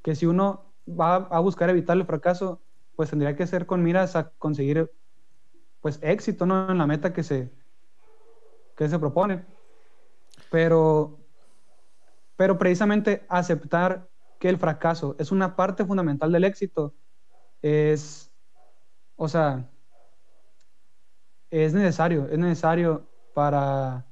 que 0.04 0.16
si 0.16 0.26
uno 0.26 0.74
va 0.88 1.16
a 1.16 1.40
buscar 1.40 1.70
evitar 1.70 1.98
el 1.98 2.06
fracaso, 2.06 2.62
pues 2.96 3.10
tendría 3.10 3.36
que 3.36 3.48
ser 3.48 3.66
con 3.66 3.84
miras 3.84 4.16
a 4.16 4.30
conseguir 4.32 4.92
pues 5.82 6.00
éxito 6.02 6.46
¿no? 6.46 6.72
en 6.72 6.78
la 6.78 6.88
meta 6.88 7.14
que 7.14 7.24
se, 7.24 7.52
que 8.76 8.90
se 8.90 9.00
propone. 9.00 9.46
Pero, 10.52 11.20
pero 12.36 12.58
precisamente 12.58 13.26
aceptar 13.30 14.10
que 14.40 14.50
el 14.50 14.58
fracaso 14.58 15.16
es 15.20 15.32
una 15.32 15.56
parte 15.56 15.86
fundamental 15.86 16.32
del 16.32 16.44
éxito 16.44 16.94
es, 17.62 18.32
o 19.16 19.28
sea, 19.28 19.70
es 21.50 21.74
necesario, 21.74 22.28
es 22.30 22.38
necesario 22.38 23.10
para, 23.34 24.06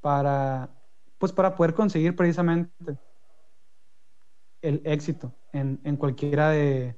para, 0.00 0.70
pues 1.18 1.32
para 1.32 1.54
poder 1.54 1.74
conseguir 1.74 2.16
precisamente 2.16 2.98
el 4.60 4.82
éxito 4.84 5.34
en, 5.52 5.80
en 5.84 5.96
cualquiera 5.96 6.50
de, 6.50 6.96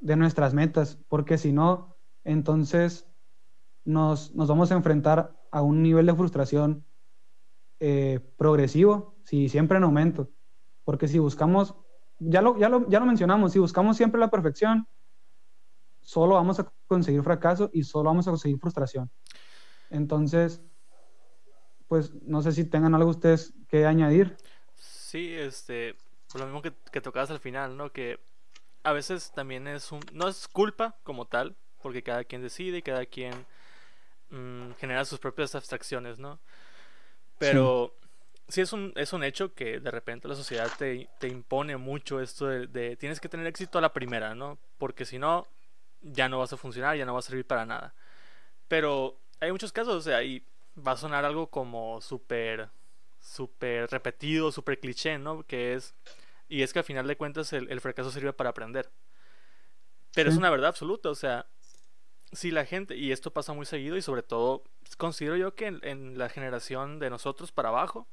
de 0.00 0.16
nuestras 0.16 0.54
metas, 0.54 0.98
porque 1.08 1.38
si 1.38 1.52
no, 1.52 1.96
entonces 2.24 3.08
nos, 3.84 4.34
vamos 4.34 4.70
a 4.70 4.74
enfrentar 4.74 5.36
a 5.50 5.62
un 5.62 5.82
nivel 5.82 6.06
de 6.06 6.14
frustración 6.14 6.84
eh, 7.80 8.20
progresivo, 8.36 9.16
si 9.24 9.48
siempre 9.48 9.78
en 9.78 9.84
aumento, 9.84 10.30
porque 10.84 11.08
si 11.08 11.18
buscamos, 11.18 11.74
ya 12.18 12.42
lo, 12.42 12.58
ya, 12.58 12.68
lo, 12.68 12.88
ya 12.88 13.00
lo 13.00 13.06
mencionamos, 13.06 13.52
si 13.52 13.58
buscamos 13.58 13.96
siempre 13.96 14.20
la 14.20 14.30
perfección, 14.30 14.86
solo 16.00 16.34
vamos 16.34 16.58
a 16.58 16.72
conseguir 16.86 17.22
fracaso 17.22 17.70
y 17.72 17.82
solo 17.82 18.10
vamos 18.10 18.26
a 18.26 18.30
conseguir 18.30 18.58
frustración. 18.58 19.10
Entonces, 19.90 20.62
pues 21.88 22.12
no 22.22 22.42
sé 22.42 22.52
si 22.52 22.64
tengan 22.64 22.94
algo 22.94 23.10
ustedes 23.10 23.54
que 23.68 23.86
añadir. 23.86 24.36
Sí, 24.74 25.34
este, 25.34 25.94
lo 26.34 26.44
mismo 26.44 26.62
que, 26.62 26.72
que 26.92 27.00
tocabas 27.00 27.30
al 27.30 27.40
final, 27.40 27.76
¿no? 27.76 27.92
Que 27.92 28.20
a 28.82 28.92
veces 28.92 29.32
también 29.32 29.66
es 29.66 29.92
un... 29.92 30.00
No 30.12 30.28
es 30.28 30.48
culpa 30.48 30.96
como 31.02 31.26
tal, 31.26 31.56
porque 31.82 32.02
cada 32.02 32.24
quien 32.24 32.42
decide 32.42 32.78
y 32.78 32.82
cada 32.82 33.06
quien 33.06 33.34
mm, 34.30 34.72
genera 34.78 35.04
sus 35.04 35.18
propias 35.18 35.54
abstracciones, 35.54 36.18
¿no? 36.18 36.38
Pero 37.38 37.94
sí, 38.48 38.60
es, 38.60 38.72
un, 38.72 38.92
es 38.96 39.12
un 39.12 39.24
hecho 39.24 39.54
que 39.54 39.80
de 39.80 39.90
repente 39.90 40.28
la 40.28 40.34
sociedad 40.34 40.70
te, 40.76 41.08
te 41.18 41.28
impone 41.28 41.76
mucho 41.76 42.20
esto 42.20 42.46
de, 42.46 42.96
tienes 42.96 43.20
que 43.20 43.28
tener 43.28 43.46
éxito 43.46 43.78
a 43.78 43.82
la 43.82 43.92
primera, 43.92 44.34
¿no? 44.34 44.58
Porque 44.78 45.04
si 45.04 45.18
no, 45.18 45.46
ya 46.02 46.28
no 46.28 46.38
vas 46.38 46.52
a 46.52 46.56
funcionar, 46.56 46.96
ya 46.96 47.06
no 47.06 47.12
va 47.12 47.20
a 47.20 47.22
servir 47.22 47.46
para 47.46 47.66
nada. 47.66 47.94
Pero 48.68 49.18
hay 49.40 49.52
muchos 49.52 49.72
casos, 49.72 49.94
o 49.94 50.00
sea, 50.00 50.22
y 50.22 50.44
va 50.76 50.92
a 50.92 50.96
sonar 50.96 51.24
algo 51.24 51.48
como 51.48 52.00
súper, 52.00 52.68
súper 53.20 53.90
repetido, 53.90 54.52
súper 54.52 54.78
cliché, 54.80 55.18
¿no? 55.18 55.42
Que 55.44 55.74
es 55.74 55.94
y 56.48 56.62
es 56.62 56.72
que 56.72 56.78
al 56.78 56.84
final 56.84 57.06
de 57.06 57.16
cuentas 57.16 57.52
el, 57.52 57.80
fracaso 57.80 58.10
sirve 58.10 58.32
para 58.32 58.50
aprender. 58.50 58.90
Pero 60.14 60.30
es 60.30 60.36
una 60.36 60.50
verdad 60.50 60.68
absoluta, 60.68 61.10
o 61.10 61.14
sea, 61.14 61.46
si 62.32 62.50
la 62.50 62.64
gente, 62.64 62.96
y 62.96 63.12
esto 63.12 63.32
pasa 63.32 63.52
muy 63.52 63.66
seguido 63.66 63.96
y 63.96 64.02
sobre 64.02 64.22
todo 64.22 64.62
considero 64.98 65.36
yo 65.36 65.54
que 65.54 65.66
en, 65.66 65.80
en 65.82 66.18
la 66.18 66.28
generación 66.28 66.98
de 66.98 67.10
nosotros 67.10 67.52
para 67.52 67.70
abajo, 67.70 68.06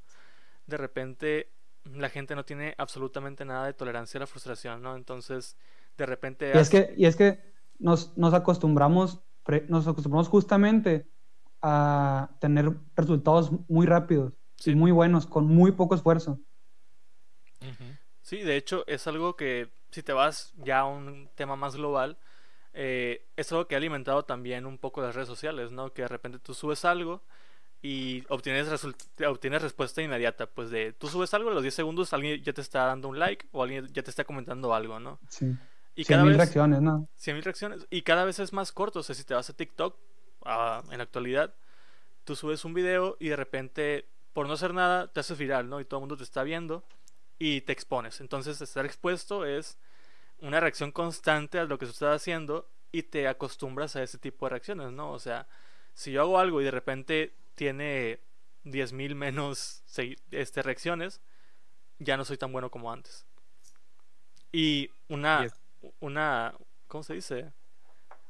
de 0.68 0.78
repente 0.78 1.50
la 1.86 2.10
gente 2.10 2.36
no 2.36 2.46
tiene 2.46 2.76
absolutamente 2.78 3.46
nada 3.46 3.66
de 3.68 3.74
tolerancia 3.74 4.18
a 4.18 4.22
la 4.22 4.28
frustración, 4.28 4.82
¿no? 4.82 4.96
Entonces, 4.96 5.58
de 5.98 6.06
repente... 6.06 6.54
Y 6.54 6.58
es 6.58 6.70
hace- 6.70 6.88
que, 6.88 6.94
y 6.98 7.06
es 7.06 7.16
que 7.16 7.40
nos, 7.80 8.18
nos 8.18 8.34
acostumbramos, 8.34 9.22
pre- 9.44 9.66
nos 9.70 9.88
acostumbramos 9.88 10.28
justamente 10.30 11.08
a 11.62 12.30
tener 12.40 12.72
resultados 12.96 13.52
muy 13.68 13.86
rápidos 13.86 14.34
Sí. 14.58 14.72
y 14.72 14.76
muy 14.76 14.92
buenos, 14.92 15.28
con 15.28 15.48
muy 15.48 15.72
poco 15.74 15.96
esfuerzo. 15.96 16.40
Sí, 18.22 18.38
de 18.42 18.56
hecho 18.58 18.84
es 18.88 19.06
algo 19.08 19.36
que 19.36 19.70
si 19.92 20.02
te 20.04 20.14
vas 20.14 20.54
ya 20.58 20.80
a 20.80 20.86
un 20.86 21.30
tema 21.36 21.56
más 21.56 21.76
global, 21.76 22.18
eh, 22.76 23.26
es 23.38 23.52
algo 23.52 23.68
que 23.68 23.76
ha 23.76 23.78
alimentado 23.78 24.24
también 24.26 24.66
un 24.66 24.78
poco 24.78 25.02
las 25.02 25.16
redes 25.16 25.30
sociales, 25.30 25.72
¿no? 25.72 25.94
Que 25.94 26.04
de 26.04 26.10
repente 26.10 26.40
tú 26.40 26.54
subes 26.54 26.84
algo 26.84 27.22
y 27.82 28.24
obtienes, 28.30 28.68
obtienes 29.26 29.62
respuesta 29.62 30.02
inmediata, 30.02 30.48
pues 30.48 30.70
de 30.70 30.92
tú 30.92 31.08
subes 31.08 31.34
algo, 31.34 31.52
a 31.52 31.54
los 31.54 31.62
10 31.62 31.74
segundos 31.74 32.12
alguien 32.14 32.44
ya 32.44 32.52
te 32.52 32.62
está 32.62 32.86
dando 32.86 33.08
un 33.08 33.18
like 33.18 33.48
o 33.52 33.64
alguien 33.64 33.88
ya 33.94 34.04
te 34.04 34.10
está 34.10 34.26
comentando 34.26 34.74
algo, 34.74 35.00
¿no? 35.00 35.20
Sí. 35.30 35.56
Y 35.96 36.04
100 36.04 36.06
cada 36.06 36.24
mil 36.24 36.32
vez... 36.32 36.38
reacciones, 36.38 36.82
¿no? 36.82 37.08
100.000 37.18 37.44
reacciones. 37.44 37.88
Y 37.90 38.02
cada 38.02 38.26
vez 38.26 38.40
es 38.40 38.52
más 38.52 38.72
corto. 38.72 39.00
O 39.00 39.04
sea, 39.04 39.16
si 39.16 39.24
te 39.24 39.34
vas 39.34 39.50
a 39.50 39.54
TikTok, 39.54 39.98
ah, 40.44 40.84
en 40.92 40.98
la 40.98 41.06
actualidad, 41.06 41.54
tú 42.26 42.36
subes 42.36 42.66
un 42.66 42.74
video 42.74 43.16
y 43.20 43.30
de 43.30 43.38
repente, 43.38 44.06
por 44.34 44.48
no 44.48 44.54
hacer 44.54 44.74
nada, 44.74 45.08
te 45.08 45.22
haces 45.22 45.38
viral, 45.38 45.70
¿no? 45.70 45.80
Y 45.80 45.86
todo 45.86 46.00
el 46.00 46.02
mundo 46.02 46.18
te 46.18 46.24
está 46.24 46.44
viendo 46.44 46.84
y 47.40 47.62
te 47.62 47.72
expones. 47.72 48.20
Entonces, 48.20 48.60
estar 48.62 48.86
expuesto 48.86 49.46
es 49.46 49.78
una 50.46 50.60
reacción 50.60 50.92
constante 50.92 51.60
a 51.60 51.66
lo 51.66 51.78
que 51.78 51.86
tú 51.86 51.92
estás 51.92 52.16
haciendo 52.22 52.70
y 52.92 53.04
te 53.04 53.28
acostumbras 53.28 53.96
a 53.96 54.04
ese 54.04 54.18
tipo 54.18 54.46
de 54.46 54.52
reacciones, 54.52 54.92
¿no? 54.92 55.12
O 55.12 55.20
sea, 55.20 55.48
si 55.94 56.12
yo 56.12 56.22
hago 56.22 56.40
algo 56.40 56.62
y 56.62 56.66
de 56.66 56.72
repente 56.72 57.34
tiene 57.56 58.20
10.000 58.64 59.16
menos 59.16 59.84
este, 60.32 60.62
reacciones, 60.62 61.22
ya 62.00 62.18
no 62.18 62.26
soy 62.26 62.38
tan 62.38 62.52
bueno 62.52 62.70
como 62.70 62.92
antes. 62.92 63.26
Y 64.52 64.90
una, 65.10 65.48
una, 66.00 66.56
¿cómo 66.88 67.04
se 67.04 67.14
dice? 67.16 67.52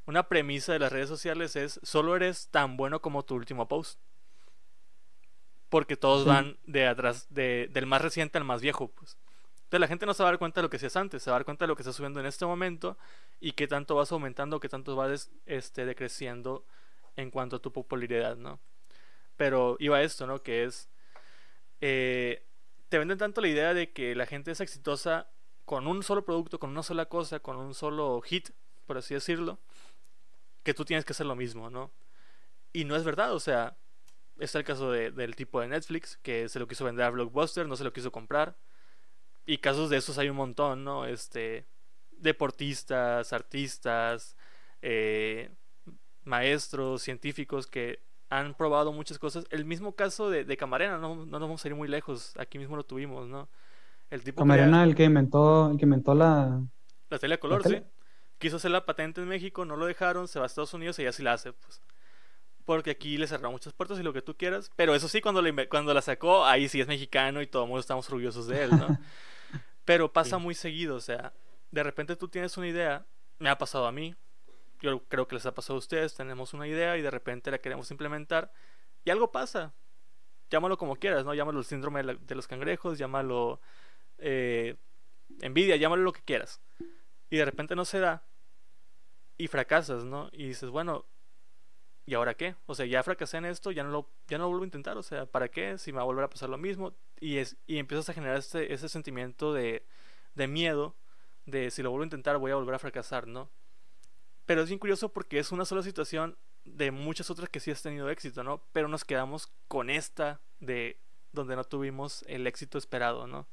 Una 0.05 0.27
premisa 0.27 0.73
de 0.73 0.79
las 0.79 0.91
redes 0.91 1.09
sociales 1.09 1.55
es 1.55 1.79
solo 1.83 2.15
eres 2.15 2.47
tan 2.49 2.77
bueno 2.77 3.01
como 3.01 3.23
tu 3.23 3.35
último 3.35 3.67
post. 3.67 3.99
Porque 5.69 5.97
todos 5.97 6.23
Sí. 6.23 6.29
van 6.29 6.57
de 6.65 6.87
atrás, 6.87 7.27
de, 7.29 7.69
del 7.71 7.85
más 7.85 8.01
reciente 8.01 8.37
al 8.37 8.43
más 8.45 8.61
viejo, 8.61 8.87
pues. 8.89 9.17
Entonces 9.65 9.79
la 9.81 9.87
gente 9.87 10.05
no 10.05 10.13
se 10.13 10.23
va 10.23 10.29
a 10.29 10.31
dar 10.33 10.39
cuenta 10.39 10.61
de 10.61 10.63
lo 10.63 10.69
que 10.69 10.77
hacías 10.77 10.95
antes, 10.95 11.21
se 11.23 11.29
va 11.29 11.37
a 11.37 11.39
dar 11.39 11.45
cuenta 11.45 11.65
de 11.65 11.67
lo 11.67 11.75
que 11.75 11.81
estás 11.81 11.95
subiendo 11.95 12.19
en 12.19 12.25
este 12.27 12.45
momento 12.45 12.97
y 13.39 13.53
qué 13.53 13.67
tanto 13.67 13.95
vas 13.95 14.11
aumentando, 14.11 14.59
qué 14.59 14.69
tanto 14.69 14.95
vas 14.95 15.31
este, 15.45 15.85
decreciendo 15.85 16.65
en 17.15 17.31
cuanto 17.31 17.57
a 17.57 17.59
tu 17.59 17.71
popularidad, 17.73 18.37
¿no? 18.37 18.59
Pero 19.37 19.77
iba 19.79 20.01
esto, 20.01 20.27
¿no? 20.27 20.41
Que 20.43 20.65
es... 20.65 20.89
eh, 21.81 22.43
te 22.89 22.99
venden 22.99 23.17
tanto 23.17 23.41
la 23.41 23.47
idea 23.47 23.73
de 23.73 23.91
que 23.91 24.15
la 24.15 24.25
gente 24.25 24.51
es 24.51 24.61
exitosa 24.61 25.27
con 25.65 25.87
un 25.87 26.03
solo 26.03 26.23
producto, 26.25 26.59
con 26.59 26.69
una 26.69 26.83
sola 26.83 27.07
cosa, 27.07 27.39
con 27.39 27.57
un 27.57 27.73
solo 27.73 28.21
hit, 28.21 28.49
por 28.85 28.97
así 28.97 29.13
decirlo, 29.15 29.59
que 30.63 30.73
tú 30.73 30.85
tienes 30.85 31.05
que 31.05 31.13
hacer 31.13 31.25
lo 31.25 31.35
mismo, 31.35 31.69
¿no? 31.69 31.91
Y 32.73 32.85
no 32.85 32.95
es 32.95 33.03
verdad, 33.03 33.33
o 33.33 33.39
sea, 33.39 33.77
está 34.39 34.59
el 34.59 34.65
caso 34.65 34.91
de- 34.91 35.11
del 35.11 35.35
tipo 35.35 35.61
de 35.61 35.67
Netflix, 35.67 36.17
que 36.21 36.49
se 36.49 36.59
lo 36.59 36.67
quiso 36.67 36.85
vender 36.85 37.05
a 37.05 37.09
Blockbuster, 37.09 37.67
no 37.67 37.75
se 37.75 37.83
lo 37.83 37.93
quiso 37.93 38.11
comprar. 38.11 38.55
Y 39.45 39.57
casos 39.59 39.89
de 39.89 39.97
esos 39.97 40.17
hay 40.17 40.29
un 40.29 40.37
montón, 40.37 40.83
¿no? 40.83 41.05
Este, 41.05 41.65
deportistas, 42.17 43.31
artistas, 43.33 44.35
eh, 44.81 45.51
maestros, 46.23 47.01
científicos 47.01 47.67
que 47.67 47.99
han 48.29 48.55
probado 48.55 48.91
muchas 48.91 49.19
cosas. 49.19 49.45
El 49.51 49.65
mismo 49.65 49.95
caso 49.95 50.29
de, 50.29 50.43
de 50.43 50.57
Camarena, 50.57 50.97
no, 50.97 51.15
no 51.15 51.25
nos 51.25 51.41
vamos 51.41 51.63
a 51.63 51.67
ir 51.67 51.75
muy 51.75 51.87
lejos, 51.87 52.33
aquí 52.37 52.57
mismo 52.57 52.75
lo 52.75 52.83
tuvimos, 52.83 53.27
¿no? 53.27 53.49
El 54.09 54.23
tipo 54.23 54.37
que 54.37 54.41
Camarena, 54.41 54.83
el 54.83 54.95
que 54.95 55.03
inventó, 55.03 55.71
el 55.71 55.77
que 55.77 55.85
inventó 55.85 56.13
la. 56.13 56.61
la 57.09 57.19
tele 57.19 57.35
a 57.35 57.39
color, 57.39 57.61
tele? 57.61 57.79
sí. 57.79 57.85
Quiso 58.37 58.57
hacer 58.57 58.71
la 58.71 58.85
patente 58.85 59.21
en 59.21 59.27
México, 59.27 59.63
no 59.63 59.77
lo 59.77 59.85
dejaron, 59.85 60.27
se 60.27 60.39
va 60.39 60.45
a 60.45 60.47
Estados 60.47 60.73
Unidos 60.73 60.99
y 60.99 61.03
ya 61.03 61.11
sí 61.11 61.23
la 61.23 61.33
hace, 61.33 61.53
pues. 61.53 61.81
Porque 62.65 62.91
aquí 62.91 63.17
le 63.17 63.27
cerraron 63.27 63.53
muchas 63.53 63.73
puertas 63.73 63.99
y 63.99 64.03
lo 64.03 64.11
que 64.11 64.21
tú 64.21 64.35
quieras. 64.35 64.71
Pero 64.75 64.93
eso 64.95 65.07
sí, 65.07 65.21
cuando, 65.21 65.41
la 65.41 65.69
cuando 65.69 65.93
la 65.93 66.01
sacó, 66.01 66.45
ahí 66.45 66.67
sí 66.67 66.81
es 66.81 66.87
mexicano 66.87 67.41
y 67.41 67.47
todo 67.47 67.63
el 67.63 67.69
mundo 67.69 67.79
estamos 67.79 68.07
orgullosos 68.09 68.47
de 68.47 68.63
él, 68.63 68.71
¿no? 68.71 68.87
Pero 69.85 70.11
pasa 70.11 70.37
Sí. 70.37 70.41
muy 70.43 70.55
seguido, 70.55 70.95
o 70.95 70.99
sea, 70.99 71.33
de 71.71 71.83
repente 71.83 72.15
tú 72.15 72.27
tienes 72.27 72.57
una 72.57 72.67
idea, 72.67 73.05
me 73.39 73.49
ha 73.49 73.57
pasado 73.57 73.85
a 73.87 73.91
mí, 73.91 74.15
yo 74.81 75.03
creo 75.07 75.27
que 75.27 75.35
les 75.35 75.45
ha 75.45 75.53
pasado 75.53 75.75
a 75.75 75.79
ustedes, 75.79 76.15
tenemos 76.15 76.53
una 76.53 76.67
idea 76.67 76.97
y 76.97 77.01
de 77.01 77.11
repente 77.11 77.51
la 77.51 77.59
queremos 77.59 77.89
implementar 77.91 78.51
y 79.03 79.09
algo 79.11 79.31
pasa. 79.31 79.73
Llámalo 80.49 80.77
como 80.77 80.95
quieras, 80.95 81.25
¿no? 81.25 81.33
Llámalo 81.33 81.59
el 81.59 81.65
síndrome 81.65 81.99
de, 82.01 82.03
la- 82.05 82.13
de 82.15 82.35
los 82.35 82.47
cangrejos, 82.47 82.97
llámalo 82.97 83.59
eh, 84.17 84.75
envidia, 85.41 85.75
llámalo 85.75 86.03
lo 86.03 86.13
que 86.13 86.21
quieras. 86.21 86.61
Y 87.29 87.37
de 87.37 87.45
repente 87.45 87.75
no 87.75 87.83
se 87.85 87.99
da 87.99 88.23
y 89.37 89.47
fracasas, 89.47 90.03
¿no? 90.05 90.29
Y 90.31 90.47
dices, 90.47 90.69
bueno, 90.69 91.05
¿y 92.05 92.13
ahora 92.13 92.35
qué? 92.35 92.55
O 92.67 92.75
sea, 92.75 92.85
ya 92.85 93.03
fracasé 93.03 93.37
en 93.37 93.45
esto, 93.45 93.71
ya 93.71 93.83
no 93.83 93.89
lo, 93.89 94.09
ya 94.27 94.37
no 94.37 94.45
lo 94.45 94.49
vuelvo 94.49 94.63
a 94.63 94.67
intentar, 94.67 94.97
o 94.97 95.03
sea, 95.03 95.25
¿para 95.25 95.49
qué? 95.49 95.77
Si 95.77 95.91
me 95.91 95.97
va 95.97 96.03
a 96.03 96.05
volver 96.05 96.25
a 96.25 96.29
pasar 96.29 96.49
lo 96.49 96.57
mismo. 96.57 96.93
Y, 97.19 97.37
es, 97.37 97.57
y 97.67 97.77
empiezas 97.77 98.09
a 98.09 98.13
generar 98.13 98.37
este, 98.37 98.73
ese 98.73 98.89
sentimiento 98.89 99.53
de, 99.53 99.83
de 100.35 100.47
miedo, 100.47 100.95
de 101.45 101.71
si 101.71 101.81
lo 101.83 101.91
vuelvo 101.91 102.03
a 102.03 102.07
intentar 102.07 102.37
voy 102.37 102.51
a 102.51 102.55
volver 102.55 102.75
a 102.75 102.79
fracasar, 102.79 103.27
¿no? 103.27 103.49
Pero 104.45 104.61
es 104.61 104.69
bien 104.69 104.79
curioso 104.79 105.09
porque 105.09 105.39
es 105.39 105.51
una 105.51 105.65
sola 105.65 105.83
situación 105.83 106.37
de 106.65 106.91
muchas 106.91 107.29
otras 107.29 107.49
que 107.49 107.59
sí 107.59 107.71
has 107.71 107.81
tenido 107.81 108.09
éxito, 108.09 108.43
¿no? 108.43 108.61
Pero 108.71 108.87
nos 108.87 109.05
quedamos 109.05 109.51
con 109.67 109.89
esta 109.89 110.39
de 110.59 110.99
donde 111.31 111.55
no 111.55 111.63
tuvimos 111.63 112.23
el 112.27 112.47
éxito 112.47 112.77
esperado, 112.77 113.27
¿no? 113.27 113.47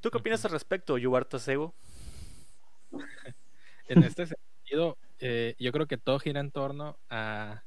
¿Tú 0.00 0.10
qué 0.10 0.18
opinas 0.18 0.44
al 0.44 0.52
respecto, 0.52 0.98
Yubarta 0.98 1.38
Sego? 1.38 1.74
En 3.88 4.04
este 4.04 4.24
sentido, 4.26 4.96
eh, 5.20 5.54
yo 5.58 5.72
creo 5.72 5.86
que 5.86 5.98
todo 5.98 6.18
gira 6.18 6.40
en 6.40 6.50
torno 6.50 6.98
a, 7.08 7.62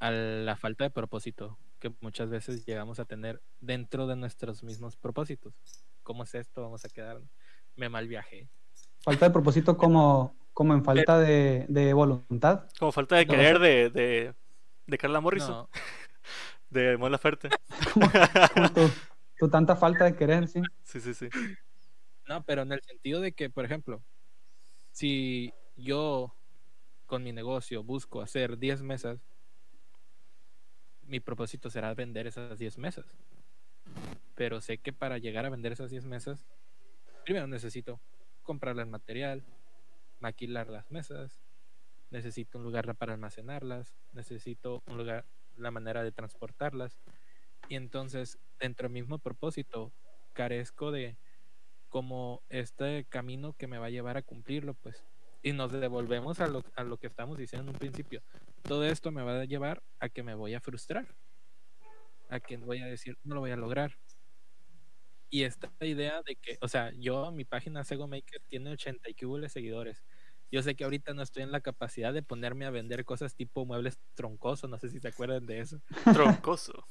a 0.00 0.10
la 0.10 0.56
falta 0.56 0.84
de 0.84 0.90
propósito 0.90 1.58
que 1.78 1.92
muchas 2.00 2.28
veces 2.28 2.66
llegamos 2.66 2.98
a 2.98 3.04
tener 3.04 3.40
dentro 3.60 4.06
de 4.06 4.16
nuestros 4.16 4.62
mismos 4.62 4.96
propósitos. 4.96 5.54
¿Cómo 6.02 6.24
es 6.24 6.34
esto? 6.34 6.62
Vamos 6.62 6.84
a 6.84 6.88
quedar. 6.88 7.20
Me 7.76 7.88
mal 7.88 8.08
viajé. 8.08 8.48
Falta 9.00 9.26
de 9.26 9.32
propósito 9.32 9.76
como, 9.76 10.36
como 10.52 10.74
en 10.74 10.84
falta 10.84 11.18
de, 11.18 11.66
de 11.68 11.92
voluntad. 11.92 12.68
Como 12.78 12.92
falta 12.92 13.16
de 13.16 13.26
querer 13.26 13.58
de, 13.58 13.90
de, 13.90 14.34
de 14.86 14.98
Carla 14.98 15.20
Morrison, 15.20 15.50
No, 15.50 15.68
de. 16.70 16.98
Como, 17.92 18.10
como 18.54 18.72
tu, 18.72 18.90
tu 19.38 19.48
tanta 19.48 19.76
falta 19.76 20.04
de 20.04 20.16
querer, 20.16 20.48
sí. 20.48 20.60
Sí, 20.82 21.00
sí, 21.00 21.14
sí. 21.14 21.28
no, 22.26 22.42
pero 22.42 22.62
en 22.62 22.72
el 22.72 22.82
sentido 22.82 23.20
de 23.20 23.32
que, 23.32 23.50
por 23.50 23.64
ejemplo, 23.64 24.02
si 24.90 25.52
yo 25.76 26.34
con 27.08 27.24
mi 27.24 27.32
negocio 27.32 27.82
busco 27.82 28.20
hacer 28.20 28.58
10 28.58 28.82
mesas, 28.82 29.18
mi 31.02 31.20
propósito 31.20 31.70
será 31.70 31.94
vender 31.94 32.26
esas 32.26 32.58
10 32.58 32.76
mesas. 32.76 33.16
Pero 34.34 34.60
sé 34.60 34.76
que 34.76 34.92
para 34.92 35.16
llegar 35.16 35.46
a 35.46 35.48
vender 35.48 35.72
esas 35.72 35.90
10 35.90 36.04
mesas, 36.04 36.46
primero 37.24 37.46
necesito 37.46 37.98
comprarle 38.42 38.82
el 38.82 38.90
material, 38.90 39.42
maquilar 40.20 40.68
las 40.68 40.90
mesas, 40.90 41.40
necesito 42.10 42.58
un 42.58 42.64
lugar 42.64 42.94
para 42.94 43.14
almacenarlas, 43.14 43.96
necesito 44.12 44.82
un 44.86 44.98
lugar, 44.98 45.24
la 45.56 45.70
manera 45.70 46.02
de 46.02 46.12
transportarlas. 46.12 47.00
Y 47.70 47.76
entonces, 47.76 48.38
dentro 48.60 48.84
del 48.84 48.92
mismo 48.92 49.18
propósito, 49.18 49.92
carezco 50.34 50.92
de 50.92 51.16
como 51.88 52.42
este 52.50 53.06
camino 53.08 53.54
que 53.54 53.66
me 53.66 53.78
va 53.78 53.86
a 53.86 53.90
llevar 53.90 54.18
a 54.18 54.22
cumplirlo, 54.22 54.74
pues. 54.74 55.02
Y 55.42 55.52
nos 55.52 55.72
devolvemos 55.72 56.40
a 56.40 56.48
lo, 56.48 56.64
a 56.74 56.84
lo 56.84 56.96
que 56.98 57.06
estamos 57.06 57.38
diciendo 57.38 57.70
en 57.70 57.74
un 57.74 57.78
principio. 57.78 58.22
Todo 58.62 58.84
esto 58.84 59.12
me 59.12 59.22
va 59.22 59.40
a 59.40 59.44
llevar 59.44 59.82
a 60.00 60.08
que 60.08 60.22
me 60.22 60.34
voy 60.34 60.54
a 60.54 60.60
frustrar, 60.60 61.14
a 62.28 62.40
que 62.40 62.56
voy 62.56 62.80
a 62.80 62.86
decir, 62.86 63.16
no 63.24 63.36
lo 63.36 63.40
voy 63.40 63.52
a 63.52 63.56
lograr. 63.56 63.98
Y 65.30 65.42
esta 65.42 65.70
idea 65.80 66.22
de 66.22 66.36
que, 66.36 66.58
o 66.60 66.68
sea, 66.68 66.90
yo, 66.92 67.30
mi 67.30 67.44
página 67.44 67.84
Sego 67.84 68.08
Maker 68.08 68.40
tiene 68.48 68.70
80 68.70 69.10
y 69.10 69.48
seguidores. 69.48 70.02
Yo 70.50 70.62
sé 70.62 70.74
que 70.74 70.84
ahorita 70.84 71.12
no 71.12 71.22
estoy 71.22 71.42
en 71.42 71.52
la 71.52 71.60
capacidad 71.60 72.14
de 72.14 72.22
ponerme 72.22 72.64
a 72.64 72.70
vender 72.70 73.04
cosas 73.04 73.34
tipo 73.34 73.66
muebles 73.66 73.98
troncosos, 74.14 74.70
no 74.70 74.78
sé 74.78 74.88
si 74.88 74.98
se 74.98 75.08
acuerdan 75.08 75.44
de 75.44 75.60
eso. 75.60 75.82
Troncoso. 76.42 76.88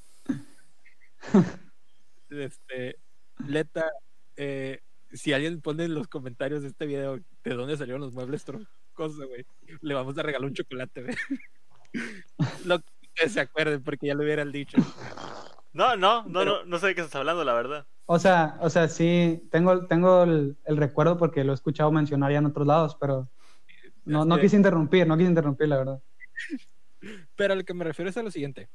Este, 2.30 3.00
Leta, 3.48 3.90
eh, 4.36 4.82
si 5.14 5.34
alguien 5.34 5.62
pone 5.62 5.86
en 5.86 5.94
los 5.94 6.08
comentarios 6.08 6.62
de 6.62 6.70
este 6.70 6.86
video 6.86 7.18
de 7.44 7.54
dónde 7.54 7.78
salieron 7.78 8.02
los 8.02 8.14
muebles 8.14 8.44
troncosos, 8.46 9.26
güey, 9.28 9.46
le 9.82 9.94
vamos 9.94 10.18
a 10.18 10.24
regalar 10.24 10.48
un 10.48 10.54
chocolate, 10.56 11.04
güey. 11.04 11.16
Lo 12.66 12.80
que 13.16 13.30
se 13.30 13.40
acuerden, 13.40 13.84
porque 13.84 14.08
ya 14.08 14.14
lo 14.16 14.24
hubieran 14.24 14.52
dicho. 14.52 14.78
No, 15.74 15.96
no, 15.96 16.24
no, 16.24 16.40
Pero- 16.40 16.58
no, 16.60 16.66
no 16.66 16.80
sé 16.80 16.88
de 16.88 16.96
qué 16.96 17.02
estás 17.02 17.16
hablando, 17.16 17.44
la 17.44 17.54
verdad. 17.54 17.86
O 18.06 18.20
sea, 18.20 18.58
o 18.62 18.70
sea, 18.70 18.88
sí, 18.88 19.44
tengo, 19.52 19.86
tengo 19.88 20.24
el, 20.24 20.56
el 20.66 20.78
recuerdo 20.78 21.18
porque 21.18 21.44
lo 21.44 21.52
he 21.52 21.56
escuchado 21.56 21.92
mencionar 21.92 22.32
ya 22.32 22.38
en 22.38 22.46
otros 22.46 22.66
lados, 22.66 22.96
pero 23.00 23.30
No, 24.06 24.24
no 24.24 24.36
Este- 24.36 24.46
quise 24.48 24.56
interrumpir, 24.58 25.06
no 25.08 25.18
quise 25.18 25.30
interrumpir, 25.30 25.68
la 25.68 25.78
verdad. 25.78 26.02
Pero 27.36 27.54
a 27.54 27.56
lo 27.56 27.64
que 27.64 27.74
me 27.74 27.84
refiero 27.84 28.10
es 28.10 28.18
a 28.18 28.24
lo 28.24 28.32
siguiente. 28.32 28.70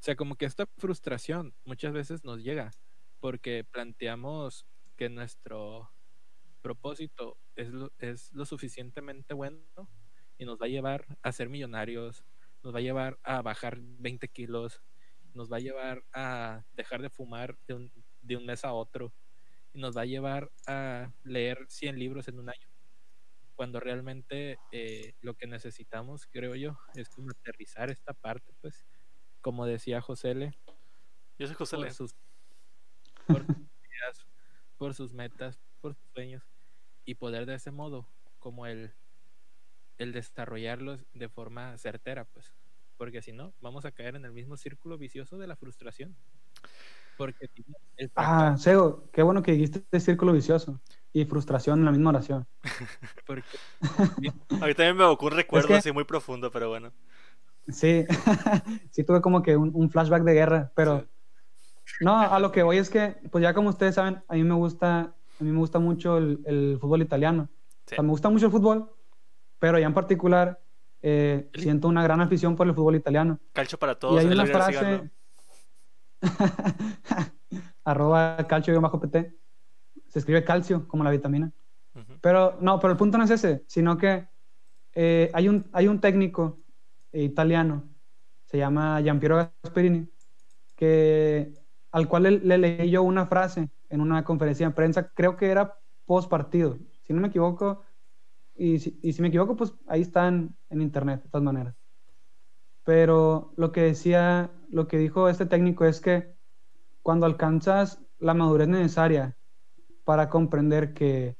O 0.00 0.02
sea, 0.02 0.16
como 0.16 0.34
que 0.34 0.44
esta 0.46 0.66
frustración 0.78 1.54
muchas 1.64 1.92
veces 1.92 2.24
nos 2.24 2.42
llega 2.42 2.70
porque 3.20 3.64
planteamos 3.70 4.66
que 5.00 5.08
nuestro 5.08 5.90
propósito 6.60 7.38
es 7.56 7.70
lo, 7.70 7.90
es 8.00 8.30
lo 8.34 8.44
suficientemente 8.44 9.32
bueno 9.32 9.88
y 10.36 10.44
nos 10.44 10.60
va 10.60 10.66
a 10.66 10.68
llevar 10.68 11.06
a 11.22 11.32
ser 11.32 11.48
millonarios, 11.48 12.22
nos 12.62 12.74
va 12.74 12.80
a 12.80 12.82
llevar 12.82 13.18
a 13.22 13.40
bajar 13.40 13.78
20 13.80 14.28
kilos, 14.28 14.82
nos 15.32 15.50
va 15.50 15.56
a 15.56 15.60
llevar 15.60 16.04
a 16.12 16.66
dejar 16.74 17.00
de 17.00 17.08
fumar 17.08 17.56
de 17.66 17.74
un, 17.76 17.92
de 18.20 18.36
un 18.36 18.44
mes 18.44 18.62
a 18.62 18.74
otro 18.74 19.14
y 19.72 19.78
nos 19.80 19.96
va 19.96 20.02
a 20.02 20.04
llevar 20.04 20.52
a 20.66 21.10
leer 21.24 21.64
100 21.66 21.98
libros 21.98 22.28
en 22.28 22.38
un 22.38 22.50
año. 22.50 22.68
Cuando 23.54 23.80
realmente 23.80 24.58
eh, 24.70 25.14
lo 25.22 25.32
que 25.32 25.46
necesitamos, 25.46 26.26
creo 26.26 26.54
yo, 26.56 26.78
es 26.94 27.08
como 27.08 27.30
aterrizar 27.30 27.90
esta 27.90 28.12
parte, 28.12 28.52
pues, 28.60 28.84
como 29.40 29.64
decía 29.64 30.02
José 30.02 30.32
L., 30.32 30.58
Yo 31.38 31.46
soy 31.46 31.56
José 31.56 31.90
sus, 31.90 32.14
por 34.80 34.94
sus 34.94 35.12
metas, 35.12 35.60
por 35.82 35.94
sus 35.94 36.08
sueños 36.14 36.42
y 37.04 37.14
poder 37.16 37.44
de 37.44 37.54
ese 37.56 37.70
modo 37.70 38.08
como 38.38 38.64
el, 38.64 38.90
el 39.98 40.12
desarrollarlos 40.12 41.04
de 41.12 41.28
forma 41.28 41.76
certera, 41.76 42.24
pues, 42.24 42.54
porque 42.96 43.20
si 43.20 43.32
no, 43.32 43.52
vamos 43.60 43.84
a 43.84 43.92
caer 43.92 44.16
en 44.16 44.24
el 44.24 44.32
mismo 44.32 44.56
círculo 44.56 44.96
vicioso 44.96 45.36
de 45.36 45.46
la 45.48 45.56
frustración. 45.56 46.16
Porque 47.18 47.46
si 47.54 47.62
no, 47.68 47.76
el 47.98 48.10
Ah, 48.16 48.56
Sego, 48.56 49.04
qué 49.12 49.22
bueno 49.22 49.42
que 49.42 49.52
dijiste 49.52 49.80
este 49.80 50.00
círculo 50.00 50.32
vicioso 50.32 50.80
y 51.12 51.26
frustración 51.26 51.80
en 51.80 51.84
la 51.84 51.90
misma 51.90 52.08
oración. 52.08 52.46
porque 53.26 53.42
A 54.62 54.66
mí 54.66 54.74
también 54.74 54.96
me 54.96 55.04
evocó 55.04 55.26
un 55.26 55.32
recuerdo 55.32 55.68
que- 55.68 55.74
así 55.74 55.92
muy 55.92 56.04
profundo, 56.04 56.50
pero 56.50 56.70
bueno. 56.70 56.90
Sí, 57.68 58.06
sí 58.92 59.04
tuve 59.04 59.20
como 59.20 59.42
que 59.42 59.58
un, 59.58 59.72
un 59.74 59.90
flashback 59.90 60.22
de 60.22 60.32
guerra, 60.32 60.72
pero 60.74 61.06
no, 62.00 62.18
a 62.18 62.38
lo 62.40 62.50
que 62.52 62.62
voy 62.62 62.78
es 62.78 62.90
que, 62.90 63.16
pues 63.30 63.42
ya 63.42 63.54
como 63.54 63.68
ustedes 63.70 63.94
saben, 63.94 64.22
a 64.28 64.34
mí 64.34 64.44
me 64.44 64.54
gusta, 64.54 65.00
a 65.00 65.44
mí 65.44 65.50
me 65.50 65.58
gusta 65.58 65.78
mucho 65.78 66.18
el, 66.18 66.40
el 66.46 66.78
fútbol 66.80 67.02
italiano. 67.02 67.48
Sí. 67.86 67.94
O 67.94 67.96
sea, 67.96 68.02
me 68.02 68.10
gusta 68.10 68.28
mucho 68.30 68.46
el 68.46 68.52
fútbol, 68.52 68.90
pero 69.58 69.78
ya 69.78 69.86
en 69.86 69.94
particular 69.94 70.60
eh, 71.02 71.48
siento 71.54 71.88
una 71.88 72.02
gran 72.02 72.20
afición 72.20 72.56
por 72.56 72.66
el 72.66 72.74
fútbol 72.74 72.96
italiano. 72.96 73.38
Calcio 73.52 73.78
para 73.78 73.92
Y 73.92 73.96
todos. 73.96 74.18
hay 74.18 74.26
ahí 74.26 74.32
una 74.32 74.46
frase, 74.46 75.10
arroba 77.84 78.36
calcio-pt, 78.46 79.16
se 80.08 80.18
escribe 80.18 80.44
calcio 80.44 80.86
como 80.88 81.04
la 81.04 81.10
vitamina. 81.10 81.52
Ujú. 81.94 82.18
Pero 82.20 82.56
no, 82.60 82.78
pero 82.80 82.92
el 82.92 82.96
punto 82.98 83.18
no 83.18 83.24
es 83.24 83.30
ese, 83.30 83.64
sino 83.66 83.96
que 83.96 84.26
eh, 84.94 85.30
hay, 85.32 85.48
un, 85.48 85.66
hay 85.72 85.88
un 85.88 86.00
técnico 86.00 86.58
italiano, 87.12 87.84
se 88.44 88.58
llama 88.58 89.00
Giampiero 89.02 89.36
Gasperini, 89.62 90.08
que, 90.76 91.52
al 91.90 92.08
cual 92.08 92.24
le, 92.24 92.30
le 92.38 92.58
leí 92.58 92.90
yo 92.90 93.02
una 93.02 93.26
frase 93.26 93.70
en 93.88 94.00
una 94.00 94.24
conferencia 94.24 94.68
de 94.68 94.74
prensa, 94.74 95.10
creo 95.14 95.36
que 95.36 95.50
era 95.50 95.78
post 96.06 96.30
partido, 96.30 96.78
si 97.02 97.12
no 97.12 97.20
me 97.20 97.28
equivoco, 97.28 97.82
y 98.54 98.78
si, 98.78 98.98
y 99.02 99.12
si 99.12 99.22
me 99.22 99.28
equivoco, 99.28 99.56
pues 99.56 99.74
ahí 99.86 100.02
están 100.02 100.56
en 100.68 100.82
internet, 100.82 101.22
de 101.22 101.28
todas 101.30 101.44
maneras. 101.44 101.74
Pero 102.84 103.52
lo 103.56 103.72
que 103.72 103.82
decía, 103.82 104.50
lo 104.68 104.86
que 104.86 104.98
dijo 104.98 105.28
este 105.28 105.46
técnico 105.46 105.84
es 105.84 106.00
que 106.00 106.34
cuando 107.02 107.26
alcanzas 107.26 108.02
la 108.18 108.34
madurez 108.34 108.68
necesaria 108.68 109.36
para 110.04 110.28
comprender 110.28 110.92
que 110.92 111.36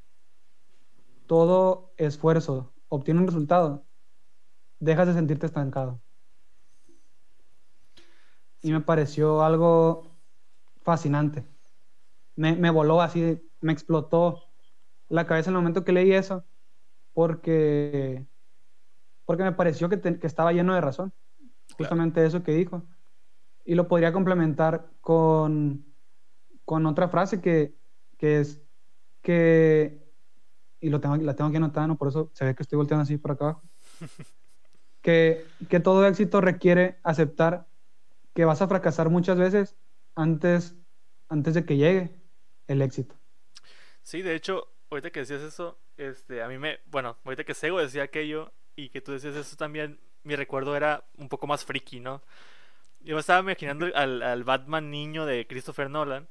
todo 1.26 1.92
esfuerzo 1.96 2.72
obtiene 2.88 3.20
un 3.20 3.26
resultado, 3.26 3.84
dejas 4.78 5.06
de 5.06 5.14
sentirte 5.14 5.46
estancado. 5.46 6.00
Y 8.62 8.72
me 8.72 8.80
pareció 8.80 9.42
algo 9.42 10.09
fascinante. 10.90 11.46
Me, 12.34 12.56
me 12.56 12.68
voló 12.70 13.00
así, 13.00 13.40
me 13.60 13.72
explotó 13.72 14.42
la 15.08 15.24
cabeza 15.24 15.50
en 15.50 15.54
el 15.56 15.60
momento 15.62 15.84
que 15.84 15.92
leí 15.92 16.12
eso, 16.12 16.44
porque, 17.12 18.26
porque 19.24 19.44
me 19.44 19.52
pareció 19.52 19.88
que, 19.88 19.98
te- 19.98 20.18
que 20.18 20.26
estaba 20.26 20.52
lleno 20.52 20.74
de 20.74 20.80
razón. 20.80 21.12
Justamente 21.78 22.24
eso 22.26 22.42
que 22.42 22.50
dijo. 22.52 22.82
Y 23.64 23.76
lo 23.76 23.86
podría 23.86 24.12
complementar 24.12 24.90
con, 25.00 25.84
con 26.64 26.84
otra 26.86 27.08
frase 27.08 27.40
que, 27.40 27.76
que 28.18 28.40
es 28.40 28.60
que, 29.22 30.12
y 30.80 30.90
lo 30.90 31.00
tengo, 31.00 31.16
la 31.18 31.36
tengo 31.36 31.48
aquí 31.48 31.58
anotada, 31.58 31.86
¿no? 31.86 31.96
por 31.96 32.08
eso 32.08 32.30
se 32.34 32.44
ve 32.46 32.54
que 32.56 32.64
estoy 32.64 32.78
volteando 32.78 33.02
así 33.02 33.16
por 33.16 33.30
acá 33.30 33.44
abajo, 33.44 33.62
que, 35.02 35.44
que 35.68 35.78
todo 35.78 36.04
éxito 36.06 36.40
requiere 36.40 36.98
aceptar 37.04 37.68
que 38.34 38.44
vas 38.44 38.62
a 38.62 38.68
fracasar 38.68 39.10
muchas 39.10 39.38
veces 39.38 39.76
antes, 40.14 40.76
antes 41.30 41.54
de 41.54 41.64
que 41.64 41.76
llegue 41.78 42.10
el 42.68 42.82
éxito. 42.82 43.14
Sí, 44.02 44.22
de 44.22 44.34
hecho, 44.34 44.68
ahorita 44.90 45.10
que 45.10 45.20
decías 45.20 45.42
eso, 45.42 45.78
este, 45.96 46.42
a 46.42 46.48
mí 46.48 46.58
me, 46.58 46.80
bueno, 46.86 47.16
ahorita 47.24 47.44
que 47.44 47.54
Sego 47.54 47.78
decía 47.80 48.04
aquello 48.04 48.52
y 48.76 48.88
que 48.90 49.00
tú 49.00 49.12
decías 49.12 49.34
eso 49.36 49.56
también, 49.56 49.98
mi 50.24 50.36
recuerdo 50.36 50.76
era 50.76 51.04
un 51.16 51.28
poco 51.28 51.46
más 51.46 51.64
friki, 51.64 52.00
¿no? 52.00 52.22
Yo 53.00 53.14
me 53.14 53.20
estaba 53.20 53.40
imaginando 53.40 53.86
al, 53.94 54.22
al 54.22 54.44
Batman 54.44 54.90
niño 54.90 55.26
de 55.26 55.46
Christopher 55.46 55.90
Nolan 55.90 56.28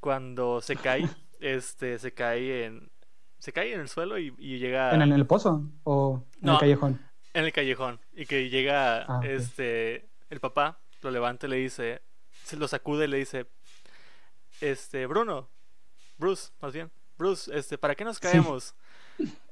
cuando 0.00 0.60
se 0.60 0.76
cae, 0.76 1.08
este, 1.40 1.98
se 1.98 2.12
cae 2.12 2.64
en, 2.66 2.90
se 3.38 3.52
cae 3.52 3.72
en 3.74 3.80
el 3.80 3.88
suelo 3.88 4.18
y, 4.18 4.34
y 4.38 4.58
llega 4.58 4.94
¿En 4.94 5.02
el, 5.02 5.08
en 5.12 5.14
el 5.16 5.26
pozo 5.26 5.62
o 5.84 6.24
en 6.36 6.42
No. 6.42 6.54
el 6.54 6.58
callejón? 6.60 7.00
en 7.34 7.44
el 7.44 7.52
callejón 7.52 8.00
y 8.14 8.26
que 8.26 8.48
llega 8.48 9.02
Ah, 9.02 9.20
este 9.22 10.08
el 10.30 10.40
papá 10.40 10.80
lo 11.02 11.10
levanta 11.10 11.46
y 11.46 11.50
le 11.50 11.56
dice 11.56 12.02
se 12.44 12.56
lo 12.56 12.66
sacude 12.66 13.04
y 13.04 13.08
le 13.08 13.18
dice 13.18 13.46
este 14.60 15.06
Bruno 15.06 15.48
Bruce 16.16 16.50
más 16.60 16.72
bien 16.72 16.90
Bruce 17.16 17.56
este 17.56 17.78
para 17.78 17.94
qué 17.94 18.04
nos 18.04 18.18
caemos 18.18 18.74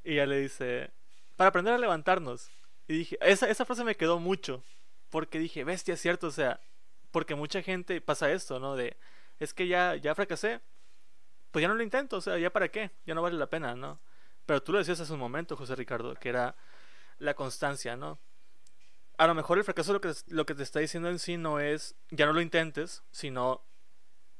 y 0.05 0.13
ella 0.13 0.27
le 0.27 0.41
dice 0.41 0.91
para 1.37 1.49
aprender 1.49 1.75
a 1.75 1.79
levantarnos. 1.79 2.51
Y 2.89 2.99
dije 2.99 3.19
esa 3.21 3.49
esa 3.49 3.65
frase 3.65 3.85
me 3.85 3.97
quedó 3.97 4.19
mucho 4.19 4.63
porque 5.11 5.39
dije 5.39 5.65
bestia 5.65 5.95
es 5.95 6.01
cierto 6.01 6.29
o 6.29 6.33
sea 6.33 6.61
porque 7.11 7.35
mucha 7.35 7.63
gente 7.63 8.01
pasa 8.01 8.31
esto 8.31 8.59
no 8.61 8.77
de 8.77 8.97
es 9.39 9.53
que 9.53 9.69
ya 9.69 9.97
ya 9.97 10.15
fracasé 10.15 10.61
pues 11.51 11.63
ya 11.63 11.69
no 11.69 11.75
lo 11.75 11.83
intento 11.83 12.19
o 12.19 12.21
sea 12.21 12.39
ya 12.39 12.51
para 12.51 12.69
qué 12.69 12.91
ya 13.07 13.15
no 13.15 13.23
vale 13.23 13.37
la 13.37 13.49
pena 13.49 13.75
no 13.75 14.01
pero 14.47 14.63
tú 14.63 14.73
lo 14.73 14.79
decías 14.79 15.01
hace 15.01 15.13
un 15.13 15.19
momento 15.19 15.57
José 15.57 15.75
Ricardo 15.75 16.15
que 16.15 16.29
era 16.29 16.57
la 17.19 17.35
constancia, 17.35 17.97
¿no? 17.97 18.19
A 19.19 19.27
lo 19.27 19.35
mejor 19.35 19.59
el 19.59 19.65
fracaso 19.65 19.93
lo 19.93 20.01
que, 20.01 20.13
lo 20.29 20.45
que 20.47 20.55
te 20.55 20.63
está 20.63 20.81
diciendo 20.81 21.09
en 21.09 21.19
sí 21.19 21.37
no 21.37 21.59
es 21.59 21.97
ya 22.11 22.27
no 22.27 22.33
lo 22.33 22.41
intentes, 22.41 23.03
sino 23.11 23.63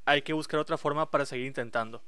hay 0.07 0.23
que 0.23 0.33
buscar 0.33 0.61
otra 0.61 0.79
forma 0.79 1.11
para 1.11 1.27
seguir 1.27 1.47
intentando. 1.47 2.03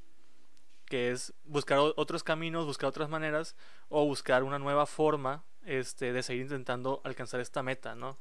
Que 0.87 1.11
es 1.11 1.35
buscar 1.45 1.79
otros 1.79 2.25
caminos, 2.25 2.65
buscar 2.65 2.89
otras 2.89 3.11
maneras 3.11 3.57
o 3.91 4.07
buscar 4.07 4.43
una 4.43 4.59
nueva 4.59 4.87
forma 4.87 5.45
este, 5.67 6.15
de 6.15 6.23
seguir 6.23 6.45
intentando 6.45 7.03
alcanzar 7.05 7.41
esta 7.41 7.63
meta, 7.63 7.95
¿no? 7.95 8.17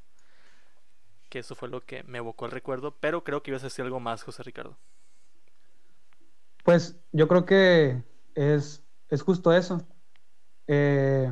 Que 1.30 1.39
eso 1.39 1.55
fue 1.55 1.69
lo 1.69 1.80
que 1.82 2.03
me 2.03 2.17
evocó 2.17 2.45
el 2.45 2.51
recuerdo, 2.51 2.97
pero 2.99 3.23
creo 3.23 3.41
que 3.41 3.51
ibas 3.51 3.63
a 3.63 3.67
decir 3.67 3.86
algo 3.86 4.01
más, 4.01 4.23
José 4.23 4.43
Ricardo. 4.43 4.78
Pues 6.65 6.97
yo 7.13 7.30
creo 7.30 7.45
que 7.45 8.03
es, 8.36 8.84
es 9.07 9.21
justo 9.21 9.53
eso. 9.53 9.88
Eh, 10.67 11.32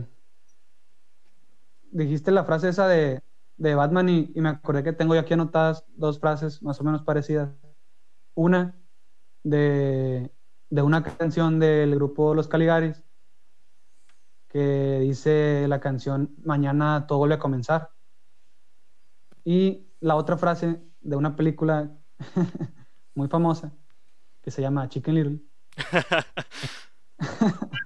dijiste 1.91 2.32
la 2.32 2.46
frase 2.46 2.70
esa 2.70 2.88
de, 2.88 3.22
de 3.58 3.76
Batman 3.76 4.08
y, 4.08 4.32
y 4.34 4.39
me 4.39 4.50
acordé 4.50 4.84
que 4.84 4.93
tengo 4.93 5.16
yo 5.16 5.22
aquí 5.22 5.34
anotadas 5.34 5.84
dos 5.96 6.20
frases 6.20 6.62
más 6.62 6.80
o 6.80 6.84
menos 6.86 7.04
parecidas. 7.04 7.50
Una 8.36 8.76
de, 9.44 10.32
de 10.70 10.82
una 10.82 11.04
canción 11.04 11.60
del 11.60 11.96
grupo 11.96 12.36
Los 12.36 12.48
Caligaris 12.48 13.04
que 14.50 15.00
dice 15.02 15.66
la 15.68 15.80
canción 15.80 16.34
Mañana 16.44 17.08
todo 17.08 17.20
vuelve 17.20 17.36
a 17.36 17.40
comenzar. 17.40 17.92
Y 19.44 19.88
la 20.00 20.16
otra 20.16 20.38
frase 20.38 20.82
de 21.02 21.16
una 21.16 21.36
película 21.36 21.92
muy 23.16 23.28
famosa 23.28 23.74
que 24.42 24.52
se 24.52 24.62
llama 24.62 24.88
Chicken 24.90 25.16
Little. 25.16 25.40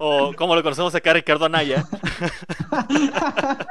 O 0.02 0.32
como 0.36 0.56
lo 0.56 0.62
conocemos 0.62 0.94
acá, 0.94 1.12
Ricardo 1.12 1.44
Anaya. 1.44 1.86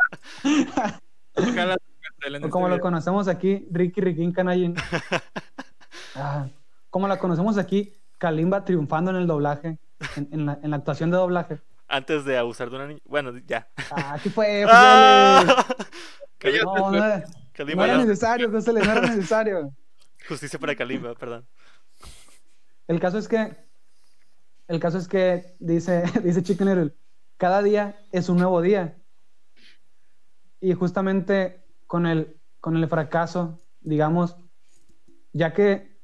O 2.27 2.35
este 2.35 2.49
como 2.49 2.67
lo 2.67 2.75
video. 2.75 2.81
conocemos 2.81 3.27
aquí, 3.27 3.67
Ricky 3.71 4.01
Riquín 4.01 4.31
Canallín. 4.31 4.75
Ah, 6.15 6.47
como 6.89 7.07
la 7.07 7.19
conocemos 7.19 7.57
aquí, 7.57 7.93
Kalimba 8.17 8.65
triunfando 8.65 9.11
en 9.11 9.17
el 9.17 9.27
doblaje, 9.27 9.79
en, 10.15 10.29
en 10.31 10.45
la, 10.45 10.59
en 10.61 10.71
la 10.71 10.77
actuación 10.77 11.11
de 11.11 11.17
doblaje. 11.17 11.59
Antes 11.87 12.23
de 12.25 12.37
abusar 12.37 12.69
de 12.69 12.75
una 12.75 12.87
niña. 12.87 12.99
Bueno, 13.05 13.35
ya. 13.47 13.67
Ah, 13.91 14.17
¿qué 14.21 14.29
fue? 14.29 14.65
¡Ah! 14.69 15.43
José 15.45 16.49
L? 16.49 16.59
Kalimba- 16.59 16.77
No, 16.79 16.91
no, 16.91 16.97
era- 16.97 17.17
no 17.19 17.25
Kalimba, 17.53 17.83
era 17.85 17.93
ya. 17.97 17.99
necesario, 18.05 18.51
José 18.51 18.73
no 18.73 18.79
era 18.79 19.01
necesario. 19.01 19.73
Justicia 20.27 20.59
para 20.59 20.75
Kalimba, 20.75 21.15
perdón. 21.15 21.47
El 22.87 22.99
caso 22.99 23.17
es 23.17 23.27
que, 23.27 23.55
el 24.67 24.79
caso 24.79 24.97
es 24.97 25.07
que 25.07 25.55
dice, 25.59 26.03
dice 26.23 26.43
Chicken 26.43 26.67
Little, 26.67 26.95
cada 27.37 27.61
día 27.63 27.99
es 28.11 28.29
un 28.29 28.37
nuevo 28.37 28.61
día 28.61 28.97
y 30.61 30.73
justamente 30.73 31.63
con 31.87 32.05
el, 32.05 32.37
con 32.59 32.75
el 32.75 32.87
fracaso, 32.87 33.59
digamos, 33.81 34.35
ya 35.33 35.53
que, 35.53 35.98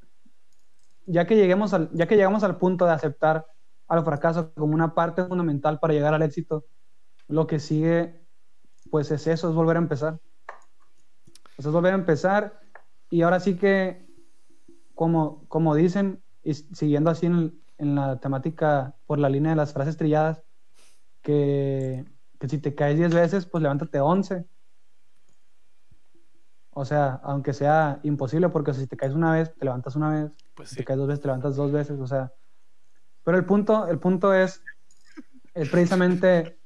ya 1.05 1.25
que, 1.25 1.35
lleguemos 1.35 1.73
al, 1.73 1.89
ya 1.93 2.07
que 2.07 2.15
llegamos 2.15 2.43
al 2.43 2.57
punto 2.57 2.85
de 2.85 2.91
aceptar 2.91 3.45
al 3.87 4.03
fracaso 4.03 4.53
como 4.53 4.73
una 4.73 4.93
parte 4.93 5.23
fundamental 5.25 5.79
para 5.79 5.93
llegar 5.93 6.13
al 6.13 6.21
éxito, 6.21 6.65
lo 7.27 7.47
que 7.47 7.59
sigue, 7.59 8.25
pues 8.89 9.11
es 9.11 9.27
eso, 9.27 9.49
es 9.49 9.55
volver 9.55 9.77
a 9.77 9.79
empezar. 9.79 10.19
es 11.57 11.65
volver 11.67 11.93
a 11.93 11.97
empezar 11.97 12.59
y 13.09 13.21
ahora 13.21 13.39
sí 13.39 13.55
que, 13.55 14.05
como, 14.93 15.47
como 15.47 15.75
dicen, 15.75 16.23
y 16.43 16.53
siguiendo 16.53 17.09
así 17.09 17.25
en, 17.27 17.59
en 17.77 17.95
la 17.95 18.19
temática 18.19 18.95
por 19.05 19.19
la 19.19 19.29
línea 19.29 19.51
de 19.51 19.57
las 19.57 19.73
frases 19.73 19.97
trilladas, 19.97 20.43
que, 21.21 22.05
que 22.39 22.47
si 22.47 22.57
te 22.59 22.75
caes 22.75 22.97
10 22.97 23.13
veces, 23.13 23.45
pues 23.45 23.61
levántate 23.61 23.99
11. 23.99 24.45
O 26.71 26.85
sea, 26.85 27.21
aunque 27.23 27.53
sea 27.53 27.99
imposible, 28.03 28.49
porque 28.49 28.73
si 28.73 28.85
te 28.87 28.97
caes 28.97 29.13
una 29.13 29.31
vez, 29.31 29.53
te 29.55 29.65
levantas 29.65 29.95
una 29.95 30.09
vez. 30.09 30.31
Pues 30.55 30.69
sí. 30.69 30.77
te 30.77 30.85
caes 30.85 30.97
dos 30.97 31.07
veces, 31.07 31.21
te 31.21 31.27
levantas 31.27 31.55
dos 31.55 31.71
veces. 31.71 31.99
O 31.99 32.07
sea, 32.07 32.33
pero 33.23 33.37
el 33.37 33.45
punto, 33.45 33.87
el 33.87 33.99
punto 33.99 34.33
es, 34.33 34.63
es 35.53 35.69
precisamente 35.69 36.57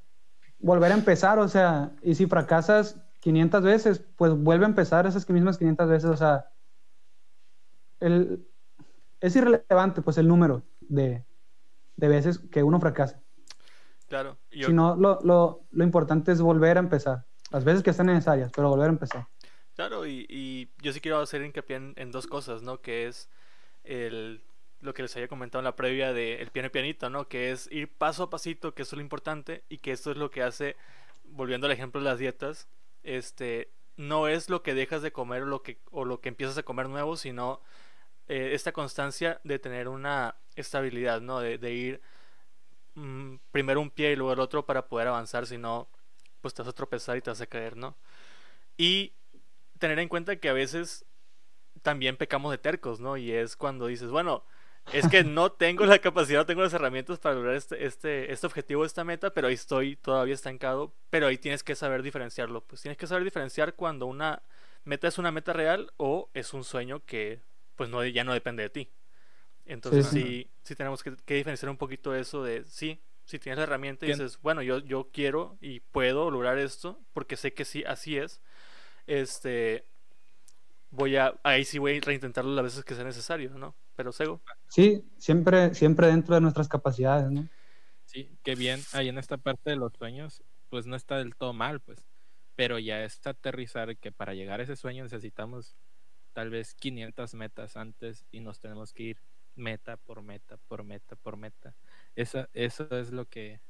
volver 0.60 0.92
a 0.92 0.96
empezar. 0.96 1.40
O 1.40 1.48
sea, 1.48 1.92
y 2.02 2.16
si 2.16 2.26
fracasas 2.28 3.02
500 3.20 3.64
veces, 3.64 4.04
pues 4.16 4.34
vuelve 4.34 4.66
a 4.66 4.70
empezar 4.70 5.06
esas 5.08 5.28
mismas 5.30 5.58
500 5.58 5.90
veces. 5.90 6.10
O 6.10 6.18
sea, 6.18 6.52
el, 8.00 8.48
es 9.20 9.36
irrelevante, 9.36 10.02
pues, 10.02 10.18
el 10.18 10.28
número 10.28 10.64
de, 10.82 11.26
de 11.98 12.08
veces 12.08 12.40
que 12.52 12.64
uno 12.64 12.80
fracasa. 12.80 13.22
Claro. 14.08 14.38
yo- 14.52 14.68
Si 14.68 14.74
no, 14.74 14.96
lo, 14.96 15.20
lo, 15.24 15.66
lo 15.72 15.84
importante 15.84 16.32
es 16.32 16.42
volver 16.42 16.78
a 16.78 16.80
empezar. 16.80 17.26
Las 17.52 17.64
veces 17.64 17.84
que 17.84 17.94
sean 17.94 18.08
necesarias, 18.08 18.52
pero 18.56 18.70
volver 18.70 18.88
a 18.88 18.94
empezar. 18.94 19.28
Claro, 19.76 20.06
y, 20.06 20.26
y 20.30 20.70
yo 20.82 20.92
sí 20.94 21.00
quiero 21.00 21.20
hacer 21.20 21.42
hincapié 21.44 21.78
en, 21.78 21.94
en 21.96 22.12
dos 22.12 22.28
cosas, 22.28 22.62
¿no? 22.62 22.82
Que 22.82 23.08
es 23.08 23.30
el, 23.84 24.42
lo 24.82 24.94
que 24.94 25.02
les 25.02 25.16
había 25.16 25.28
comentado 25.28 25.60
en 25.60 25.66
la 25.66 25.76
previa 25.76 26.14
de 26.14 26.42
el 26.42 26.52
piano 26.52 26.68
y 26.68 26.70
pianito, 26.70 27.10
¿no? 27.10 27.28
Que 27.28 27.52
es 27.52 27.70
ir 27.72 27.90
paso 27.90 28.24
a 28.24 28.30
pasito, 28.30 28.74
que 28.74 28.84
eso 28.84 28.96
es 28.96 28.98
lo 28.98 29.04
importante, 29.04 29.64
y 29.70 29.80
que 29.80 29.92
esto 29.92 30.12
es 30.12 30.18
lo 30.18 30.32
que 30.32 30.44
hace, 30.44 30.76
volviendo 31.26 31.68
al 31.68 31.74
ejemplo 31.74 32.02
de 32.02 32.06
las 32.10 32.20
dietas, 32.20 32.68
este, 33.04 33.70
no 33.98 34.28
es 34.28 34.50
lo 34.50 34.64
que 34.64 34.74
dejas 34.74 35.02
de 35.02 35.12
comer 35.12 35.44
o 35.44 35.46
lo 35.46 35.62
que, 35.64 35.80
o 35.92 36.06
lo 36.06 36.22
que 36.22 36.30
empiezas 36.30 36.58
a 36.58 36.64
comer 36.64 36.88
nuevo, 36.90 37.18
sino 37.18 37.62
eh, 38.28 38.52
esta 38.54 38.72
constancia 38.72 39.42
de 39.44 39.60
tener 39.60 39.88
una 39.88 40.36
estabilidad, 40.56 41.22
¿no? 41.22 41.40
De, 41.40 41.58
de 41.58 41.74
ir 41.74 42.02
mm, 42.96 43.36
primero 43.52 43.82
un 43.82 43.90
pie 43.90 44.14
y 44.14 44.16
luego 44.16 44.34
el 44.34 44.40
otro 44.40 44.66
para 44.66 44.88
poder 44.88 45.08
avanzar, 45.08 45.46
si 45.48 45.58
no, 45.58 45.90
pues 46.42 46.54
te 46.54 46.62
vas 46.62 46.70
a 46.70 46.74
tropezar 46.74 47.18
y 47.18 47.22
te 47.22 47.30
vas 47.30 47.42
a 47.42 47.48
caer, 47.48 47.76
¿no? 47.76 47.96
Y 48.78 49.14
tener 49.80 50.00
en 50.00 50.10
cuenta 50.10 50.38
que 50.38 50.50
a 50.50 50.54
veces 50.54 51.06
también 51.82 52.18
pecamos 52.18 52.52
de 52.52 52.58
tercos, 52.58 53.00
¿no? 53.00 53.18
Y 53.18 53.32
es 53.32 53.56
cuando 53.56 53.88
dices, 53.88 54.10
bueno, 54.10 54.44
es 54.94 55.08
que 55.08 55.24
no 55.24 55.52
tengo 55.52 55.86
la 55.86 56.00
capacidad, 56.00 56.40
no 56.40 56.46
tengo 56.46 56.62
las 56.62 56.74
herramientas 56.74 57.20
para 57.20 57.36
lograr 57.36 57.56
este, 57.56 57.86
este, 57.86 58.32
este 58.32 58.48
objetivo, 58.48 58.86
esta 58.86 59.04
meta, 59.04 59.34
pero 59.34 59.48
ahí 59.48 59.54
estoy 59.54 59.96
todavía 59.96 60.34
estancado, 60.34 60.94
pero 61.10 61.28
ahí 61.28 61.38
tienes 61.38 61.64
que 61.64 61.76
saber 61.76 62.02
diferenciarlo. 62.02 62.62
Pues 62.62 62.82
tienes 62.82 62.98
que 62.98 63.08
saber 63.08 63.24
diferenciar 63.24 63.76
cuando 63.76 64.06
una 64.08 64.42
meta 64.86 65.08
es 65.08 65.18
una 65.18 65.32
meta 65.32 65.54
real 65.54 65.92
o 65.98 66.30
es 66.34 66.54
un 66.54 66.64
sueño 66.64 67.04
que 67.06 67.42
pues 67.76 67.90
no, 67.90 68.04
ya 68.06 68.24
no 68.24 68.34
depende 68.34 68.64
de 68.64 68.70
ti. 68.70 68.90
Entonces 69.66 70.08
Sí, 70.08 70.50
sí, 70.64 70.76
tenemos 70.76 71.04
que, 71.04 71.16
que 71.18 71.36
diferenciar 71.36 71.70
un 71.70 71.78
poquito 71.78 72.16
eso 72.16 72.44
de, 72.44 72.64
sí, 72.66 73.00
si 73.26 73.38
tienes 73.38 73.58
la 73.58 73.64
herramienta 73.64 74.06
y 74.06 74.10
dices, 74.10 74.40
bueno, 74.42 74.64
yo, 74.64 74.80
yo 74.80 75.10
quiero 75.14 75.58
y 75.62 75.82
puedo 75.82 76.32
lograr 76.32 76.58
esto, 76.58 77.00
porque 77.14 77.38
sé 77.38 77.54
que 77.54 77.66
sí, 77.66 77.84
así 77.86 78.18
es, 78.18 78.42
este, 79.06 79.86
voy 80.92 81.16
a, 81.18 81.40
ahí 81.44 81.66
sí 81.66 81.78
voy 81.78 81.98
a 81.98 82.02
reintentarlo 82.02 82.54
las 82.54 82.64
veces 82.64 82.84
que 82.84 82.96
sea 82.96 83.04
necesario, 83.04 83.52
¿no? 83.58 83.76
Pero 83.96 84.12
Sego, 84.12 84.42
Sí, 84.70 85.04
siempre, 85.18 85.74
siempre 85.74 86.08
dentro 86.08 86.36
de 86.36 86.42
nuestras 86.42 86.68
capacidades, 86.68 87.32
¿no? 87.32 87.48
Sí, 88.06 88.30
qué 88.44 88.56
bien. 88.56 88.82
Ahí 88.94 89.10
en 89.10 89.18
esta 89.18 89.38
parte 89.38 89.70
de 89.70 89.76
los 89.76 89.94
sueños, 89.94 90.44
pues 90.70 90.86
no 90.86 90.96
está 90.96 91.18
del 91.18 91.36
todo 91.36 91.54
mal, 91.54 91.80
pues. 91.80 92.06
Pero 92.56 92.80
ya 92.80 93.04
es 93.04 93.26
aterrizar 93.26 93.98
que 93.98 94.12
para 94.12 94.34
llegar 94.34 94.60
a 94.60 94.64
ese 94.64 94.76
sueño 94.76 95.04
necesitamos 95.04 95.76
tal 96.34 96.50
vez 96.50 96.74
500 96.76 97.34
metas 97.36 97.78
antes 97.78 98.26
y 98.32 98.40
nos 98.40 98.60
tenemos 98.60 98.94
que 98.94 99.04
ir 99.04 99.18
meta 99.56 99.98
por 99.98 100.22
meta, 100.22 100.58
por 100.68 100.84
meta, 100.84 101.16
por 101.16 101.38
meta. 101.38 101.76
Esa, 102.16 102.50
eso 102.54 102.88
es 102.92 103.12
lo 103.12 103.26
que 103.26 103.62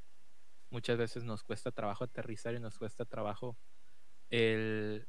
muchas 0.69 0.97
veces 0.97 1.23
nos 1.23 1.43
cuesta 1.43 1.71
trabajo 1.71 2.03
aterrizar 2.03 2.53
y 2.53 2.59
nos 2.59 2.77
cuesta 2.77 3.05
trabajo 3.05 3.57
el 4.29 5.07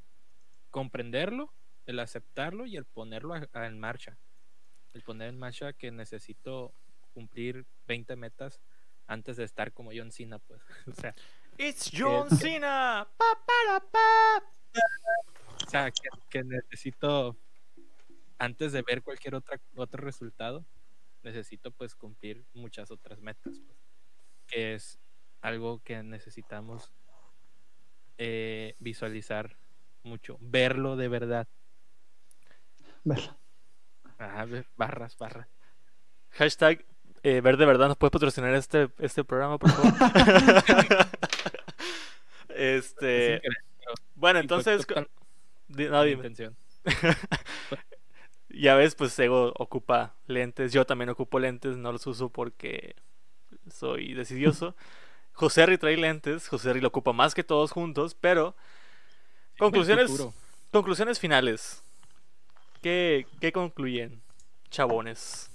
comprenderlo, 0.70 1.52
el 1.87 1.99
aceptarlo 2.01 2.66
y 2.66 2.76
el 2.76 2.85
ponerlo 2.85 3.35
a- 3.35 3.49
a- 3.53 3.66
en 3.66 3.78
marcha. 3.78 4.16
El 4.93 5.03
poner 5.03 5.28
en 5.28 5.39
marcha 5.39 5.72
que 5.72 5.91
necesito 5.91 6.72
cumplir 7.12 7.66
20 7.87 8.16
metas 8.16 8.61
antes 9.07 9.37
de 9.37 9.45
estar 9.45 9.72
como 9.72 9.91
John 9.95 10.12
Cena, 10.12 10.39
pues. 10.39 10.61
O 10.87 10.95
sea, 10.95 11.14
It's 11.59 11.91
John 11.97 12.31
Cena. 12.31 13.09
Pa, 13.16 13.24
para, 13.47 13.81
pa. 13.81 14.45
o 15.66 15.70
sea, 15.70 15.91
que, 15.91 16.09
que 16.31 16.43
necesito, 16.45 17.37
antes 18.39 18.72
de 18.72 18.83
ver 18.83 19.03
cualquier 19.03 19.35
otra, 19.35 19.61
otro 19.76 20.03
resultado, 20.05 20.64
necesito 21.22 21.70
pues 21.70 21.95
cumplir 21.95 22.45
muchas 22.55 22.91
otras 22.91 23.20
metas, 23.20 23.59
pues, 23.66 23.78
que 24.47 24.74
es 24.74 24.99
algo 25.43 25.81
que 25.83 26.03
necesitamos 26.03 26.91
eh, 28.18 28.74
visualizar 28.78 29.57
mucho, 30.03 30.39
verlo 30.41 30.97
de 30.97 31.09
verdad. 31.09 31.47
Verlo. 33.05 33.36
Ajá, 34.18 34.44
ver- 34.44 34.66
barras, 34.76 35.16
barras. 35.16 35.48
Hashtag 36.30 36.84
eh, 37.22 37.40
ver 37.40 37.57
de 37.57 37.66
verdad, 37.66 37.88
¿nos 37.88 37.96
puedes 37.96 38.12
patrocinar 38.12 38.55
este, 38.55 38.88
este 38.98 39.24
programa, 39.24 39.59
por 39.59 39.70
favor? 39.70 39.92
este, 42.48 43.36
Es 43.36 43.42
bueno, 44.14 44.38
fue 44.38 44.42
entonces, 44.42 44.86
di- 45.68 45.88
no, 45.88 46.07
intención. 46.07 46.57
Ya 48.53 48.74
ves, 48.74 48.96
pues 48.96 49.12
Sego 49.12 49.53
ocupa 49.57 50.16
lentes, 50.26 50.72
yo 50.72 50.84
también 50.84 51.09
ocupo 51.09 51.38
lentes, 51.38 51.76
no 51.76 51.92
los 51.92 52.05
uso 52.09 52.30
porque 52.30 52.96
soy 53.72 54.12
decidioso. 54.12 54.74
José 55.32 55.64
Ri 55.66 55.78
trae 55.78 55.96
lentes, 55.96 56.48
José 56.48 56.72
Ri 56.72 56.80
lo 56.80 56.88
ocupa 56.88 57.12
más 57.12 57.32
que 57.32 57.44
todos 57.44 57.70
juntos, 57.70 58.16
pero 58.20 58.57
conclusiones, 59.57 60.11
conclusiones 60.72 61.20
finales. 61.20 61.84
¿Qué, 62.81 63.26
qué 63.41 63.53
concluyen, 63.53 64.22
chabones? 64.70 65.51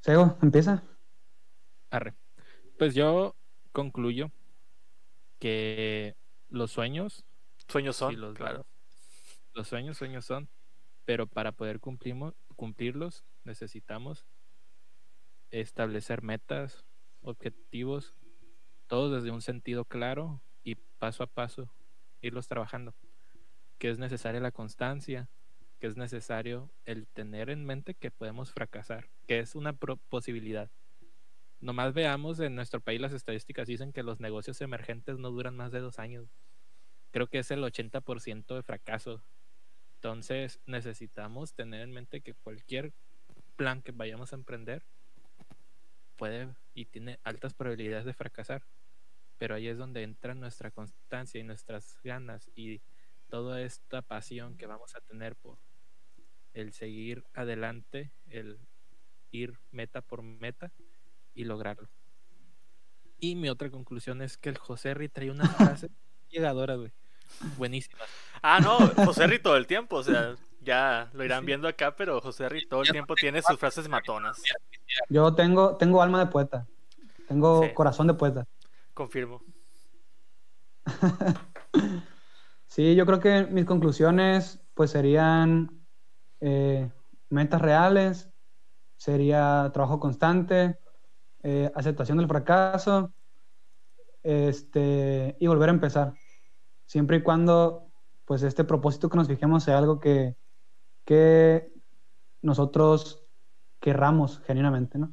Sego, 0.00 0.38
empieza. 0.42 0.82
Arre. 1.90 2.14
Pues 2.78 2.94
yo 2.94 3.34
concluyo 3.72 4.30
que 5.38 6.16
los 6.48 6.70
sueños, 6.70 7.24
Sueños 7.68 7.96
son, 7.96 8.10
sí, 8.12 8.16
los, 8.16 8.34
claro. 8.36 8.66
los 9.54 9.68
sueños, 9.68 9.96
sueños 9.96 10.24
son, 10.24 10.48
pero 11.04 11.26
para 11.26 11.52
poder 11.52 11.80
cumplimos- 11.80 12.34
cumplirlos 12.56 13.24
necesitamos 13.44 14.26
establecer 15.50 16.22
metas, 16.22 16.84
objetivos, 17.22 18.14
todos 18.86 19.12
desde 19.12 19.30
un 19.30 19.40
sentido 19.42 19.84
claro 19.84 20.42
y 20.64 20.74
paso 20.74 21.22
a 21.22 21.26
paso 21.26 21.72
irlos 22.20 22.48
trabajando. 22.48 22.94
Que 23.80 23.90
es 23.90 23.98
necesaria 23.98 24.40
la 24.40 24.52
constancia, 24.52 25.28
que 25.80 25.86
es 25.86 25.96
necesario 25.96 26.70
el 26.84 27.08
tener 27.08 27.48
en 27.48 27.64
mente 27.64 27.94
que 27.94 28.10
podemos 28.10 28.52
fracasar, 28.52 29.08
que 29.26 29.38
es 29.38 29.54
una 29.54 29.72
posibilidad. 29.72 30.70
Nomás 31.60 31.94
veamos 31.94 32.38
en 32.40 32.54
nuestro 32.54 32.80
país 32.80 33.00
las 33.00 33.14
estadísticas 33.14 33.66
dicen 33.66 33.92
que 33.92 34.02
los 34.02 34.20
negocios 34.20 34.60
emergentes 34.60 35.18
no 35.18 35.30
duran 35.30 35.56
más 35.56 35.72
de 35.72 35.80
dos 35.80 35.98
años. 35.98 36.28
Creo 37.10 37.26
que 37.26 37.38
es 37.38 37.50
el 37.50 37.64
80% 37.64 38.54
de 38.54 38.62
fracaso. 38.62 39.22
Entonces 39.94 40.60
necesitamos 40.66 41.54
tener 41.54 41.80
en 41.80 41.90
mente 41.90 42.20
que 42.20 42.34
cualquier 42.34 42.92
plan 43.56 43.80
que 43.80 43.92
vayamos 43.92 44.32
a 44.32 44.36
emprender 44.36 44.84
puede 46.16 46.48
y 46.74 46.84
tiene 46.84 47.18
altas 47.24 47.54
probabilidades 47.54 48.04
de 48.04 48.12
fracasar. 48.12 48.62
Pero 49.38 49.54
ahí 49.54 49.68
es 49.68 49.78
donde 49.78 50.02
entra 50.02 50.34
nuestra 50.34 50.70
constancia 50.70 51.40
y 51.40 51.44
nuestras 51.44 51.98
ganas 52.04 52.50
y 52.54 52.82
toda 53.30 53.62
esta 53.62 54.02
pasión 54.02 54.56
que 54.56 54.66
vamos 54.66 54.94
a 54.94 55.00
tener 55.00 55.36
por 55.36 55.58
el 56.52 56.72
seguir 56.72 57.24
adelante, 57.34 58.10
el 58.28 58.58
ir 59.30 59.58
meta 59.70 60.00
por 60.02 60.22
meta 60.22 60.72
y 61.34 61.44
lograrlo. 61.44 61.88
Y 63.18 63.36
mi 63.36 63.48
otra 63.48 63.70
conclusión 63.70 64.20
es 64.22 64.36
que 64.36 64.48
el 64.48 64.58
José 64.58 64.94
Ri 64.94 65.08
trae 65.08 65.30
una 65.30 65.46
frase 65.48 65.90
llegadora, 66.30 66.74
güey. 66.74 66.92
Buenísima. 67.56 68.00
Ah, 68.42 68.58
no, 68.60 68.78
José 69.04 69.26
Ri 69.28 69.38
todo 69.38 69.56
el 69.56 69.66
tiempo, 69.68 69.96
o 69.96 70.02
sea, 70.02 70.34
ya 70.60 71.08
lo 71.12 71.24
irán 71.24 71.40
Sí. 71.42 71.46
viendo 71.46 71.68
acá, 71.68 71.94
pero 71.94 72.20
José 72.20 72.48
Ri 72.48 72.66
todo 72.66 72.82
el 72.82 72.90
tiempo 72.90 73.14
tiene 73.14 73.40
sus 73.42 73.58
frases 73.58 73.88
matonas. 73.88 74.42
Yo 75.08 75.32
tengo, 75.34 75.76
tengo 75.76 76.02
alma 76.02 76.18
de 76.24 76.26
poeta. 76.30 76.66
Tengo 77.28 77.62
Sí. 77.64 77.72
corazón 77.74 78.08
de 78.08 78.14
poeta. 78.14 78.46
Confirmo. 78.94 79.40
sí, 82.80 82.94
yo 82.94 83.04
creo 83.04 83.20
que 83.20 83.46
mis 83.46 83.66
conclusiones 83.66 84.58
pues 84.72 84.90
serían 84.90 85.84
eh, 86.40 86.90
metas 87.28 87.60
reales, 87.60 88.30
sería 88.96 89.70
trabajo 89.74 90.00
constante, 90.00 90.78
eh, 91.42 91.70
aceptación 91.74 92.16
del 92.16 92.26
fracaso 92.26 93.12
este, 94.22 95.36
y 95.38 95.46
volver 95.46 95.68
a 95.68 95.72
empezar. 95.72 96.14
Siempre 96.86 97.18
y 97.18 97.22
cuando 97.22 97.90
pues 98.24 98.42
este 98.42 98.64
propósito 98.64 99.10
que 99.10 99.18
nos 99.18 99.28
fijemos 99.28 99.64
sea 99.64 99.76
algo 99.76 100.00
que, 100.00 100.36
que 101.04 101.70
nosotros 102.40 103.26
querramos 103.78 104.40
genuinamente, 104.46 104.98
¿no? 104.98 105.12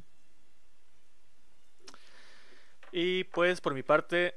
Y 2.92 3.24
pues 3.24 3.60
por 3.60 3.74
mi 3.74 3.82
parte, 3.82 4.36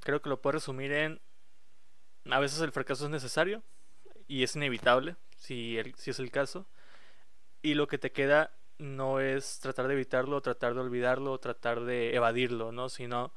creo 0.00 0.20
que 0.20 0.28
lo 0.28 0.42
puedo 0.42 0.54
resumir 0.54 0.92
en, 0.92 1.20
a 2.30 2.40
veces 2.40 2.60
el 2.60 2.72
fracaso 2.72 3.04
es 3.04 3.10
necesario 3.10 3.62
y 4.28 4.42
es 4.42 4.56
inevitable, 4.56 5.16
si, 5.36 5.78
si 5.96 6.10
es 6.10 6.18
el 6.18 6.30
caso. 6.30 6.66
Y 7.62 7.74
lo 7.74 7.86
que 7.86 7.98
te 7.98 8.12
queda 8.12 8.52
no 8.78 9.20
es 9.20 9.60
tratar 9.60 9.88
de 9.88 9.94
evitarlo, 9.94 10.40
tratar 10.40 10.74
de 10.74 10.80
olvidarlo, 10.80 11.38
tratar 11.38 11.80
de 11.80 12.14
evadirlo, 12.14 12.72
¿no? 12.72 12.88
Sino 12.88 13.32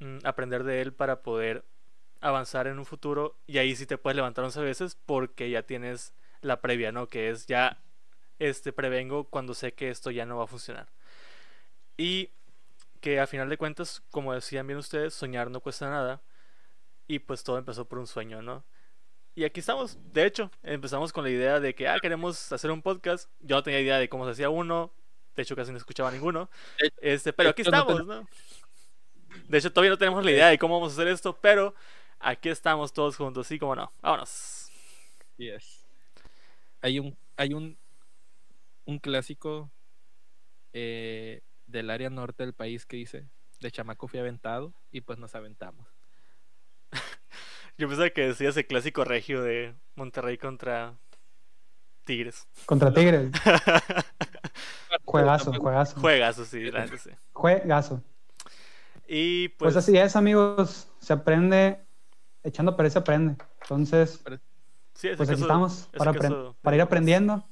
mm, 0.00 0.18
aprender 0.24 0.64
de 0.64 0.82
él 0.82 0.92
para 0.92 1.22
poder 1.22 1.64
avanzar 2.20 2.66
en 2.66 2.78
un 2.78 2.86
futuro 2.86 3.36
y 3.46 3.58
ahí 3.58 3.76
sí 3.76 3.86
te 3.86 3.98
puedes 3.98 4.16
levantar 4.16 4.44
11 4.44 4.60
veces 4.62 4.96
porque 5.06 5.50
ya 5.50 5.62
tienes 5.62 6.14
la 6.40 6.60
previa, 6.60 6.92
¿no? 6.92 7.08
Que 7.08 7.30
es 7.30 7.46
ya 7.46 7.78
este 8.38 8.72
prevengo 8.72 9.24
cuando 9.24 9.54
sé 9.54 9.72
que 9.72 9.90
esto 9.90 10.10
ya 10.10 10.26
no 10.26 10.38
va 10.38 10.44
a 10.44 10.48
funcionar. 10.48 10.88
Y 11.96 12.30
que 13.00 13.20
a 13.20 13.26
final 13.26 13.48
de 13.48 13.58
cuentas, 13.58 14.02
como 14.10 14.32
decían 14.32 14.66
bien 14.66 14.78
ustedes, 14.78 15.14
soñar 15.14 15.50
no 15.50 15.60
cuesta 15.60 15.88
nada. 15.90 16.22
Y 17.06 17.18
pues 17.18 17.44
todo 17.44 17.58
empezó 17.58 17.86
por 17.86 17.98
un 17.98 18.06
sueño, 18.06 18.42
¿no? 18.42 18.64
Y 19.34 19.44
aquí 19.44 19.60
estamos. 19.60 19.98
De 20.12 20.24
hecho, 20.24 20.50
empezamos 20.62 21.12
con 21.12 21.24
la 21.24 21.30
idea 21.30 21.60
de 21.60 21.74
que, 21.74 21.88
ah, 21.88 21.98
queremos 22.00 22.52
hacer 22.52 22.70
un 22.70 22.82
podcast. 22.82 23.28
Yo 23.40 23.56
no 23.56 23.62
tenía 23.62 23.80
idea 23.80 23.98
de 23.98 24.08
cómo 24.08 24.24
se 24.24 24.30
hacía 24.30 24.48
uno. 24.48 24.92
De 25.34 25.42
hecho, 25.42 25.56
casi 25.56 25.72
no 25.72 25.78
escuchaba 25.78 26.10
ninguno. 26.12 26.48
Este, 27.00 27.32
pero 27.32 27.50
aquí 27.50 27.62
estamos, 27.62 28.06
¿no? 28.06 28.28
De 29.48 29.58
hecho, 29.58 29.72
todavía 29.72 29.90
no 29.90 29.98
tenemos 29.98 30.24
la 30.24 30.30
idea 30.30 30.48
de 30.48 30.58
cómo 30.58 30.74
vamos 30.74 30.92
a 30.92 30.94
hacer 30.94 31.08
esto, 31.08 31.36
pero 31.40 31.74
aquí 32.20 32.48
estamos 32.48 32.92
todos 32.92 33.16
juntos, 33.16 33.46
sí, 33.48 33.58
como 33.58 33.74
no. 33.74 33.92
Vámonos. 34.00 34.70
Yes. 35.36 35.84
Hay 36.80 37.00
un, 37.00 37.16
hay 37.36 37.52
un, 37.54 37.76
un 38.84 38.98
clásico 39.00 39.70
eh, 40.72 41.40
del 41.66 41.90
área 41.90 42.10
norte 42.10 42.44
del 42.44 42.52
país 42.52 42.86
que 42.86 42.96
dice, 42.96 43.26
de 43.60 43.70
chamaco 43.72 44.06
fui 44.06 44.20
aventado 44.20 44.72
y 44.92 45.00
pues 45.00 45.18
nos 45.18 45.34
aventamos. 45.34 45.93
Yo 47.78 47.88
pensaba 47.88 48.10
que 48.10 48.28
decías 48.28 48.56
el 48.56 48.66
clásico 48.66 49.04
regio 49.04 49.42
de 49.42 49.74
Monterrey 49.96 50.38
contra 50.38 50.94
Tigres. 52.04 52.46
Contra 52.66 52.92
Tigres. 52.92 53.30
juegazo, 55.04 55.52
juegazo. 55.52 56.00
Juegazo, 56.00 56.44
sí, 56.44 56.70
sí. 57.02 57.10
Juegazo. 57.32 58.02
Y 59.08 59.48
pues... 59.48 59.74
pues 59.74 59.76
así 59.76 59.96
es, 59.96 60.16
amigos. 60.16 60.88
Se 61.00 61.12
aprende, 61.12 61.80
echando 62.42 62.72
a 62.72 62.76
perder 62.76 62.92
se 62.92 62.98
aprende. 62.98 63.36
Entonces, 63.62 64.22
pues 64.24 65.20
aquí 65.20 65.40
estamos 65.40 65.88
para, 65.96 66.12
para 66.62 66.76
ir 66.76 66.82
aprendiendo 66.82 67.44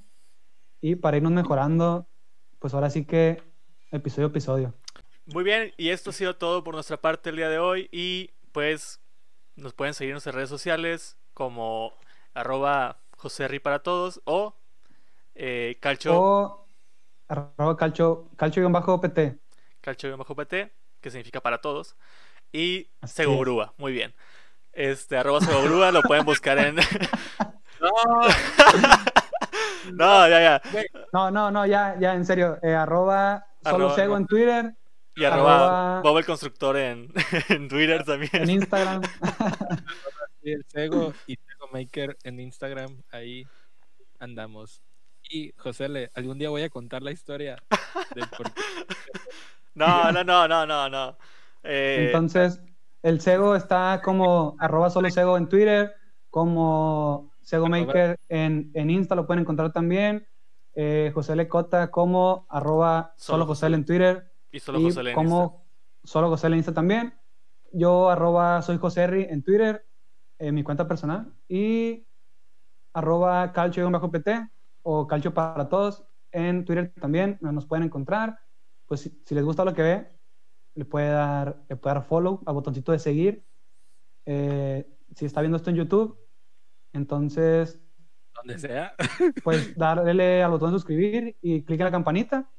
y 0.80 0.96
para 0.96 1.16
irnos 1.16 1.32
mejorando. 1.32 2.06
Pues 2.58 2.74
ahora 2.74 2.90
sí 2.90 3.04
que 3.04 3.42
episodio 3.90 4.28
a 4.28 4.30
episodio. 4.30 4.74
Muy 5.26 5.44
bien, 5.44 5.72
y 5.76 5.90
esto 5.90 6.10
ha 6.10 6.12
sido 6.12 6.36
todo 6.36 6.64
por 6.64 6.74
nuestra 6.74 6.96
parte 6.96 7.30
el 7.30 7.36
día 7.36 7.48
de 7.48 7.58
hoy. 7.58 7.88
Y 7.92 8.30
pues 8.52 9.01
nos 9.56 9.74
pueden 9.74 9.94
seguir 9.94 10.10
en 10.10 10.14
nuestras 10.14 10.34
redes 10.34 10.48
sociales 10.48 11.16
como 11.34 11.92
arroba 12.34 12.98
Joserri 13.16 13.58
para 13.58 13.80
todos 13.80 14.20
o 14.24 14.54
eh, 15.34 15.78
calcho. 15.80 16.20
O 16.20 16.66
arroba 17.28 17.76
calcho, 17.76 18.28
calcho-pt. 18.36 19.38
Calcho-pt, 19.80 20.54
que 21.00 21.10
significa 21.10 21.40
para 21.40 21.58
todos. 21.58 21.96
Y 22.52 22.90
Segurúa, 23.04 23.74
muy 23.78 23.92
bien. 23.92 24.14
Este, 24.72 25.16
arroba 25.16 25.40
Segurúa, 25.40 25.90
lo 25.90 26.02
pueden 26.02 26.24
buscar 26.24 26.58
en. 26.58 26.76
no, 29.92 30.28
ya, 30.28 30.40
ya. 30.40 30.62
No, 31.12 31.30
no, 31.30 31.50
no, 31.50 31.66
ya, 31.66 31.96
ya, 31.98 32.14
en 32.14 32.24
serio. 32.24 32.58
Eh, 32.62 32.74
arroba 32.74 33.44
Solo 33.62 33.94
Sego 33.94 34.16
en 34.16 34.26
Twitter. 34.26 34.74
Y 35.16 35.24
arroba, 35.24 36.00
Bob 36.00 36.18
el 36.18 36.24
Constructor 36.24 36.76
en, 36.76 37.12
en, 37.50 37.68
Twitter 37.68 38.02
también. 38.04 38.30
En 38.32 38.50
Instagram. 38.50 39.02
el 40.42 40.64
Sego 40.68 41.12
y 41.26 41.36
Sego 41.36 41.68
Maker 41.70 42.16
en 42.24 42.40
Instagram. 42.40 43.02
Ahí 43.10 43.46
andamos. 44.18 44.80
Y 45.28 45.52
José, 45.58 45.88
Le, 45.88 46.10
algún 46.14 46.38
día 46.38 46.48
voy 46.48 46.62
a 46.62 46.70
contar 46.70 47.02
la 47.02 47.12
historia 47.12 47.62
del 48.14 48.26
por 48.28 48.52
qué. 48.52 48.62
No, 49.74 50.10
no, 50.12 50.24
no, 50.24 50.48
no, 50.48 50.66
no, 50.66 50.88
no. 50.88 51.18
Eh... 51.62 52.06
Entonces, 52.06 52.60
el 53.02 53.20
Sego 53.20 53.54
está 53.54 54.00
como 54.02 54.56
arroba 54.60 54.90
solo 54.90 55.10
Sego 55.10 55.36
en 55.36 55.48
Twitter, 55.48 55.94
como 56.30 57.32
Sego 57.42 57.68
Maker 57.68 58.18
en, 58.28 58.70
en 58.74 58.90
Insta, 58.90 59.14
lo 59.14 59.26
pueden 59.26 59.42
encontrar 59.42 59.72
también 59.72 60.26
eh, 60.74 61.10
José 61.14 61.36
Lecota 61.36 61.90
como 61.90 62.46
arroba 62.48 63.12
solo 63.16 63.46
José 63.46 63.66
en 63.66 63.84
Twitter. 63.84 64.31
Y 64.52 64.60
solo 64.60 64.80
José 64.80 65.00
en 65.00 65.14
como 65.14 65.64
solo 66.04 66.28
José 66.28 66.46
en 66.48 66.54
Insta 66.54 66.72
también. 66.72 67.14
Yo 67.72 68.10
arroba 68.10 68.60
soy 68.62 68.76
José 68.76 69.32
en 69.32 69.42
Twitter, 69.42 69.84
en 70.38 70.54
mi 70.54 70.62
cuenta 70.62 70.86
personal. 70.86 71.32
Y 71.48 72.06
arroba 72.92 73.52
calcio-pt 73.52 74.28
o 74.82 75.06
calcio 75.06 75.32
para 75.32 75.68
todos 75.68 76.04
en 76.30 76.64
Twitter 76.64 76.92
también. 77.00 77.38
Nos 77.40 77.66
pueden 77.66 77.84
encontrar. 77.84 78.38
Pues 78.86 79.10
si, 79.24 79.34
les 79.34 79.44
gusta 79.44 79.64
lo 79.64 79.72
que 79.72 79.82
ve, 79.82 80.08
le 80.74 80.84
puede 80.84 81.08
dar, 81.08 81.56
le 81.68 81.76
puede 81.76 81.94
dar 81.94 82.04
follow 82.04 82.42
al 82.44 82.54
botoncito 82.54 82.92
de 82.92 82.98
seguir. 82.98 83.44
Eh, 84.26 84.86
si 85.16 85.24
está 85.24 85.40
viendo 85.40 85.56
esto 85.56 85.70
en 85.70 85.76
YouTube, 85.76 86.18
entonces 86.92 87.80
donde 88.34 88.58
sea. 88.58 88.94
Pues 89.42 89.74
darle 89.76 90.42
al 90.42 90.50
botón 90.50 90.70
de 90.70 90.76
suscribir 90.76 91.36
y 91.40 91.62
clic 91.62 91.80
en 91.80 91.84
la 91.84 91.90
campanita 91.90 92.50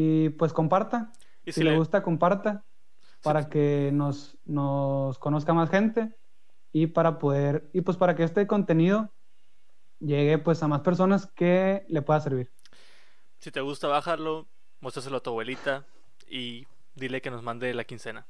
y 0.00 0.28
pues 0.28 0.52
comparta. 0.52 1.12
¿Y 1.44 1.50
si, 1.50 1.64
le... 1.64 1.76
gusta, 1.76 2.04
comparta 2.04 2.64
para 3.20 3.48
que 3.48 3.90
nos, 3.92 4.38
nos 4.44 5.18
conozca 5.18 5.52
más 5.52 5.70
gente 5.70 6.14
y 6.72 6.86
para 6.86 7.18
poder, 7.18 7.68
y 7.72 7.80
pues 7.80 7.96
para 7.96 8.14
que 8.14 8.22
este 8.22 8.46
contenido 8.46 9.10
llegue 9.98 10.38
pues 10.38 10.62
a 10.62 10.68
más 10.68 10.82
personas 10.82 11.26
que 11.26 11.84
le 11.88 12.00
pueda 12.00 12.20
servir. 12.20 12.52
Si 13.40 13.50
te 13.50 13.60
gusta 13.60 13.88
bajarlo, 13.88 14.46
muéstraselo 14.78 15.16
a 15.16 15.20
tu 15.20 15.30
abuelita 15.30 15.84
y 16.28 16.68
dile 16.94 17.20
que 17.20 17.32
nos 17.32 17.42
mande 17.42 17.74
la 17.74 17.82
quincena. 17.82 18.24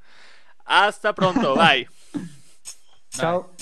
Hasta 0.65 1.15
pronto, 1.15 1.55
bye. 1.59 1.87
Chao. 3.11 3.53